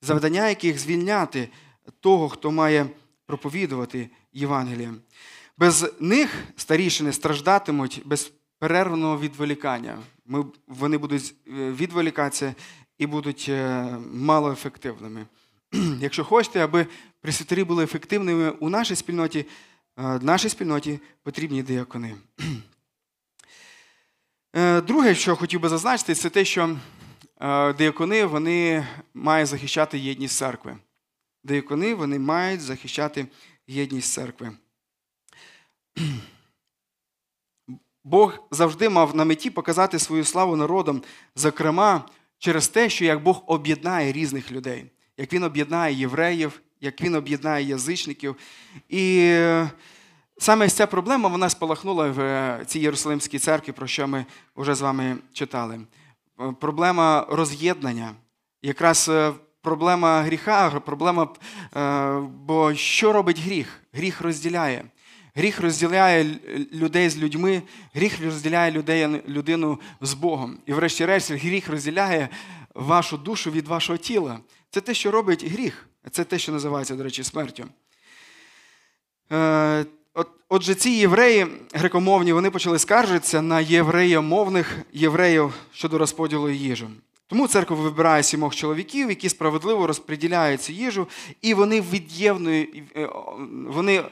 завдання 0.03 0.49
яких 0.49 0.79
звільняти 0.79 1.49
того, 2.01 2.29
хто 2.29 2.51
має 2.51 2.87
проповідувати 3.27 4.11
Євангеліє. 4.33 4.95
Без 5.57 5.93
них 6.01 6.45
старішини 6.57 7.13
страждатимуть 7.13 8.03
без 8.05 8.33
перервного 8.59 9.19
відволікання. 9.19 9.99
Ми, 10.27 10.45
Вони 10.67 10.99
будуть 10.99 11.35
е, 11.47 11.51
відволікатися 11.73 12.55
і 12.99 13.07
будуть 13.07 13.47
е, 13.49 13.83
малоефективними. 14.13 15.27
Якщо 16.01 16.25
хочете, 16.25 16.65
аби 16.65 16.87
пресвітері 17.21 17.65
були 17.65 17.85
ефективними 17.85 18.51
у 18.51 18.69
нашій 18.69 18.97
спільноті, 18.97 19.39
е, 19.39 19.47
в 19.97 20.25
нашій 20.25 20.49
спільноті 20.49 21.01
потрібні 21.23 21.63
деякони. 21.63 22.15
Друге, 24.87 25.15
що 25.15 25.37
хотів 25.37 25.61
би 25.61 25.69
зазначити, 25.69 26.15
це 26.15 26.31
те, 26.31 26.45
що 26.45 26.77
деякони 27.79 28.25
вони 28.25 28.87
мають 29.15 29.49
захищати 29.49 29.99
єдність 29.99 30.37
церкви. 30.37 30.77
Деякони 31.45 31.95
вони 31.95 32.19
мають 32.19 32.61
захищати 32.61 33.27
єдність 33.67 34.13
церкви. 34.13 34.53
Бог 38.05 38.39
завжди 38.51 38.89
мав 38.89 39.17
на 39.17 39.25
меті 39.25 39.51
показати 39.51 39.99
свою 39.99 40.25
славу 40.25 40.57
народам, 40.57 41.03
зокрема, 41.37 42.05
через 42.39 42.69
те, 42.69 42.91
що 42.91 43.05
як 43.05 43.23
Бог 43.23 43.43
об'єднає 43.47 44.13
різних 44.13 44.53
людей, 44.53 44.85
як 45.17 45.33
Він 45.33 45.43
об'єднає 45.43 45.95
євреїв, 45.95 46.61
як 46.81 47.01
Він 47.01 47.15
об'єднає 47.15 47.67
язичників. 47.67 48.37
І 48.89 49.19
е, 49.21 49.71
саме 50.39 50.69
ця 50.69 50.87
проблема 50.87 51.29
вона 51.29 51.49
спалахнула 51.49 52.11
в 52.11 52.21
е, 52.21 52.65
цій 52.67 52.79
Єрусалимській 52.79 53.39
церкві, 53.39 53.73
про 53.73 53.87
що 53.87 54.09
ми 54.09 54.27
вже 54.57 54.75
з 54.75 54.81
вами 54.81 55.17
читали. 55.33 55.81
Е, 56.41 56.55
проблема 56.61 57.27
роз'єднання, 57.29 58.15
якраз 58.63 59.11
проблема 59.63 60.23
гріха, 60.23 60.71
проблема, 60.71 61.29
бо 62.47 62.75
що 62.75 63.13
робить 63.13 63.39
гріх? 63.39 63.81
Гріх 63.93 64.21
розділяє. 64.21 64.85
Гріх 65.37 65.61
розділяє 65.61 66.27
людей 66.73 67.09
з 67.09 67.19
людьми, 67.19 67.63
гріх 67.95 68.25
розділяє 68.25 68.73
людей, 68.73 69.23
людину 69.29 69.81
з 70.01 70.15
Богом. 70.15 70.59
І, 70.67 70.73
врешті-решт, 70.73 71.31
гріх 71.31 71.69
розділяє 71.69 72.29
вашу 72.75 73.17
душу 73.17 73.51
від 73.51 73.69
вашого 73.69 73.97
тіла. 73.97 74.39
Це 74.71 74.81
те, 74.81 74.95
що 74.95 75.11
робить 75.11 75.45
гріх. 75.45 75.89
Це 76.11 76.25
те, 76.25 76.39
що 76.39 76.53
називається, 76.53 76.95
до 76.95 77.03
речі, 77.03 77.25
смертю. 77.25 77.65
Е, 79.33 79.85
отже, 80.49 80.75
ці 80.75 80.91
євреї 80.91 81.47
грекомовні 81.73 82.33
вони 82.33 82.51
почали 82.51 82.79
скаржитися 82.79 83.43
на 83.43 83.61
євреємовних 83.61 84.79
євреїв 84.93 85.55
щодо 85.73 85.99
розподілу 85.99 86.51
їжі. 86.51 86.87
Тому 87.27 87.49
церква 87.49 87.77
вибирає 87.77 88.23
сімох 88.23 88.55
чоловіків, 88.55 89.09
які 89.09 89.29
справедливо 89.29 89.87
розподіляють 89.87 90.63
цю 90.63 90.73
їжу, 90.73 91.09
і 91.43 91.55
вони 91.55 91.81
від'євнують, 91.81 92.83
е, 92.97 93.09
вони 93.67 94.03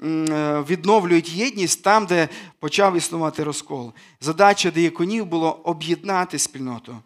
відновлюють 0.00 1.28
єдність 1.28 1.82
там, 1.82 2.06
де 2.06 2.28
почав 2.58 2.96
існувати 2.96 3.44
розкол. 3.44 3.92
Задача 4.20 4.70
дияконів 4.70 5.26
було 5.26 5.52
об'єднати 5.52 6.38
спільноту. 6.38 6.96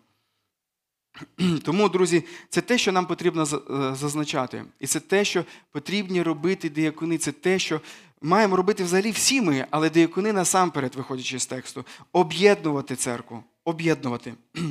Тому, 1.65 1.89
друзі, 1.89 2.25
це 2.49 2.61
те, 2.61 2.79
що 2.79 2.93
нам 2.93 3.07
потрібно 3.07 3.43
е, 3.43 3.95
зазначати. 3.95 4.65
І 4.81 4.87
це 4.87 5.01
те, 5.01 5.25
що 5.25 5.45
потрібні 5.71 6.23
робити 6.23 6.71
диякони. 6.71 7.19
Це 7.19 7.33
те, 7.33 7.59
що 7.59 7.81
маємо 8.23 8.57
робити 8.57 8.85
взагалі 8.85 9.11
всі 9.11 9.41
ми, 9.41 9.67
але 9.71 9.91
диякони 9.91 10.33
насамперед, 10.33 10.95
виходячи 10.95 11.39
з 11.39 11.47
тексту, 11.47 11.85
об'єднувати 12.13 12.97
церкву. 12.97 13.45
Об'єднувати. 13.65 14.35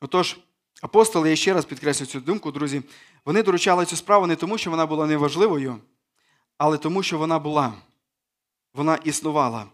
Отож, 0.00 0.36
апостоли, 0.82 1.30
я 1.30 1.36
ще 1.36 1.54
раз 1.54 1.64
підкреслю 1.64 2.06
цю 2.06 2.20
думку, 2.20 2.52
друзі, 2.52 2.82
вони 3.24 3.42
доручали 3.42 3.86
цю 3.86 3.96
справу 3.96 4.26
не 4.26 4.36
тому, 4.36 4.58
що 4.58 4.70
вона 4.70 4.86
була 4.86 5.06
неважливою 5.06 5.78
але 6.58 6.78
тому, 6.78 7.02
що 7.02 7.18
вона 7.18 7.38
була, 7.38 7.72
вона 8.74 8.98
існувала. 9.04 9.66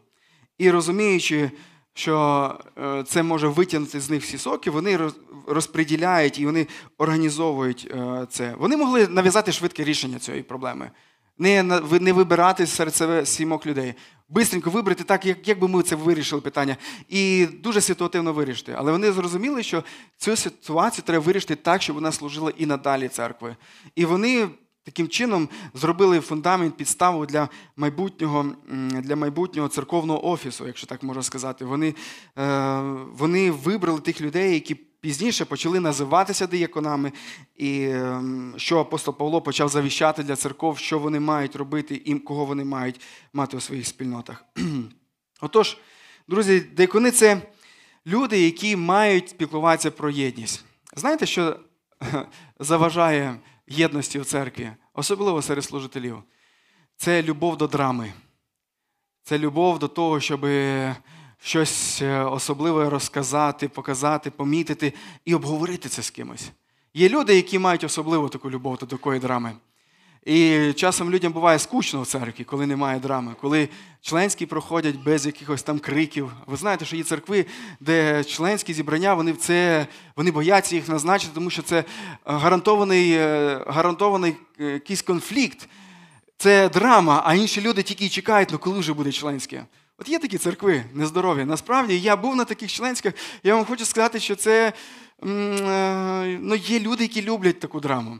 І 0.58 0.70
розуміючи, 0.70 1.50
що 1.94 2.54
е, 2.78 3.04
це 3.06 3.22
може 3.22 3.48
витягнути 3.48 4.00
з 4.00 4.10
них 4.10 4.22
всі 4.22 4.38
соки, 4.38 4.70
вони 4.70 4.98
розподіляють 5.46 6.38
і 6.38 6.46
вони 6.46 6.66
організовують 6.98 7.88
е, 7.90 8.26
це. 8.30 8.54
Вони 8.58 8.76
могли 8.76 9.08
нав'язати 9.08 9.52
швидке 9.52 9.84
рішення 9.84 10.18
цієї 10.18 10.42
проблеми, 10.42 10.90
не 11.38 11.62
не 12.00 12.12
вибирати 12.12 12.66
серед 12.66 12.94
себе 12.94 13.26
сімок 13.26 13.66
людей. 13.66 13.94
Бистренько 14.28 14.70
вибрати 14.70 15.04
так, 15.04 15.26
як, 15.26 15.48
як 15.48 15.58
би 15.58 15.68
ми 15.68 15.82
це 15.82 15.96
вирішили 15.96 16.40
питання, 16.40 16.76
і 17.08 17.46
дуже 17.46 17.80
ситуативно 17.80 18.32
вирішити. 18.32 18.74
Але 18.78 18.92
вони 18.92 19.12
зрозуміли, 19.12 19.62
що 19.62 19.84
цю 20.16 20.36
ситуацію 20.36 21.04
треба 21.06 21.24
вирішити 21.24 21.56
так, 21.56 21.82
щоб 21.82 21.96
вона 21.96 22.12
служила 22.12 22.52
і 22.56 22.66
надалі 22.66 23.08
церкви. 23.08 23.56
І 23.94 24.04
вони 24.04 24.48
Таким 24.88 25.08
чином 25.08 25.48
зробили 25.74 26.20
фундамент 26.20 26.76
підставу 26.76 27.26
для 27.26 27.48
майбутнього 27.76 28.46
для 29.02 29.16
майбутнього 29.16 29.68
церковного 29.68 30.28
офісу, 30.28 30.66
якщо 30.66 30.86
так 30.86 31.02
можна 31.02 31.22
сказати. 31.22 31.64
Вони 31.64 31.94
е, 32.38 32.80
вони 33.12 33.50
вибрали 33.50 34.00
тих 34.00 34.20
людей, 34.20 34.54
які 34.54 34.74
пізніше 34.74 35.44
почали 35.44 35.80
називатися 35.80 36.46
дияконами, 36.46 37.12
і 37.56 37.84
ем, 37.84 38.54
що 38.56 38.78
апостол 38.78 39.16
Павло 39.16 39.42
почав 39.42 39.68
завіщати 39.68 40.22
для 40.22 40.36
церков, 40.36 40.78
що 40.78 40.98
вони 40.98 41.20
мають 41.20 41.56
робити 41.56 42.02
і 42.04 42.14
кого 42.14 42.44
вони 42.44 42.64
мають 42.64 43.00
мати 43.32 43.56
у 43.56 43.60
своїх 43.60 43.86
спільнотах. 43.86 44.44
Отож, 45.40 45.78
друзі, 46.28 46.60
диякони 46.60 47.10
це 47.10 47.42
люди, 48.06 48.40
які 48.40 48.76
мають 48.76 49.28
спілкуватися 49.28 49.90
про 49.90 50.10
єдність. 50.10 50.64
Знаєте, 50.96 51.26
що 51.26 51.56
заважає? 52.58 53.38
Єдності 53.68 54.18
в 54.18 54.24
церкві, 54.24 54.70
особливо 54.94 55.42
серед 55.42 55.64
служителів, 55.64 56.22
це 56.96 57.22
любов 57.22 57.56
до 57.56 57.66
драми. 57.66 58.12
Це 59.22 59.38
любов 59.38 59.78
до 59.78 59.88
того, 59.88 60.20
щоб 60.20 60.46
щось 61.38 62.02
е, 62.02 62.20
особливе 62.20 62.90
розказати, 62.90 63.68
показати, 63.68 64.30
помітити 64.30 64.92
і 65.24 65.34
обговорити 65.34 65.88
це 65.88 66.02
з 66.02 66.10
кимось. 66.10 66.50
Є 66.94 67.08
люди, 67.08 67.36
які 67.36 67.58
мають 67.58 67.84
особливу 67.84 68.28
таку 68.28 68.50
любов 68.50 68.78
до 68.78 68.86
такої 68.86 69.20
драми. 69.20 69.56
І 70.28 70.72
часом 70.72 71.10
людям 71.10 71.32
буває 71.32 71.58
скучно 71.58 72.02
в 72.02 72.06
церкві, 72.06 72.44
коли 72.44 72.66
немає 72.66 73.00
драми, 73.00 73.34
коли 73.40 73.68
членські 74.02 74.46
проходять 74.46 74.96
без 74.96 75.26
якихось 75.26 75.62
там 75.62 75.78
криків. 75.78 76.32
Ви 76.46 76.56
знаєте, 76.56 76.84
що 76.84 76.96
є 76.96 77.02
церкви, 77.02 77.46
де 77.80 78.24
членські 78.24 78.74
зібрання, 78.74 79.14
вони 79.14 79.32
це, 79.32 79.86
вони 80.16 80.30
бояться 80.30 80.74
їх 80.74 80.88
назначити, 80.88 81.32
тому 81.34 81.50
що 81.50 81.62
це 81.62 81.84
гарантований 82.24 83.12
е, 83.12 83.60
гарантований 83.66 84.36
е, 84.60 84.64
якийсь 84.64 85.02
конфлікт, 85.02 85.68
це 86.36 86.68
драма, 86.68 87.22
а 87.24 87.34
інші 87.34 87.60
люди 87.60 87.82
тільки 87.82 88.08
чекають, 88.08 88.48
ну 88.52 88.58
коли 88.58 88.78
вже 88.78 88.92
буде 88.92 89.12
членське. 89.12 89.64
От 89.98 90.08
є 90.08 90.18
такі 90.18 90.38
церкви 90.38 90.84
нездорові. 90.94 91.44
Насправді 91.44 92.00
я 92.00 92.16
був 92.16 92.36
на 92.36 92.44
таких 92.44 92.72
членських, 92.72 93.14
я 93.42 93.54
вам 93.54 93.64
хочу 93.64 93.84
сказати, 93.84 94.20
що 94.20 94.36
це 94.36 94.72
е, 95.22 96.38
ну, 96.40 96.54
є 96.54 96.80
люди, 96.80 97.04
які 97.04 97.22
люблять 97.22 97.60
таку 97.60 97.80
драму. 97.80 98.18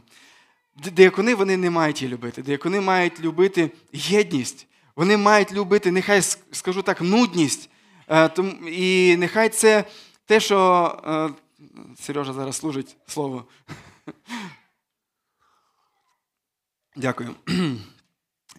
Деякони 0.79 1.35
вони 1.35 1.57
не 1.57 1.71
мають 1.71 2.03
її 2.03 2.15
любити. 2.15 2.43
Деякони 2.43 2.81
мають 2.81 3.21
любити 3.21 3.71
єдність. 3.93 4.67
Вони 4.97 5.17
мають 5.17 5.53
любити, 5.53 5.91
нехай 5.93 6.23
скажу 6.53 6.83
так, 6.83 7.01
нудність. 7.01 7.71
Е, 8.11 8.31
і 8.71 9.17
нехай 9.17 9.49
це 9.49 9.85
те, 10.27 10.41
що 10.41 11.39
Сережа 12.01 12.33
зараз 12.33 12.57
служить 12.57 12.97
слово. 13.07 13.45
Дякую. 16.97 17.35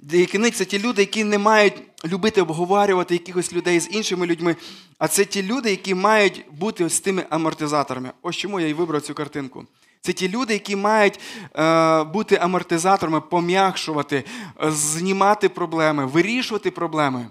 Деякини 0.01 0.51
це 0.51 0.65
ті 0.65 0.79
люди, 0.79 1.01
які 1.01 1.23
не 1.23 1.37
мають 1.37 1.83
любити 2.05 2.41
обговорювати 2.41 3.15
якихось 3.15 3.53
людей 3.53 3.79
з 3.79 3.91
іншими 3.91 4.25
людьми, 4.25 4.55
а 4.97 5.07
це 5.07 5.25
ті 5.25 5.43
люди, 5.43 5.69
які 5.69 5.95
мають 5.95 6.45
бути 6.51 6.85
ось 6.85 6.99
тими 6.99 7.25
амортизаторами. 7.29 8.11
Ось 8.21 8.35
чому 8.35 8.59
я 8.59 8.67
і 8.67 8.73
вибрав 8.73 9.01
цю 9.01 9.13
картинку. 9.13 9.65
Це 10.01 10.13
ті 10.13 10.29
люди, 10.29 10.53
які 10.53 10.75
мають 10.75 11.19
е, 11.55 12.03
бути 12.03 12.35
амортизаторами, 12.35 13.21
пом'якшувати, 13.21 14.23
знімати 14.61 15.49
проблеми, 15.49 16.05
вирішувати 16.05 16.71
проблеми, 16.71 17.27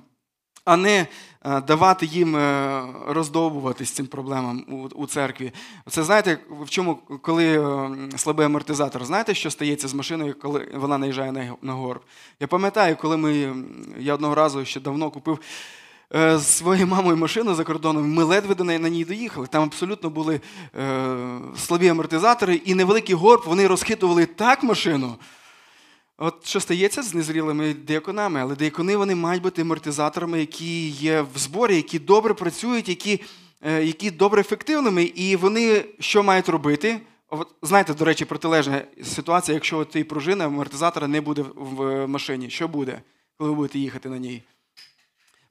а 0.65 0.77
не 0.77 1.07
е, 1.45 1.61
давати 1.61 2.07
їм 2.07 2.37
е, 2.37 2.83
роздовбуватись 3.07 3.91
цим 3.91 4.07
проблемам 4.07 4.65
у, 4.69 5.03
у 5.03 5.07
церкві. 5.07 5.53
Це 5.91 6.05
знаєте, 6.05 6.39
в 6.51 6.71
чому, 6.71 6.95
коли 7.23 7.61
е, 7.61 7.91
слабий 8.17 8.47
амортизатор, 8.47 9.05
знаєте, 9.05 9.35
що 9.35 9.51
стається 9.51 9.89
з 9.89 9.95
машиною, 9.95 10.35
коли 10.41 10.69
вона 10.75 10.99
наїжджає 10.99 11.33
на, 11.33 11.55
на 11.63 11.73
горб? 11.73 12.01
Я 12.41 12.47
пам'ятаю, 12.47 12.97
коли 12.97 13.17
ми, 13.17 13.55
я 13.99 14.15
одного 14.15 14.35
разу 14.35 14.65
ще 14.65 14.81
давно 14.81 15.11
купив. 15.11 15.39
З 16.15 16.43
своєю 16.43 16.87
мамою 16.87 17.17
машину 17.17 17.55
за 17.55 17.65
кордоном, 17.65 18.13
ми 18.15 18.25
ледве 18.25 18.55
до 18.55 18.65
неї 18.65 18.79
на 18.79 18.89
ній 18.89 19.05
доїхали. 19.05 19.47
Там 19.47 19.63
абсолютно 19.63 20.11
були 20.11 20.41
е, 20.79 21.17
слабі 21.57 21.89
амортизатори, 21.89 22.55
і 22.55 22.75
невеликий 22.75 23.15
горб 23.15 23.43
вони 23.47 23.67
розхитували 23.67 24.27
так 24.27 24.63
машину. 24.63 25.17
От 26.19 26.47
що 26.47 26.61
стається 26.61 27.03
з 27.03 27.15
незрілими 27.15 27.75
деяконами, 27.75 28.41
але 28.41 28.57
деякони 28.57 28.97
вони 28.97 29.15
мають 29.15 29.43
бути 29.43 29.63
амортизаторами, 29.63 30.41
які 30.41 30.89
є 30.89 31.21
в 31.21 31.39
зборі, 31.39 31.77
які 31.77 31.99
добре 31.99 32.35
працюють, 32.35 32.89
які 32.89 33.21
е, 33.63 33.85
які 33.85 34.11
добре 34.11 34.41
ефективними, 34.41 35.03
і 35.03 35.37
вони 35.37 35.85
що 35.99 36.23
мають 36.23 36.49
робити? 36.49 37.01
От, 37.31 37.49
Знаєте, 37.63 37.95
до 37.95 38.05
речі, 38.05 38.25
протилежна 38.25 38.83
ситуація, 39.05 39.55
якщо 39.55 39.85
ти 39.85 40.05
пружина 40.05 40.47
амортизатора 40.47 41.09
не 41.09 41.21
буде 41.21 41.45
в 41.55 42.07
машині. 42.07 42.51
Що 42.51 42.69
буде, 42.69 43.03
коли 43.39 43.51
ви 43.51 43.57
будете 43.57 43.79
їхати 43.79 44.09
на 44.09 44.19
ній? 44.19 44.43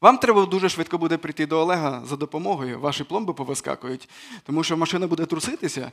Вам 0.01 0.17
треба 0.17 0.45
дуже 0.45 0.69
швидко 0.69 0.97
буде 0.97 1.17
прийти 1.17 1.45
до 1.45 1.59
Олега 1.59 2.03
за 2.05 2.15
допомогою, 2.15 2.79
ваші 2.79 3.03
пломби 3.03 3.33
повискакують, 3.33 4.09
тому 4.43 4.63
що 4.63 4.77
машина 4.77 5.07
буде 5.07 5.25
труситися. 5.25 5.91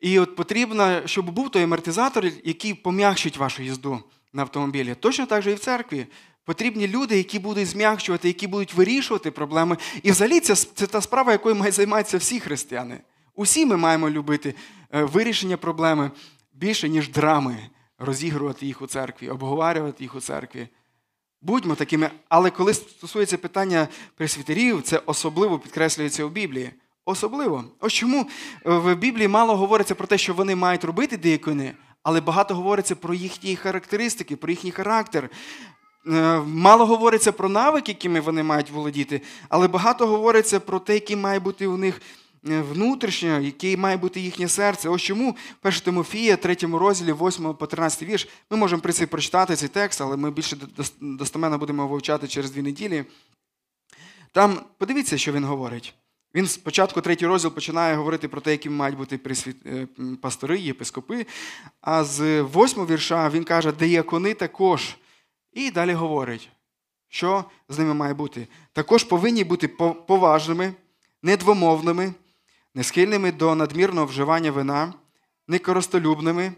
І 0.00 0.18
от 0.18 0.36
потрібно, 0.36 1.06
щоб 1.06 1.30
був 1.30 1.50
той 1.50 1.62
амортизатор, 1.62 2.24
який 2.44 2.74
пом'якшить 2.74 3.36
вашу 3.36 3.62
їзду 3.62 4.00
на 4.32 4.42
автомобілі. 4.42 4.94
Точно 5.00 5.26
так 5.26 5.42
же 5.42 5.50
і 5.50 5.54
в 5.54 5.58
церкві. 5.58 6.06
Потрібні 6.44 6.88
люди, 6.88 7.16
які 7.16 7.38
будуть 7.38 7.66
зм'якшувати, 7.66 8.28
які 8.28 8.46
будуть 8.46 8.74
вирішувати 8.74 9.30
проблеми. 9.30 9.76
І 10.02 10.10
взагалі 10.10 10.40
це, 10.40 10.54
це 10.54 10.86
та 10.86 11.00
справа, 11.00 11.32
якою 11.32 11.54
мають 11.54 11.74
займатися 11.74 12.18
всі 12.18 12.40
християни. 12.40 13.00
Усі 13.34 13.66
ми 13.66 13.76
маємо 13.76 14.10
любити 14.10 14.54
е, 14.90 15.04
вирішення 15.04 15.56
проблеми 15.56 16.10
більше, 16.52 16.88
ніж 16.88 17.08
драми, 17.08 17.56
розігрувати 17.98 18.66
їх 18.66 18.82
у 18.82 18.86
церкві, 18.86 19.28
обговорювати 19.28 20.04
їх 20.04 20.14
у 20.14 20.20
церкві. 20.20 20.68
Будьмо 21.42 21.74
такими, 21.74 22.10
але 22.28 22.50
коли 22.50 22.74
стосується 22.74 23.38
питання 23.38 23.88
пресвітерів, 24.16 24.82
це 24.82 25.02
особливо 25.06 25.58
підкреслюється 25.58 26.24
у 26.24 26.28
Біблії. 26.28 26.70
Особливо. 27.04 27.64
Ось 27.80 27.92
чому 27.92 28.20
е, 28.20 28.26
в 28.64 28.94
Біблії 28.94 29.28
мало 29.28 29.56
говориться 29.56 29.94
про 29.94 30.06
те, 30.06 30.18
що 30.18 30.34
вони 30.34 30.56
мають 30.56 30.84
робити 30.84 31.16
деякони, 31.16 31.74
але 32.02 32.20
багато 32.20 32.54
говориться 32.54 32.96
про 32.96 33.14
їхні 33.14 33.56
характеристики, 33.56 34.36
про 34.36 34.50
їхній 34.50 34.70
характер. 34.70 35.30
Е, 36.06 36.38
мало 36.46 36.86
говориться 36.86 37.32
про 37.32 37.48
навики, 37.48 37.92
якими 37.92 38.20
вони 38.20 38.42
мають 38.42 38.70
володіти, 38.70 39.20
але 39.48 39.68
багато 39.68 40.06
говориться 40.06 40.60
про 40.60 40.78
те, 40.78 40.94
який 40.94 41.16
має 41.16 41.40
бути 41.40 41.66
у 41.66 41.76
них 41.76 42.02
е, 42.48 42.60
внутрішнє, 42.60 43.42
яке 43.42 43.76
має 43.76 43.96
бути 43.96 44.20
їхнє 44.20 44.48
серце. 44.48 44.88
Ось 44.88 45.02
чому 45.02 45.36
1 45.62 45.80
Тимофія, 45.80 46.36
3 46.36 46.56
розділі, 46.62 47.12
8 47.12 47.54
по 47.54 47.66
13 47.66 48.02
вірш, 48.02 48.28
ми 48.50 48.56
можемо 48.56 48.82
при 48.82 48.92
цій 48.92 49.06
прочитати 49.06 49.56
цей 49.56 49.68
текст, 49.68 50.00
але 50.00 50.16
ми 50.16 50.30
більше 50.30 50.56
достоменно 51.00 51.58
будемо 51.58 51.88
вивчати 51.88 52.28
через 52.28 52.50
дві 52.50 52.62
неділі. 52.62 53.04
Там 54.32 54.60
подивіться, 54.78 55.18
що 55.18 55.32
він 55.32 55.44
говорить. 55.44 55.94
Він 56.34 56.46
спочатку 56.46 57.00
третій 57.00 57.26
розділ 57.26 57.50
починає 57.50 57.94
говорити 57.94 58.28
про 58.28 58.40
те, 58.40 58.50
які 58.50 58.70
мають 58.70 58.96
бути 58.96 59.20
е, 59.66 59.86
пастори, 60.22 60.58
єпископи. 60.58 61.26
А 61.80 62.04
з 62.04 62.42
восьмого 62.42 62.88
вірша 62.88 63.30
він 63.30 63.44
каже, 63.44 63.72
деякони 63.72 64.34
також. 64.34 64.96
І 65.52 65.70
далі 65.70 65.92
говорить, 65.92 66.48
що 67.08 67.44
з 67.68 67.78
ними 67.78 67.94
має 67.94 68.14
бути. 68.14 68.48
Також 68.72 69.04
повинні 69.04 69.44
бути 69.44 69.68
поважними, 70.06 70.72
недвомовними, 71.22 72.12
несхильними 72.74 73.32
до 73.32 73.54
надмірного 73.54 74.06
вживання 74.06 74.50
вина, 74.50 74.94
некористолюбними, 75.48 76.52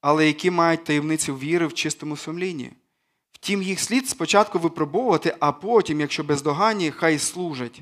але 0.00 0.26
які 0.26 0.50
мають 0.50 0.84
таємницю 0.84 1.36
віри 1.36 1.66
в 1.66 1.74
чистому 1.74 2.16
сумлінні. 2.16 2.72
Втім, 3.32 3.62
їх 3.62 3.80
слід 3.80 4.08
спочатку 4.08 4.58
випробовувати, 4.58 5.36
а 5.40 5.52
потім, 5.52 6.00
якщо 6.00 6.24
бездоганні, 6.24 6.90
хай 6.90 7.18
служать. 7.18 7.80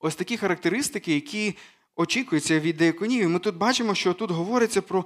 Ось 0.00 0.14
такі 0.14 0.36
характеристики, 0.36 1.14
які 1.14 1.56
очікуються 1.96 2.60
від 2.60 2.76
деяконів. 2.76 3.28
Ми 3.28 3.38
тут 3.38 3.56
бачимо, 3.56 3.94
що 3.94 4.14
тут 4.14 4.30
говориться 4.30 4.82
про 4.82 5.04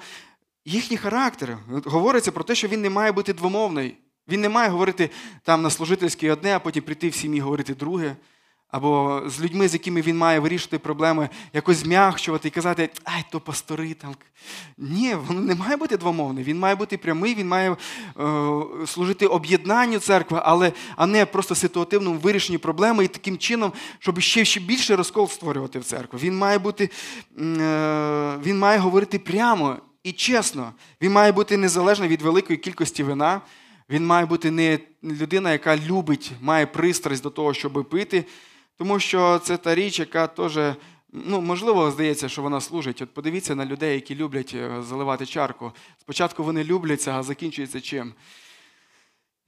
їхній 0.65 0.97
характер. 0.97 1.59
Говориться 1.69 2.33
про 2.33 2.45
те, 2.45 2.55
що 2.55 2.69
він 2.69 2.83
не 2.83 2.91
має 2.91 3.13
бути 3.13 3.33
двомовний. 3.33 3.97
Він 4.29 4.41
не 4.41 4.49
має 4.49 4.69
говорити 4.69 5.11
там 5.43 5.63
на 5.63 5.71
служительській 5.71 6.31
одне, 6.31 6.57
а 6.57 6.59
потім 6.59 6.83
прийти 6.83 7.09
в 7.09 7.15
сім'ї 7.15 7.41
говорити 7.41 7.75
друге 7.75 8.17
або 8.73 9.23
з 9.27 9.41
людьми, 9.41 9.69
з 9.69 9.73
якими 9.73 10.01
він 10.01 10.19
має 10.19 10.39
вирішити 10.39 10.79
проблеми, 10.79 11.29
якось 11.53 11.77
змягчувати 11.77 12.49
і 12.49 12.51
казати, 12.51 12.91
ай, 13.05 13.25
то 13.31 13.41
пастори 13.41 13.95
там. 13.95 14.15
Ні, 14.79 15.17
він 15.31 15.47
не 15.47 15.55
має 15.55 15.77
бути 15.77 15.97
двомовний, 15.97 16.45
він 16.45 16.59
має 16.59 16.75
бути 16.75 16.99
прямий, 16.99 17.35
він 17.35 17.49
має 17.49 17.71
е, 17.71 17.77
служити 18.87 19.27
об'єднанню 19.27 19.99
церкви, 19.99 20.41
але 20.45 20.73
а 20.97 21.07
не 21.07 21.27
просто 21.27 21.55
ситуативному 21.55 22.19
вирішенні 22.19 22.59
проблеми 22.59 23.05
і 23.05 23.09
таким 23.09 23.39
чином, 23.39 23.73
щоб 23.99 24.21
ще 24.21 24.45
ще 24.45 24.61
більше 24.61 24.97
розкол 24.97 25.29
створювати 25.29 25.79
в 25.79 25.85
церкву. 25.85 26.19
Він 26.19 26.39
має 26.39 26.59
бути, 26.59 26.85
е, 26.85 28.39
він 28.45 28.59
має 28.59 28.79
говорити 28.79 29.19
прямо 29.19 29.77
і 30.03 30.13
чесно. 30.13 30.73
Він 31.03 31.13
має 31.13 31.33
бути 31.33 31.57
незалежний 31.57 32.09
від 32.09 32.23
великої 32.23 32.59
кількості 32.59 33.03
вина. 33.03 33.41
Він 33.91 34.07
має 34.07 34.27
бути 34.27 34.51
не 34.51 34.79
людина, 35.05 35.53
яка 35.53 35.77
любить, 35.77 36.33
має 36.41 36.67
пристрасть 36.67 37.23
до 37.23 37.31
того, 37.31 37.55
щоб 37.55 37.89
пити. 37.91 38.25
Тому 38.83 39.01
що 39.01 39.39
це 39.39 39.57
та 39.57 39.75
річ, 39.75 39.99
яка 39.99 40.27
теж, 40.27 40.59
ну, 41.13 41.41
можливо, 41.41 41.91
здається, 41.91 42.29
що 42.29 42.43
вона 42.43 42.61
служить. 42.61 43.03
От 43.03 43.15
подивіться 43.15 43.55
на 43.55 43.67
людей, 43.67 43.95
які 43.95 44.15
люблять 44.15 44.53
е, 44.55 44.83
заливати 44.83 45.27
чарку. 45.27 45.73
Спочатку 46.01 46.45
вони 46.45 46.65
любляться, 46.65 47.13
а 47.13 47.23
закінчується 47.23 47.81
чим? 47.81 48.15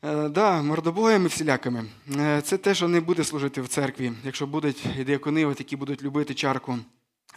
Е, 0.05 0.29
да, 0.29 0.63
мордобоями 0.63 1.29
всілякими. 1.29 1.85
Е, 2.17 2.43
це 2.43 2.59
те, 2.59 2.75
що 2.75 2.89
не 2.89 3.01
буде 3.01 3.25
служити 3.25 3.61
в 3.61 3.69
церкві, 3.69 4.13
якщо 4.25 4.47
будуть 4.47 4.87
діакони, 5.07 5.41
які 5.41 5.77
будуть 5.77 6.03
любити 6.03 6.35
чарку. 6.35 6.79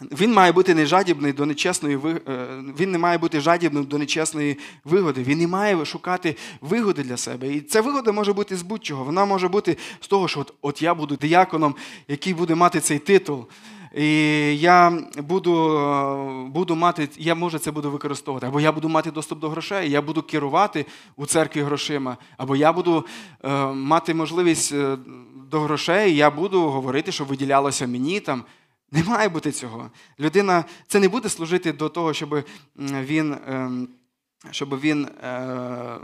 Він 0.00 0.32
має 0.32 0.52
бути 0.52 0.74
не 0.74 0.86
жадібний 0.86 1.32
до 1.32 1.46
нечесної 1.46 1.98
е, 2.28 2.46
він 2.78 2.90
не 2.90 2.98
має 2.98 3.18
бути 3.18 3.40
жадібним 3.40 3.84
до 3.84 3.98
нечесної 3.98 4.58
вигоди. 4.84 5.22
Він 5.22 5.38
не 5.38 5.46
має 5.46 5.84
шукати 5.84 6.36
вигоди 6.60 7.02
для 7.02 7.16
себе. 7.16 7.48
І 7.48 7.60
ця 7.60 7.80
вигода 7.80 8.12
може 8.12 8.32
бути 8.32 8.56
з 8.56 8.62
будь-чого. 8.62 9.04
Вона 9.04 9.24
може 9.24 9.48
бути 9.48 9.76
з 10.00 10.08
того, 10.08 10.28
що 10.28 10.40
от, 10.40 10.54
от 10.62 10.82
я 10.82 10.94
буду 10.94 11.16
дияконом, 11.16 11.74
який 12.08 12.34
буде 12.34 12.54
мати 12.54 12.80
цей 12.80 12.98
титул. 12.98 13.46
І 13.94 14.06
я 14.58 14.98
буду 15.18 15.78
е, 15.78 16.48
буду 16.48 16.76
мати, 16.76 17.08
я 17.18 17.34
може 17.34 17.58
це 17.58 17.70
буду 17.70 17.90
використовувати, 17.90 18.46
або 18.46 18.60
я 18.60 18.72
буду 18.72 18.88
мати 18.88 19.10
доступ 19.10 19.38
до 19.38 19.48
грошей, 19.48 19.90
я 19.90 20.02
буду 20.02 20.22
керувати 20.22 20.86
у 21.16 21.26
церкві 21.26 21.62
грошима, 21.62 22.16
або 22.36 22.56
я 22.56 22.72
буду 22.72 23.06
е, 23.44 23.66
мати 23.66 24.14
можливість 24.14 24.72
е, 24.72 24.96
до 25.50 25.60
грошей, 25.60 26.16
я 26.16 26.30
буду 26.30 26.60
говорити, 26.60 27.12
що 27.12 27.24
виділялося 27.24 27.86
мені 27.86 28.20
там. 28.20 28.44
Не 28.92 29.04
має 29.04 29.28
бути 29.28 29.52
цього. 29.52 29.90
Людина 30.20 30.64
це 30.86 31.00
не 31.00 31.08
буде 31.08 31.28
служити 31.28 31.72
до 31.72 31.88
того, 31.88 32.14
щоб 32.14 32.44
він 32.76 33.36
ем, 33.46 33.88
щоб 34.50 34.80
він 34.80 35.04
е, 35.04 35.98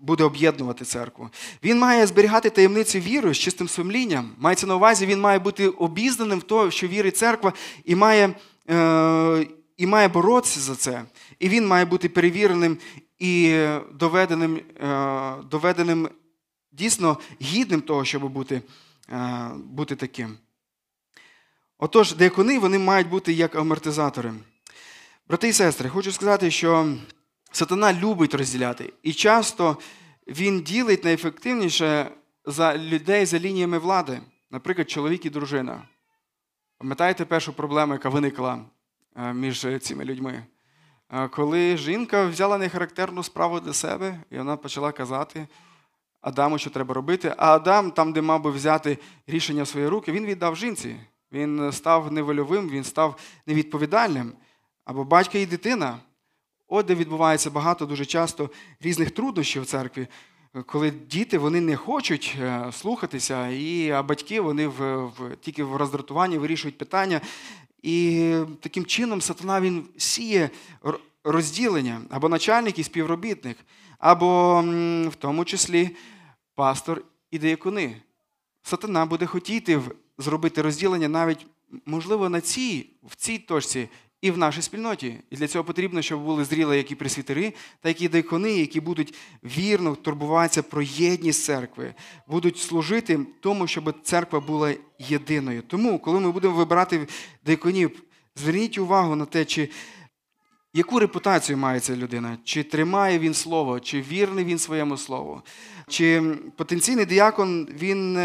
буде 0.00 0.24
об'єднувати 0.24 0.84
церкву. 0.84 1.30
Він 1.64 1.78
має 1.78 2.06
зберігати 2.06 2.50
таємницю 2.50 2.98
віри 2.98 3.34
з 3.34 3.38
чистим 3.38 3.68
сумлінням. 3.68 4.32
Мається 4.38 4.66
на 4.66 4.76
увазі, 4.76 5.06
він 5.06 5.20
має 5.20 5.38
бути 5.38 5.68
обізнаним 5.68 6.38
в 6.38 6.42
те, 6.42 6.70
що 6.70 6.88
вірить 6.88 7.16
церква, 7.16 7.52
і 7.84 7.94
має 7.94 8.34
е, 8.70 9.46
і 9.76 9.86
має 9.86 10.08
боротися 10.08 10.60
за 10.60 10.74
це. 10.74 11.04
І 11.38 11.48
він 11.48 11.66
має 11.66 11.84
бути 11.84 12.08
перевіреним 12.08 12.78
і 13.18 13.64
доведеним, 13.94 14.60
е, 14.80 15.34
доведеним 15.50 16.08
дійсно 16.72 17.18
гідним 17.42 17.80
того, 17.80 18.04
щоб 18.04 18.32
бути, 18.32 18.62
бути 19.56 19.96
таким. 19.96 20.36
Отож, 21.78 22.14
деякони 22.14 22.58
вони 22.58 22.78
мають 22.78 23.08
бути 23.08 23.32
як 23.32 23.54
амортизатори. 23.54 24.32
Брати 25.28 25.48
і 25.48 25.52
сестри, 25.52 25.88
хочу 25.88 26.12
сказати, 26.12 26.50
що 26.50 26.94
сатана 27.52 27.92
любить 27.92 28.34
розділяти. 28.34 28.92
І 29.02 29.12
часто 29.12 29.76
він 30.26 30.60
ділить 30.60 31.04
найефективніше 31.04 32.10
за 32.44 32.78
людей 32.78 33.26
за 33.26 33.38
лініями 33.38 33.78
влади, 33.78 34.20
наприклад, 34.50 34.90
чоловік 34.90 35.26
і 35.26 35.30
дружина. 35.30 35.82
Пам'ятаєте 36.78 37.24
першу 37.24 37.52
проблему, 37.52 37.92
яка 37.92 38.08
виникла 38.08 38.64
е, 39.16 39.32
між 39.32 39.66
цими 39.80 40.04
людьми? 40.04 40.44
Е, 41.12 41.28
коли 41.28 41.76
жінка 41.76 42.26
взяла 42.26 42.58
нехарактерну 42.58 43.22
справу 43.22 43.60
для 43.60 43.72
себе, 43.72 44.20
і 44.30 44.38
вона 44.38 44.56
почала 44.56 44.92
казати 44.92 45.46
Адаму, 46.20 46.58
що 46.58 46.70
треба 46.70 46.94
робити, 46.94 47.34
а 47.36 47.54
Адам, 47.54 47.90
там, 47.90 48.12
де 48.12 48.22
мав 48.22 48.42
би 48.42 48.50
взяти 48.50 48.98
рішення 49.26 49.62
в 49.62 49.68
свої 49.68 49.88
руки, 49.88 50.12
він 50.12 50.26
віддав 50.26 50.56
жінці. 50.56 50.96
Він 51.32 51.72
став 51.72 52.12
невольовим, 52.12 52.68
він 52.68 52.84
став 52.84 53.18
невідповідальним. 53.46 54.32
Або 54.84 55.04
батько 55.04 55.38
і 55.38 55.46
дитина. 55.46 55.98
От 56.68 56.86
де 56.86 56.94
відбувається 56.94 57.50
багато 57.50 57.86
дуже 57.86 58.04
часто 58.04 58.50
різних 58.80 59.10
труднощів 59.10 59.62
в 59.62 59.66
церкві, 59.66 60.06
коли 60.66 60.90
діти 60.90 61.38
вони 61.38 61.60
не 61.60 61.76
хочуть 61.76 62.36
е, 62.40 62.72
слухатися, 62.72 63.48
і, 63.48 63.90
а 63.90 64.02
батьки 64.02 64.40
вони 64.40 64.68
в, 64.68 65.04
в, 65.06 65.36
тільки 65.40 65.64
в 65.64 65.76
роздратуванні 65.76 66.38
вирішують 66.38 66.78
питання. 66.78 67.20
І 67.82 68.32
таким 68.60 68.84
чином 68.84 69.20
сатана 69.20 69.60
він 69.60 69.84
сіє 69.96 70.50
розділення 71.24 72.00
або 72.10 72.28
начальник 72.28 72.78
і 72.78 72.84
співробітник, 72.84 73.56
або 73.98 74.60
в 75.10 75.14
тому 75.14 75.44
числі 75.44 75.90
пастор 76.54 77.02
і 77.30 77.38
деякуни. 77.38 77.96
Сатана 78.62 79.06
буде 79.06 79.26
хотіти 79.26 79.80
зробити 80.18 80.62
розділення 80.62 81.08
навіть, 81.08 81.46
можливо, 81.86 82.28
на 82.28 82.40
цій, 82.40 82.86
в 83.02 83.16
цій 83.16 83.38
точці 83.38 83.88
і 84.20 84.30
в 84.30 84.38
нашій 84.38 84.62
спільноті. 84.62 85.16
І 85.30 85.36
для 85.36 85.48
цього 85.48 85.64
потрібно, 85.64 86.02
щоб 86.02 86.24
були 86.24 86.44
зріли 86.44 86.76
як 86.76 86.90
і 86.90 86.94
пресвітери, 86.94 87.52
так 87.80 88.00
і 88.02 88.08
дайкони, 88.08 88.52
які 88.52 88.80
будуть 88.80 89.14
вірно 89.44 89.96
турбуватися 89.96 90.62
про 90.62 90.82
єдність 90.82 91.44
церкви, 91.44 91.94
будуть 92.28 92.58
служити 92.58 93.20
тому, 93.40 93.66
щоб 93.66 93.94
церква 94.02 94.40
була 94.40 94.74
єдиною. 94.98 95.62
Тому, 95.66 95.98
коли 95.98 96.20
ми 96.20 96.30
будемо 96.30 96.54
вибирати 96.54 97.06
дайконів, 97.46 98.02
зверніть 98.36 98.78
увагу 98.78 99.16
на 99.16 99.24
те, 99.24 99.44
чи 99.44 99.68
яку 100.74 100.98
репутацію 100.98 101.58
має 101.58 101.80
ця 101.80 101.96
людина, 101.96 102.38
чи 102.44 102.62
тримає 102.62 103.18
він 103.18 103.34
слово, 103.34 103.80
чи 103.80 104.02
вірний 104.02 104.44
він 104.44 104.58
своєму 104.58 104.96
слову, 104.96 105.42
чи 105.88 106.22
потенційний 106.56 107.06
діякон 107.06 107.68
він. 107.80 108.18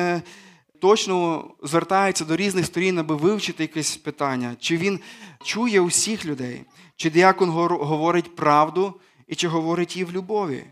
Е, 0.82 0.88
точно 0.88 1.46
звертається 1.64 2.26
до 2.26 2.36
різних 2.36 2.66
сторін, 2.66 3.00
аби 3.00 3.16
вивчити 3.16 3.64
якесь 3.64 3.98
питання, 3.98 4.56
чи 4.60 4.78
він 4.78 5.00
чує 5.44 5.82
усіх 5.82 6.26
людей, 6.26 6.66
чи 6.96 7.10
діакон 7.10 7.50
говорить 7.50 8.36
правду 8.36 9.00
і 9.28 9.36
чи 9.36 9.48
говорить 9.48 9.96
її 9.96 10.06
в 10.06 10.12
любові. 10.12 10.66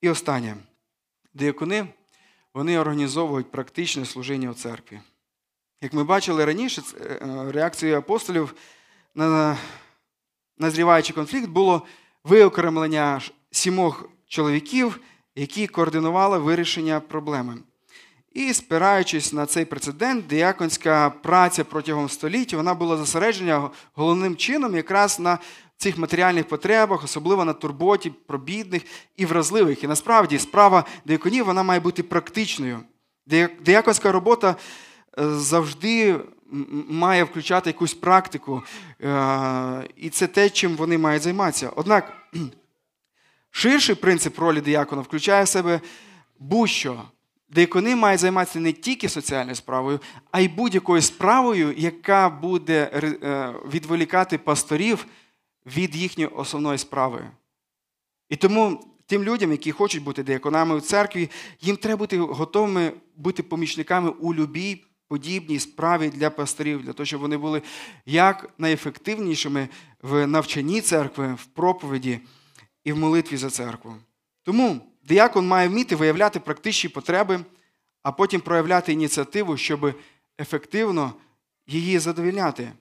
І 0.00 0.08
останнє. 0.08 0.56
Діакони 1.34 1.86
вони 2.54 2.78
організовують 2.78 3.50
практичне 3.50 4.04
служіння 4.04 4.50
в 4.50 4.54
церкві. 4.54 5.00
Як 5.80 5.92
ми 5.92 6.04
бачили 6.04 6.44
раніше, 6.44 6.82
е, 7.00 7.18
реакцією 7.52 7.98
апостолів 7.98 8.54
на 9.14 9.58
назріваючий 10.58 11.14
конфлікт 11.14 11.48
було 11.48 11.86
виокремлення 12.24 13.20
сімох 13.50 14.08
чоловіків, 14.26 15.00
які 15.34 15.66
координували 15.66 16.38
вирішення 16.38 17.00
проблеми. 17.00 17.58
І 18.34 18.54
спираючись 18.54 19.32
на 19.32 19.46
цей 19.46 19.64
прецедент, 19.64 20.26
діяконська 20.26 21.10
праця 21.10 21.64
протягом 21.64 22.08
століть 22.08 22.54
вона 22.54 22.74
була 22.74 22.96
зосереджена 22.96 23.70
головним 23.94 24.36
чином 24.36 24.74
якраз 24.74 25.20
на 25.20 25.38
цих 25.76 25.98
матеріальних 25.98 26.48
потребах, 26.48 27.04
особливо 27.04 27.44
на 27.44 27.52
турботі 27.52 28.10
про 28.10 28.38
бідних 28.38 28.82
і 29.16 29.26
вразливих. 29.26 29.84
І 29.84 29.86
насправді 29.86 30.38
справа 30.38 30.84
дияконів 31.04 31.44
вона 31.44 31.62
має 31.62 31.80
бути 31.80 32.02
практичною. 32.02 32.80
Дияконська 33.64 34.12
робота 34.12 34.56
е, 35.18 35.28
завжди 35.28 36.20
має 36.88 37.24
включати 37.24 37.70
якусь 37.70 37.94
практику, 37.94 38.62
е, 39.00 39.88
і 39.96 40.10
це 40.10 40.26
те, 40.26 40.50
чим 40.50 40.76
вони 40.76 40.98
мають 40.98 41.22
займатися. 41.22 41.70
Однак 41.76 42.12
ширший 43.50 43.94
принцип 43.94 44.38
ролі 44.38 44.60
диякона 44.60 45.02
включає 45.02 45.44
в 45.44 45.48
себе 45.48 45.80
будь-що. 46.38 47.02
Деякони 47.54 47.96
мають 47.96 48.20
займатися 48.20 48.60
не 48.60 48.72
тільки 48.72 49.08
соціальною 49.08 49.56
справою, 49.56 50.00
а 50.30 50.40
й 50.40 50.48
будь-якою 50.48 51.02
справою, 51.02 51.74
яка 51.76 52.30
буде 52.30 52.90
е, 52.92 53.54
відволікати 53.72 54.38
пасторів 54.38 55.06
від 55.66 55.96
їхньої 55.96 56.28
основної 56.28 56.78
справи. 56.78 57.30
І 58.28 58.36
тому 58.36 58.84
тим 59.06 59.24
людям, 59.24 59.50
які 59.50 59.72
хочуть 59.72 60.02
бути 60.02 60.22
деяконами 60.22 60.74
у 60.74 60.80
церкві, 60.80 61.30
їм 61.60 61.76
треба 61.76 61.96
бути 61.96 62.18
готовими 62.18 62.92
бути 63.16 63.42
помічниками 63.42 64.08
у 64.10 64.34
любій 64.34 64.84
подібній 65.08 65.58
справі 65.58 66.08
для 66.08 66.30
пасторів, 66.30 66.82
для 66.82 66.92
того, 66.92 67.06
щоб 67.06 67.20
вони 67.20 67.36
були 67.36 67.62
як 68.06 68.50
найефективнішими 68.58 69.68
в 70.02 70.26
навчанні 70.26 70.80
церкви, 70.80 71.34
в 71.34 71.44
проповіді 71.44 72.20
і 72.84 72.92
в 72.92 72.98
молитві 72.98 73.36
за 73.36 73.50
церкву. 73.50 73.94
Тому. 74.42 74.93
Діякон 75.08 75.46
має 75.46 75.68
вміти 75.68 75.96
виявляти 75.96 76.40
практичні 76.40 76.90
потреби, 76.90 77.40
а 78.02 78.12
потім 78.12 78.40
проявляти 78.40 78.92
ініціативу, 78.92 79.56
щоб 79.56 79.94
ефективно 80.40 81.12
її 81.66 81.98
задовільняти. 81.98 82.72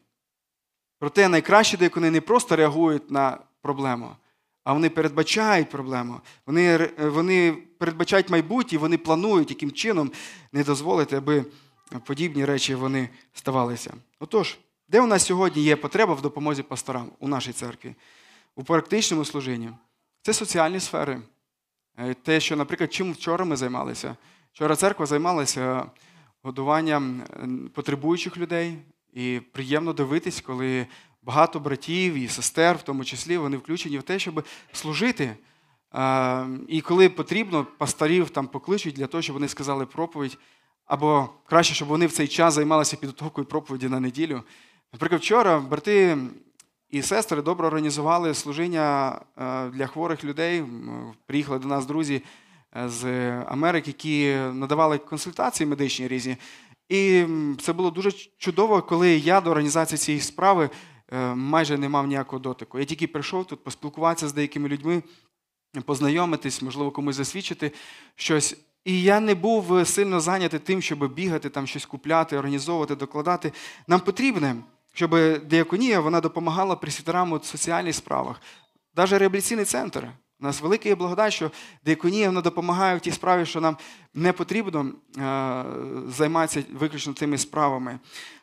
Проте 0.99 1.27
найкращі 1.29 1.77
діякони 1.77 2.11
не 2.11 2.21
просто 2.21 2.55
реагують 2.55 3.11
на 3.11 3.37
проблему, 3.61 4.15
а 4.63 4.73
вони 4.73 4.89
передбачають 4.89 5.69
проблему. 5.69 6.21
Вони 6.45 6.89
вони 6.97 7.51
передбачають 7.51 8.29
майбутнє, 8.29 8.77
вони 8.77 8.97
планують, 8.97 9.49
яким 9.49 9.71
чином 9.71 10.11
не 10.51 10.63
дозволити, 10.63 11.15
аби 11.15 11.45
подібні 12.05 12.45
речі 12.45 12.75
вони 12.75 13.09
ставалися. 13.33 13.93
Отож, 14.19 14.57
де 14.87 15.01
у 15.01 15.07
нас 15.07 15.25
сьогодні 15.25 15.63
є 15.63 15.75
потреба 15.75 16.13
в 16.13 16.21
допомозі 16.21 16.63
пасторам 16.63 17.11
у 17.19 17.27
нашій 17.27 17.53
церкві? 17.53 17.95
У 18.55 18.63
практичному 18.63 19.25
служінні? 19.25 19.69
Це 20.21 20.33
соціальні 20.33 20.79
сфери. 20.79 21.21
Е, 21.97 22.13
те, 22.13 22.39
що, 22.39 22.55
наприклад, 22.55 22.93
чим 22.93 23.13
вчора 23.13 23.45
ми 23.45 23.55
займалися. 23.55 24.15
Вчора 24.53 24.75
церква 24.75 25.05
займалася 25.05 25.85
годуванням 26.43 27.23
потребуючих 27.73 28.37
людей, 28.37 28.77
і 29.13 29.41
приємно 29.51 29.93
дивитись, 29.93 30.41
коли 30.41 30.87
багато 31.23 31.59
братів 31.59 32.13
і 32.13 32.27
сестер, 32.27 32.75
в 32.75 32.81
тому 32.81 33.05
числі, 33.05 33.37
вони 33.37 33.57
включені 33.57 33.97
в 33.97 34.03
те, 34.03 34.19
щоб 34.19 34.45
служити. 34.73 35.35
І 36.67 36.81
коли 36.81 37.09
потрібно, 37.09 37.65
пастарів 37.77 38.29
там 38.29 38.47
покличуть 38.47 38.95
для 38.95 39.07
того, 39.07 39.21
щоб 39.21 39.33
вони 39.33 39.47
сказали 39.47 39.85
проповідь, 39.85 40.37
або 40.85 41.29
краще, 41.45 41.73
щоб 41.73 41.87
вони 41.87 42.07
в 42.07 42.11
цей 42.11 42.27
час 42.27 42.53
займалися 42.53 42.97
підготовкою 42.97 43.47
проповіді 43.47 43.89
на 43.89 43.99
неділю. 43.99 44.43
Наприклад, 44.93 45.21
вчора 45.21 45.59
брати 45.59 46.17
і 46.93 47.01
сестри 47.01 47.41
добре 47.41 47.67
організували 47.67 48.33
служіння 48.33 49.19
е, 49.37 49.69
для 49.69 49.87
хворих 49.87 50.23
людей. 50.23 50.63
Приїхали 51.25 51.59
до 51.59 51.67
нас 51.67 51.85
друзі 51.85 52.21
е, 52.77 52.89
з 52.89 53.05
Америки, 53.41 53.89
які 53.89 54.35
надавали 54.53 54.97
консультації 54.97 55.67
медичні 55.67 56.07
різні. 56.07 56.37
І 56.89 57.25
це 57.61 57.73
було 57.73 57.91
дуже 57.91 58.11
чудово, 58.37 58.81
коли 58.81 59.11
я 59.11 59.41
до 59.41 59.51
організації 59.51 59.97
цієї 59.97 60.21
справи 60.21 60.69
е, 61.11 61.35
майже 61.35 61.77
не 61.77 61.89
мав 61.89 62.07
ніякого 62.07 62.39
дотику. 62.39 62.79
Я 62.79 62.85
тільки 62.85 63.07
прийшов 63.07 63.45
тут 63.45 63.63
поспілкуватися 63.63 64.27
з 64.27 64.33
деякими 64.33 64.69
людьми, 64.69 65.03
познайомитись, 65.85 66.61
можливо, 66.61 66.91
комусь 66.91 67.15
засвідчити 67.15 67.71
щось. 68.15 68.57
І 68.85 69.01
я 69.01 69.19
не 69.19 69.35
був 69.35 69.87
сильно 69.87 70.19
зайнятий 70.19 70.59
тим, 70.59 70.81
щоб 70.81 71.13
бігати, 71.13 71.49
там 71.49 71.67
щось 71.67 71.85
купляти, 71.85 72.37
організовувати, 72.37 72.95
докладати. 72.95 73.51
Нам 73.87 73.99
потрібне 73.99 74.55
щоб 74.93 75.15
діаконія 75.47 75.99
вона 75.99 76.21
допомагала 76.21 76.75
пресвітерам 76.75 77.31
у 77.31 77.39
соціальних 77.39 77.95
справах. 77.95 78.41
Навіть 78.95 79.11
реабілітаційний 79.11 79.65
центр. 79.65 80.07
У 80.39 80.45
нас 80.45 80.61
велика 80.61 80.89
є 80.89 80.95
благодать, 80.95 81.33
що 81.33 81.51
диаконія 81.85 82.27
вона 82.27 82.41
допомагає 82.41 82.97
в 82.97 82.99
тій 82.99 83.11
справі, 83.11 83.45
що 83.45 83.61
нам 83.61 83.77
не 84.13 84.33
потрібно 84.33 84.91
е, 85.17 85.63
займатися 86.07 86.63
виключно 86.73 87.13
цими 87.13 87.37
справами. 87.37 87.99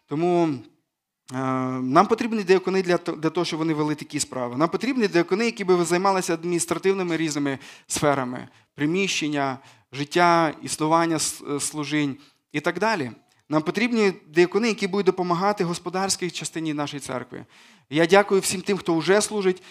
Тому 0.07 0.49
е, 0.49 1.39
нам 1.81 2.07
потрібні 2.07 2.43
диакони 2.43 2.83
для 2.83 3.31
того, 3.31 3.45
щоб 3.45 3.59
вони 3.59 3.75
вели 3.75 3.95
такі 3.95 4.21
справи. 4.21 4.57
Нам 4.57 4.69
потрібні 4.69 5.09
диакони, 5.09 5.45
які 5.45 5.65
би 5.65 5.85
займалися 5.85 6.35
адміністративними 6.35 7.17
різними 7.17 7.59
сферами 7.87 8.49
приміщення, 8.75 9.59
життя, 9.93 10.55
існування 10.63 11.19
служінь 11.61 12.17
і 12.53 12.61
так 12.61 12.79
далі. 12.79 13.11
Нам 13.51 13.63
потрібні 13.63 14.13
диакони, 14.27 14.69
які 14.69 14.87
будуть 14.87 15.07
допомагати 15.07 15.65
господарській 15.65 16.31
частині 16.31 16.75
нашої 16.75 17.01
церкви. 17.01 17.45
Я 17.91 18.07
дякую 18.07 18.41
всім 18.41 18.61
тим, 18.61 18.79
хто 18.79 18.95
вже 18.95 19.21
служить, 19.21 19.63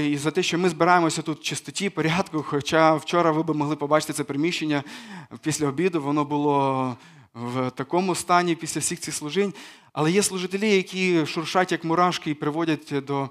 і 0.00 0.16
за 0.16 0.30
те, 0.30 0.42
що 0.42 0.58
ми 0.58 0.68
збираємося 0.68 1.22
тут 1.22 1.38
в 1.38 1.42
чистоті, 1.42 1.90
порядку. 1.90 2.42
Хоча 2.42 2.94
вчора 2.94 3.30
ви 3.30 3.42
б 3.42 3.56
могли 3.56 3.76
побачити 3.76 4.12
це 4.12 4.24
приміщення 4.24 4.82
після 5.40 5.68
обіду, 5.68 6.02
воно 6.02 6.24
було 6.24 6.96
в 7.34 7.70
такому 7.70 8.14
стані 8.14 8.54
після 8.54 8.80
всіх 8.80 9.00
цих 9.00 9.14
служінь. 9.14 9.54
Але 9.92 10.12
є 10.12 10.22
служителі, 10.22 10.76
які 10.76 11.26
шуршать 11.26 11.72
як 11.72 11.84
мурашки 11.84 12.30
і 12.30 12.34
приводять 12.34 12.94
до 13.06 13.30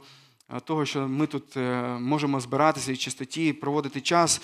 того, 0.60 0.86
що 0.86 1.08
ми 1.08 1.28
тут 1.28 1.58
е, 1.58 1.82
можемо 2.00 2.40
збиратися 2.40 2.92
і 2.92 2.98
чистоті, 2.98 3.54
проводити 3.54 4.02
час. 4.02 4.42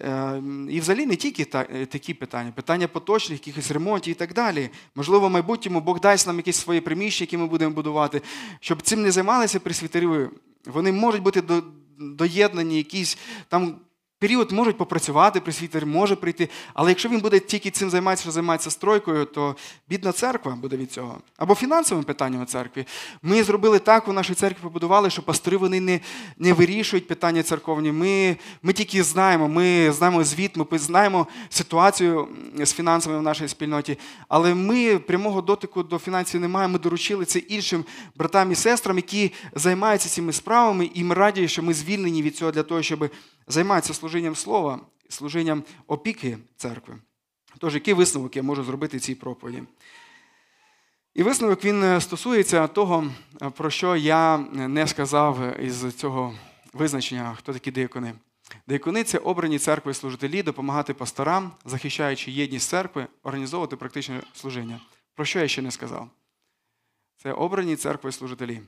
Е, 0.00 0.42
І 0.70 0.80
взагалі 0.80 1.06
не 1.06 1.16
тільки 1.16 1.46
е, 1.54 1.86
такі 1.86 2.14
питання, 2.14 2.52
питання 2.52 2.88
поточних, 2.88 3.46
якихось 3.46 3.70
ремонтів 3.70 4.10
і 4.10 4.14
так 4.14 4.34
далі. 4.34 4.70
Можливо, 4.94 5.28
в 5.28 5.30
майбутньому 5.30 5.80
Бог 5.80 6.00
дасть 6.00 6.26
нам 6.26 6.36
якісь 6.36 6.56
свої 6.56 6.80
приміщення, 6.80 7.24
які 7.24 7.36
ми 7.36 7.46
будемо 7.46 7.74
будувати, 7.74 8.22
щоб 8.60 8.82
цим 8.82 9.02
не 9.02 9.10
займалися 9.10 9.60
присвітери. 9.60 10.30
Вони 10.66 10.92
можуть 10.92 11.22
бути 11.22 11.42
до- 11.42 11.62
доєднані, 11.98 12.76
якісь 12.76 13.18
там 13.48 13.76
період 14.20 14.52
можуть 14.52 14.78
попрацювати, 14.78 15.40
присвітер 15.40 15.86
може 15.86 16.16
прийти. 16.16 16.48
Але 16.74 16.90
якщо 16.90 17.08
він 17.08 17.20
буде 17.20 17.40
тільки 17.40 17.70
цим 17.70 17.90
займатися, 17.90 18.22
що 18.22 18.30
займається 18.30 18.70
стройкою, 18.70 19.24
то 19.24 19.56
бідна 19.88 20.12
церква 20.12 20.52
буде 20.52 20.76
від 20.76 20.92
цього. 20.92 21.18
Або 21.36 21.54
фінансовим 21.54 22.04
питанням 22.04 22.42
у 22.42 22.44
церкві. 22.44 22.86
Ми 23.22 23.42
зробили 23.42 23.78
так, 23.78 24.08
у 24.08 24.12
нашій 24.12 24.34
церкві 24.34 24.62
побудували, 24.62 25.10
що 25.10 25.22
пастори 25.22 25.56
вони 25.56 25.80
не, 25.80 26.00
не 26.38 26.52
вирішують 26.52 27.08
питання 27.08 27.42
церковні. 27.42 27.92
Ми, 27.92 28.36
ми 28.62 28.72
тільки 28.72 29.02
знаємо, 29.02 29.48
ми 29.48 29.92
знаємо 29.92 30.24
звіт, 30.24 30.56
ми 30.56 30.78
знаємо 30.78 31.26
ситуацію 31.48 32.28
з 32.62 32.72
фінансами 32.72 33.18
в 33.18 33.22
нашій 33.22 33.48
спільноті. 33.48 33.98
Але 34.28 34.54
ми 34.54 34.98
прямого 34.98 35.42
дотику 35.42 35.82
до 35.82 35.98
фінансів 35.98 36.40
не 36.40 36.48
маємо. 36.48 36.72
Ми 36.72 36.78
доручили 36.78 37.24
це 37.24 37.38
іншим 37.38 37.84
братам 38.16 38.52
і 38.52 38.54
сестрам, 38.54 38.96
які 38.96 39.32
займаються 39.54 40.08
цими 40.08 40.32
справами, 40.32 40.90
і 40.94 41.04
ми 41.04 41.14
раді, 41.14 41.48
що 41.48 41.62
ми 41.62 41.74
звільнені 41.74 42.22
від 42.22 42.36
цього 42.36 42.50
для 42.50 42.62
того, 42.62 42.82
щоб 42.82 43.10
займатися 43.50 43.94
служінням 43.94 44.36
слова, 44.36 44.80
служінням 45.08 45.62
опіки 45.86 46.38
церкви. 46.56 46.98
Тож, 47.58 47.74
який 47.74 47.94
висновок 47.94 48.36
я 48.36 48.42
можу 48.42 48.64
зробити 48.64 48.98
цій 48.98 49.14
проповіді? 49.14 49.62
І 51.14 51.22
висновок 51.22 51.64
він 51.64 51.84
е, 51.84 52.00
стосується 52.00 52.66
того, 52.66 53.12
е, 53.42 53.50
про 53.50 53.70
що 53.70 53.96
я 53.96 54.38
не 54.52 54.86
сказав 54.86 55.60
із 55.60 55.94
цього 55.94 56.34
визначення, 56.72 57.34
хто 57.38 57.52
такі 57.52 57.70
деякони. 57.70 58.14
Деякони 58.66 59.04
це 59.04 59.18
обрані 59.18 59.58
церкви 59.58 59.94
служителі, 59.94 60.42
допомагати 60.42 60.94
пасторам, 60.94 61.52
захищаючи 61.64 62.30
єдність 62.30 62.68
церкви, 62.68 63.06
організовувати 63.22 63.76
практичне 63.76 64.22
служіння. 64.34 64.80
Про 65.14 65.24
що 65.24 65.38
я 65.38 65.48
ще 65.48 65.62
не 65.62 65.70
сказав? 65.70 66.10
Це 67.16 67.32
обрані 67.32 67.76
церкви 67.76 68.12
служителі. 68.12 68.60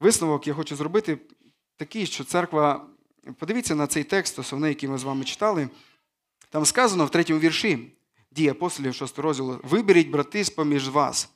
Висновок 0.00 0.46
я 0.46 0.54
хочу 0.54 0.76
зробити 0.76 1.18
такий, 1.76 2.06
що 2.06 2.24
церква, 2.24 2.86
подивіться 3.38 3.74
на 3.74 3.86
цей 3.86 4.04
текст, 4.04 4.38
основний, 4.38 4.68
який 4.68 4.88
ми 4.88 4.98
з 4.98 5.02
вами 5.02 5.24
читали. 5.24 5.68
Там 6.50 6.64
сказано 6.64 7.06
в 7.06 7.10
третьому 7.10 7.40
вірші 7.40 7.92
дії 8.30 8.48
апостолів 8.48 8.94
6 8.94 9.18
розділу: 9.18 9.60
Виберіть, 9.62 10.10
брати, 10.10 10.44
з-поміж 10.44 10.88
вас, 10.88 11.30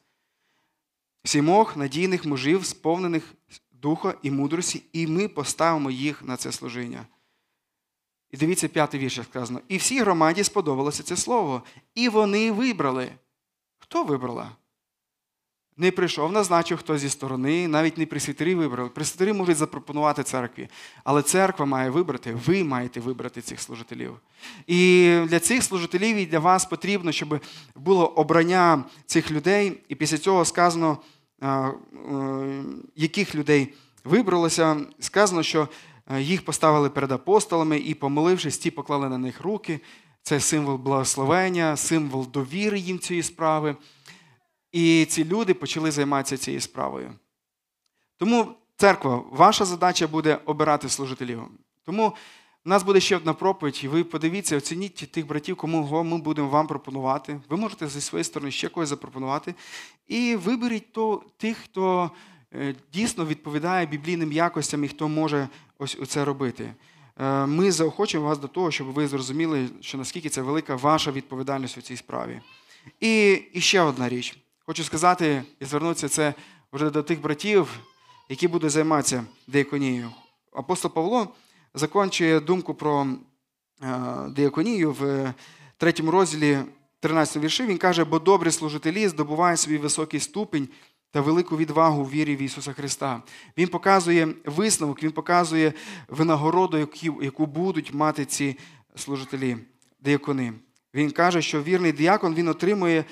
сімох 1.25 1.77
надійних 1.77 2.25
мужів, 2.25 2.67
сповнених 2.67 3.35
духа 3.71 4.15
і 4.23 4.31
мудрості, 4.31 4.83
і 4.93 5.07
ми 5.07 5.29
поставимо 5.29 5.91
їх 5.91 6.23
на 6.23 6.37
це 6.37 6.53
служіння. 6.53 7.07
І 8.31 8.37
дивіться, 8.37 8.69
п'ятий 8.69 9.01
вірш 9.01 9.21
сказано. 9.23 9.61
І 9.69 9.77
всій 9.77 10.01
громаді 10.01 10.45
сподобалося 10.45 11.03
це 11.03 11.17
слово. 11.17 11.63
І 11.95 12.09
вони 12.09 12.53
вибрали. 12.53 13.13
Хто 13.79 14.05
вибрала? 14.05 14.57
Не 15.83 15.91
прийшов, 15.91 16.33
назначив 16.33 16.79
хтось 16.79 17.01
зі 17.01 17.09
сторони, 17.09 17.69
навіть 17.69 17.99
не 17.99 18.07
пресвітері 18.07 18.55
вибрали. 18.55 18.89
Пресвітері 18.89 19.33
можуть 19.33 19.57
запропонувати 19.57 20.23
церкві, 20.23 20.69
але 21.05 21.23
церква 21.23 21.67
має 21.67 21.91
вибрати, 21.91 22.37
ви 22.47 22.65
маєте 22.65 23.01
вибрати 23.01 23.41
цих 23.41 23.61
служителів. 23.61 24.15
І 24.67 25.19
для 25.29 25.41
цих 25.41 25.63
служителів 25.63 26.17
і 26.17 26.27
для 26.27 26.39
вас 26.39 26.65
потрібно, 26.65 27.13
щоб 27.13 27.41
було 27.77 28.07
обрання 28.07 28.85
цих 29.07 29.31
людей, 29.31 29.81
і 29.89 29.95
після 29.95 30.19
цього 30.19 30.45
сказано, 30.45 30.99
е, 31.43 31.73
яких 32.97 33.35
людей 33.35 33.75
вибралося, 34.05 34.77
сказано, 35.01 35.43
що 35.43 35.69
е, 36.15 36.23
їх 36.23 36.45
поставили 36.45 36.91
перед 36.91 37.13
апостолами 37.13 37.79
і, 37.79 37.95
помолившись, 37.95 38.59
ті 38.59 38.71
поклали 38.71 39.09
на 39.09 39.19
них 39.19 39.41
руки. 39.41 39.81
Це 40.23 40.41
символ 40.41 40.77
благословення, 40.77 41.77
символ 41.77 42.29
довіри 42.33 42.79
їм 42.79 42.99
цієї 42.99 43.23
справи. 43.23 43.77
І 44.73 45.05
ці 45.05 45.25
люди 45.25 45.55
почали 45.55 45.91
займатися 45.91 46.37
цією 46.37 46.61
справою. 46.61 47.13
Тому, 48.17 48.49
церква, 48.77 49.25
ваша 49.31 49.65
задача 49.65 50.07
буде 50.07 50.39
обирати 50.45 50.89
служителів. 50.89 51.43
Тому 51.85 52.13
в 52.65 52.69
нас 52.69 52.83
буде 52.83 53.01
ще 53.01 53.17
одна 53.17 53.33
проповідь, 53.35 53.81
і 53.85 53.89
ви 53.89 54.05
подивіться, 54.05 54.57
оцініть 54.57 54.95
тих 55.13 55.27
братів, 55.27 55.57
кому 55.57 56.05
ми 56.05 56.19
будемо 56.19 56.49
вам 56.49 56.67
пропонувати. 56.67 57.41
Ви 57.49 57.57
можете 57.57 57.89
зі 57.89 58.01
своєї 58.01 58.25
сторони 58.25 58.51
ще 58.51 58.69
когось 58.69 58.89
запропонувати. 58.89 59.55
І 60.09 60.37
виберіть 60.37 60.93
то, 60.93 61.23
тих, 61.37 61.57
хто 61.57 62.11
е, 62.55 62.75
дійсно 62.93 63.27
відповідає 63.27 63.87
біблійним 63.87 64.33
якостям 64.33 64.85
і 64.85 64.89
хто 64.89 65.09
може 65.09 65.49
ось 65.79 65.99
це 66.09 66.25
робити. 66.25 66.75
Е, 67.21 67.47
Ми 67.47 67.73
заохочуємо 67.73 68.29
вас 68.29 68.39
до 68.39 68.49
того, 68.49 68.71
щоб 68.71 68.87
ви 68.87 69.09
зрозуміли, 69.09 69.69
що 69.81 69.99
наскільки 69.99 70.29
це 70.29 70.43
велика 70.43 70.77
ваша 70.77 71.11
відповідальність 71.11 71.79
у 71.79 71.83
цій 71.83 71.97
справі. 71.97 72.41
І, 73.01 73.33
і 73.53 73.61
ще 73.61 73.81
одна 73.81 74.09
річ. 74.09 74.42
Хочу 74.67 74.85
сказати 74.85 75.43
і 75.61 75.65
звернутися 75.65 76.09
це 76.09 76.35
вже 76.73 76.91
до 76.91 77.03
тих 77.03 77.21
братів, 77.21 77.69
які 78.29 78.49
будуть 78.49 78.71
займатися 78.71 79.25
деяконією. 79.47 80.11
Апостол 80.53 80.91
Павло 80.93 81.29
закінчує 81.75 82.41
думку 82.41 82.75
про 82.75 83.07
е, 83.83 83.89
деяконію 84.29 84.93
в 84.93 85.35
третьому 85.77 86.11
розділі 86.11 86.59
13 87.01 87.43
вірші. 87.43 87.67
Він 87.67 87.79
каже, 87.79 88.05
бо 88.05 88.19
добрі 88.19 88.51
служителі 88.51 89.09
здобувають 89.09 89.61
свій 89.61 89.79
високий 89.79 90.21
ступінь 90.21 90.69
та 91.11 91.21
велику 91.21 91.57
відвагу 91.57 92.05
в 92.05 92.11
вірі 92.11 92.37
в 92.37 92.43
Ісуса 92.43 92.73
Христа. 92.73 93.23
Він 93.59 93.69
показує 93.69 94.29
висновок, 94.45 95.03
він 95.03 95.13
показує 95.13 95.73
винагороду, 96.09 96.79
яку- 97.21 97.47
будуть 97.47 97.95
мати 97.95 98.25
ці 98.25 98.59
служителі, 98.97 99.57
деякони. 100.01 100.53
Він 100.95 101.11
каже, 101.11 101.43
що 101.43 101.63
вірний 101.63 101.93
діакон 101.93 102.35
він 102.35 102.49
отримує 102.49 103.01
е, 103.01 103.05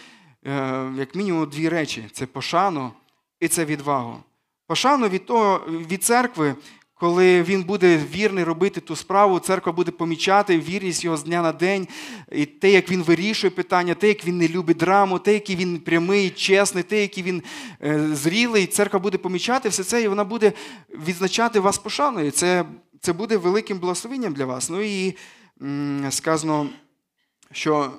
як 0.97 1.15
мінімум 1.15 1.49
дві 1.49 1.69
речі: 1.69 2.05
це 2.13 2.27
пошану 2.27 2.93
і 3.41 3.49
це 3.49 3.65
відвагу. 3.65 4.17
Пошану 4.67 5.09
від 5.09 5.27
того, 5.27 5.61
від 5.69 6.05
церкви, 6.05 6.55
коли 6.95 7.43
він 7.43 7.63
буде 7.63 8.01
вірний 8.15 8.45
робити 8.45 8.81
ту 8.81 8.97
справу, 8.97 9.39
церква 9.39 9.73
буде 9.73 9.91
помічати 9.91 10.59
вірність 10.59 11.05
його 11.05 11.17
з 11.17 11.23
дня 11.23 11.43
на 11.43 11.53
день, 11.53 11.89
і 12.33 12.47
те, 12.47 12.71
як 12.71 12.91
він 12.91 13.03
вирішує 13.03 13.51
питання, 13.51 13.95
те, 13.95 14.09
як 14.09 14.25
він 14.25 14.39
не 14.39 14.49
любить 14.49 14.77
драму, 14.77 15.19
те, 15.19 15.35
який 15.35 15.57
він 15.57 15.79
прямий, 15.79 16.31
чесний, 16.31 16.83
те, 16.83 17.01
який 17.01 17.23
він 17.23 17.43
е, 17.83 18.09
зрілий, 18.13 18.67
церква 18.67 18.99
буде 18.99 19.19
помічати 19.19 19.69
все 19.69 19.85
це, 19.85 20.03
і 20.03 20.09
вона 20.09 20.25
буде 20.25 20.53
відзначати 21.07 21.61
вас 21.61 21.79
пошаною. 21.79 22.31
Це, 22.31 22.65
це 23.01 23.13
буде 23.13 23.37
великим 23.37 23.79
благословенням 23.79 24.33
для 24.33 24.45
вас. 24.45 24.71
Ну 24.71 24.81
і 24.81 25.17
сказано, 26.11 26.69
що 27.53 27.93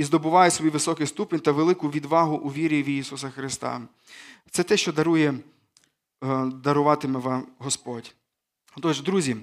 і 0.00 0.04
здобуває 0.04 0.50
свій 0.50 0.68
високий 0.68 1.06
ступінь 1.06 1.40
та 1.40 1.52
велику 1.52 1.90
відвагу 1.90 2.36
у 2.36 2.48
вірі 2.48 2.82
в 2.82 2.88
Ісуса 2.88 3.30
Христа. 3.30 3.80
Це 4.50 4.62
те, 4.62 4.76
що 4.76 4.92
дарує, 4.92 5.34
е, 6.24 6.44
даруватиме 6.44 7.18
вам 7.18 7.46
Господь. 7.58 8.14
Тож, 8.80 9.02
друзі, 9.02 9.36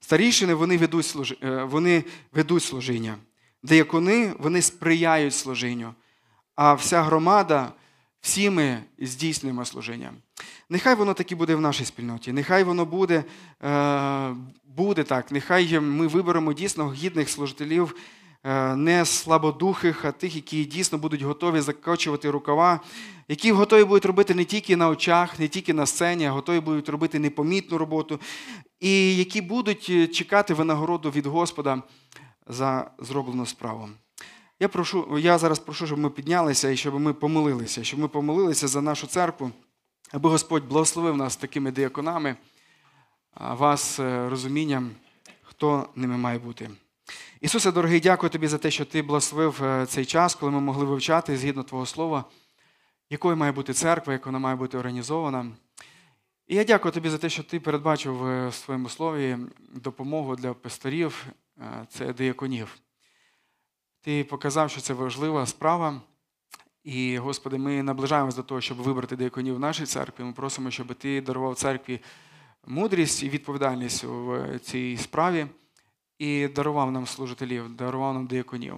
старішини 0.00 0.54
вони 0.54 0.78
ведуть, 0.78 1.06
служи, 1.06 1.36
е, 1.42 1.64
вони 1.64 2.04
ведуть 2.32 2.62
служіння. 2.62 3.16
Деякони 3.62 4.34
вони 4.38 4.62
сприяють 4.62 5.34
служінню, 5.34 5.94
а 6.54 6.74
вся 6.74 7.02
громада, 7.02 7.72
всі 8.20 8.50
ми 8.50 8.82
здійснюємо 8.98 9.64
служіння. 9.64 10.12
Нехай 10.68 10.94
воно 10.94 11.14
таки 11.14 11.34
буде 11.34 11.54
в 11.54 11.60
нашій 11.60 11.84
спільноті, 11.84 12.32
нехай 12.32 12.64
воно 12.64 12.84
буде, 12.84 13.24
е, 13.64 14.36
буде 14.64 15.04
так, 15.04 15.32
нехай 15.32 15.80
ми 15.80 16.06
виберемо 16.06 16.52
дійсно 16.52 16.92
гідних 16.92 17.30
служителів, 17.30 17.94
не 18.76 19.04
слабодухих, 19.04 20.04
а 20.04 20.12
тих, 20.12 20.36
які 20.36 20.64
дійсно 20.64 20.98
будуть 20.98 21.22
готові 21.22 21.60
закочувати 21.60 22.30
рукава, 22.30 22.80
які 23.28 23.52
готові 23.52 23.84
будуть 23.84 24.04
робити 24.04 24.34
не 24.34 24.44
тільки 24.44 24.76
на 24.76 24.88
очах, 24.88 25.38
не 25.38 25.48
тільки 25.48 25.74
на 25.74 25.86
сцені, 25.86 26.26
а 26.26 26.30
готові 26.30 26.60
будуть 26.60 26.88
робити 26.88 27.18
непомітну 27.18 27.78
роботу, 27.78 28.20
і 28.80 29.16
які 29.16 29.40
будуть 29.40 29.86
е, 29.90 30.06
чекати 30.06 30.54
винагороду 30.54 31.10
від 31.10 31.26
Господа 31.26 31.82
за 32.46 32.90
зроблену 32.98 33.46
справу. 33.46 33.88
Я, 34.60 34.68
прошу, 34.68 35.18
я 35.18 35.38
зараз 35.38 35.58
прошу, 35.58 35.86
щоб 35.86 35.98
ми 35.98 36.10
піднялися 36.10 36.70
і 36.70 36.76
щоб 36.76 37.00
ми 37.00 37.12
помолилися, 37.12 37.84
щоб 37.84 38.00
ми 38.00 38.08
помолилися 38.08 38.68
за 38.68 38.82
нашу 38.82 39.06
церкву, 39.06 39.50
аби 40.12 40.28
Господь 40.28 40.68
благословив 40.68 41.16
нас 41.16 41.36
такими 41.36 41.72
діаконами, 41.72 42.36
вас 43.40 44.00
е, 44.00 44.28
розумінням, 44.28 44.90
хто 45.42 45.88
ними 45.96 46.16
має 46.16 46.38
бути. 46.38 46.70
Ісусе, 47.40 47.72
дорогий, 47.72 48.00
дякую 48.00 48.30
тобі 48.30 48.48
за 48.48 48.58
те, 48.58 48.70
що 48.70 48.84
ти 48.84 49.02
благословив 49.02 49.64
е, 49.64 49.86
цей 49.86 50.04
час, 50.04 50.34
коли 50.34 50.52
ми 50.52 50.60
могли 50.60 50.84
вивчати 50.84 51.36
згідно 51.36 51.62
Твого 51.62 51.86
Слова, 51.86 52.24
якою 53.10 53.36
має 53.36 53.52
бути 53.52 53.72
церква, 53.72 54.12
як 54.12 54.26
вона 54.26 54.38
має 54.38 54.56
бути 54.56 54.78
організована. 54.78 55.52
І 56.46 56.56
я 56.56 56.64
дякую 56.64 56.92
тобі 56.92 57.08
за 57.08 57.18
те, 57.18 57.28
що 57.28 57.42
ти 57.42 57.60
передбачив 57.60 58.26
е, 58.26 58.48
в 58.48 58.54
своєму 58.54 58.88
слові 58.88 59.36
допомогу 59.74 60.36
для 60.36 60.54
пасторів, 60.54 61.26
е, 61.58 61.86
це 61.88 62.12
дияконів. 62.12 62.78
Ти 64.00 64.24
показав, 64.24 64.70
що 64.70 64.80
це 64.80 64.94
важлива 64.94 65.46
справа. 65.46 66.00
І, 66.84 67.18
Господи, 67.18 67.58
ми 67.58 67.82
наближаємось 67.82 68.36
до 68.36 68.42
того, 68.42 68.60
щоб 68.60 68.78
вибрати 68.78 69.16
дияконів 69.16 69.54
в 69.54 69.60
нашій 69.60 69.86
церкві. 69.86 70.24
Ми 70.24 70.32
просимо, 70.32 70.70
щоб 70.70 70.94
ти 70.94 71.20
дарував 71.20 71.54
церкві 71.54 72.00
мудрість 72.66 73.22
і 73.22 73.28
відповідальність 73.28 74.04
в 74.04 74.58
цій 74.58 74.96
справі 74.96 75.46
і 76.22 76.48
дарував 76.48 76.92
нам 76.92 77.06
служителів, 77.06 77.76
дарував 77.76 78.14
нам 78.14 78.26
дияконів. 78.26 78.74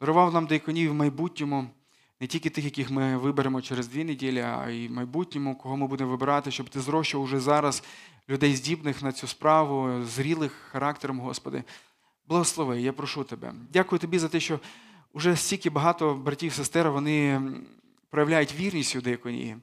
Дарував 0.00 0.34
нам 0.34 0.46
дияконів 0.46 0.90
в 0.90 0.94
майбутньому, 0.94 1.66
не 2.20 2.26
тільки 2.26 2.50
тих, 2.50 2.64
яких 2.64 2.90
ми 2.90 3.16
виберемо 3.16 3.62
через 3.62 3.88
дві 3.88 4.04
неділі, 4.04 4.40
а 4.40 4.70
й 4.70 4.88
в 4.88 4.90
майбутньому, 4.90 5.56
кого 5.56 5.76
ми 5.76 5.86
будемо 5.86 6.10
вибирати, 6.10 6.50
щоб 6.50 6.68
ти 6.68 6.80
зрощував 6.80 7.24
уже 7.24 7.40
зараз 7.40 7.82
людей 8.28 8.56
здібних 8.56 9.02
на 9.02 9.12
цю 9.12 9.26
справу, 9.26 10.04
зрілих 10.04 10.52
характером, 10.52 11.20
Господи. 11.20 11.64
Благослови, 12.28 12.80
я 12.80 12.92
прошу 12.92 13.24
тебе. 13.24 13.54
Дякую 13.72 13.98
тобі 13.98 14.18
за 14.18 14.28
те, 14.28 14.40
що 14.40 14.60
вже 15.14 15.36
стільки 15.36 15.70
багато 15.70 16.14
братів 16.14 16.48
і 16.48 16.54
сестер 16.54 16.90
вони 16.90 17.42
проявляють 18.10 18.54
вірність 18.54 18.96
у 18.96 19.00
дияконії. 19.00 19.56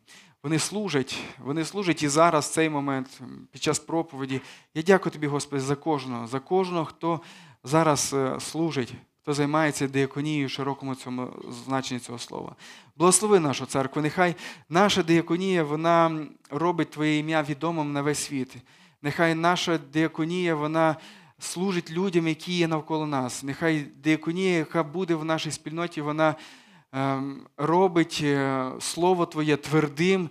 Вони 0.44 0.60
служать, 0.60 1.20
вони 1.40 1.66
служать 1.66 2.04
і 2.04 2.08
зараз, 2.08 2.46
в 2.46 2.52
цей 2.52 2.70
момент, 2.70 3.22
під 3.52 3.64
час 3.64 3.80
проповіді. 3.80 4.42
Я 4.74 4.82
дякую 4.82 5.14
тобі, 5.14 5.28
Господи, 5.28 5.62
за 5.62 5.76
кожного, 5.76 6.28
за 6.28 6.40
кожного, 6.40 6.86
хто 6.86 7.22
зараз 7.64 8.14
е, 8.14 8.40
служить, 8.40 8.94
хто 9.22 9.34
займається 9.34 9.88
дияконією 9.88 10.48
в 10.48 10.50
широкому 10.50 10.96
цьому 10.96 11.30
значенні 11.66 12.00
цього 12.00 12.20
слова. 12.20 12.56
Благослови 12.96 13.40
нашу 13.40 13.66
церкву. 13.66 14.02
Нехай 14.02 14.36
наша 14.70 15.04
дияконія 15.04 15.64
вона 15.64 16.26
робить 16.50 16.90
Твоє 16.90 17.18
ім'я 17.18 17.44
відомим 17.44 17.94
на 17.94 18.02
весь 18.02 18.20
світ. 18.20 18.56
Нехай 19.02 19.36
наша 19.36 19.78
диаконія, 19.94 20.56
вона 20.56 20.96
служить 21.40 21.92
людям, 21.92 22.28
які 22.28 22.54
є 22.54 22.68
навколо 22.68 23.06
нас. 23.06 23.44
Нехай 23.44 23.80
диаконія, 23.80 24.58
яка 24.58 24.84
буде 24.84 25.16
в 25.16 25.26
нашій 25.26 25.52
спільноті, 25.52 26.02
вона 26.02 26.36
робить 27.58 28.20
е, 28.24 28.72
Слово 28.80 29.26
Твоє 29.26 29.58
твердим 29.58 30.30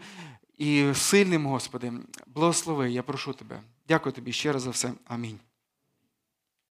і 0.59 0.95
сильним, 0.95 1.47
Господи. 1.47 1.93
Благослови, 2.27 2.91
я 2.91 3.03
прошу 3.03 3.33
Тебе. 3.33 3.61
Дякую 3.89 4.13
Тобі 4.13 4.33
ще 4.33 4.53
раз 4.53 4.63
за 4.63 4.71
все. 4.71 4.93
Амінь. 5.07 5.39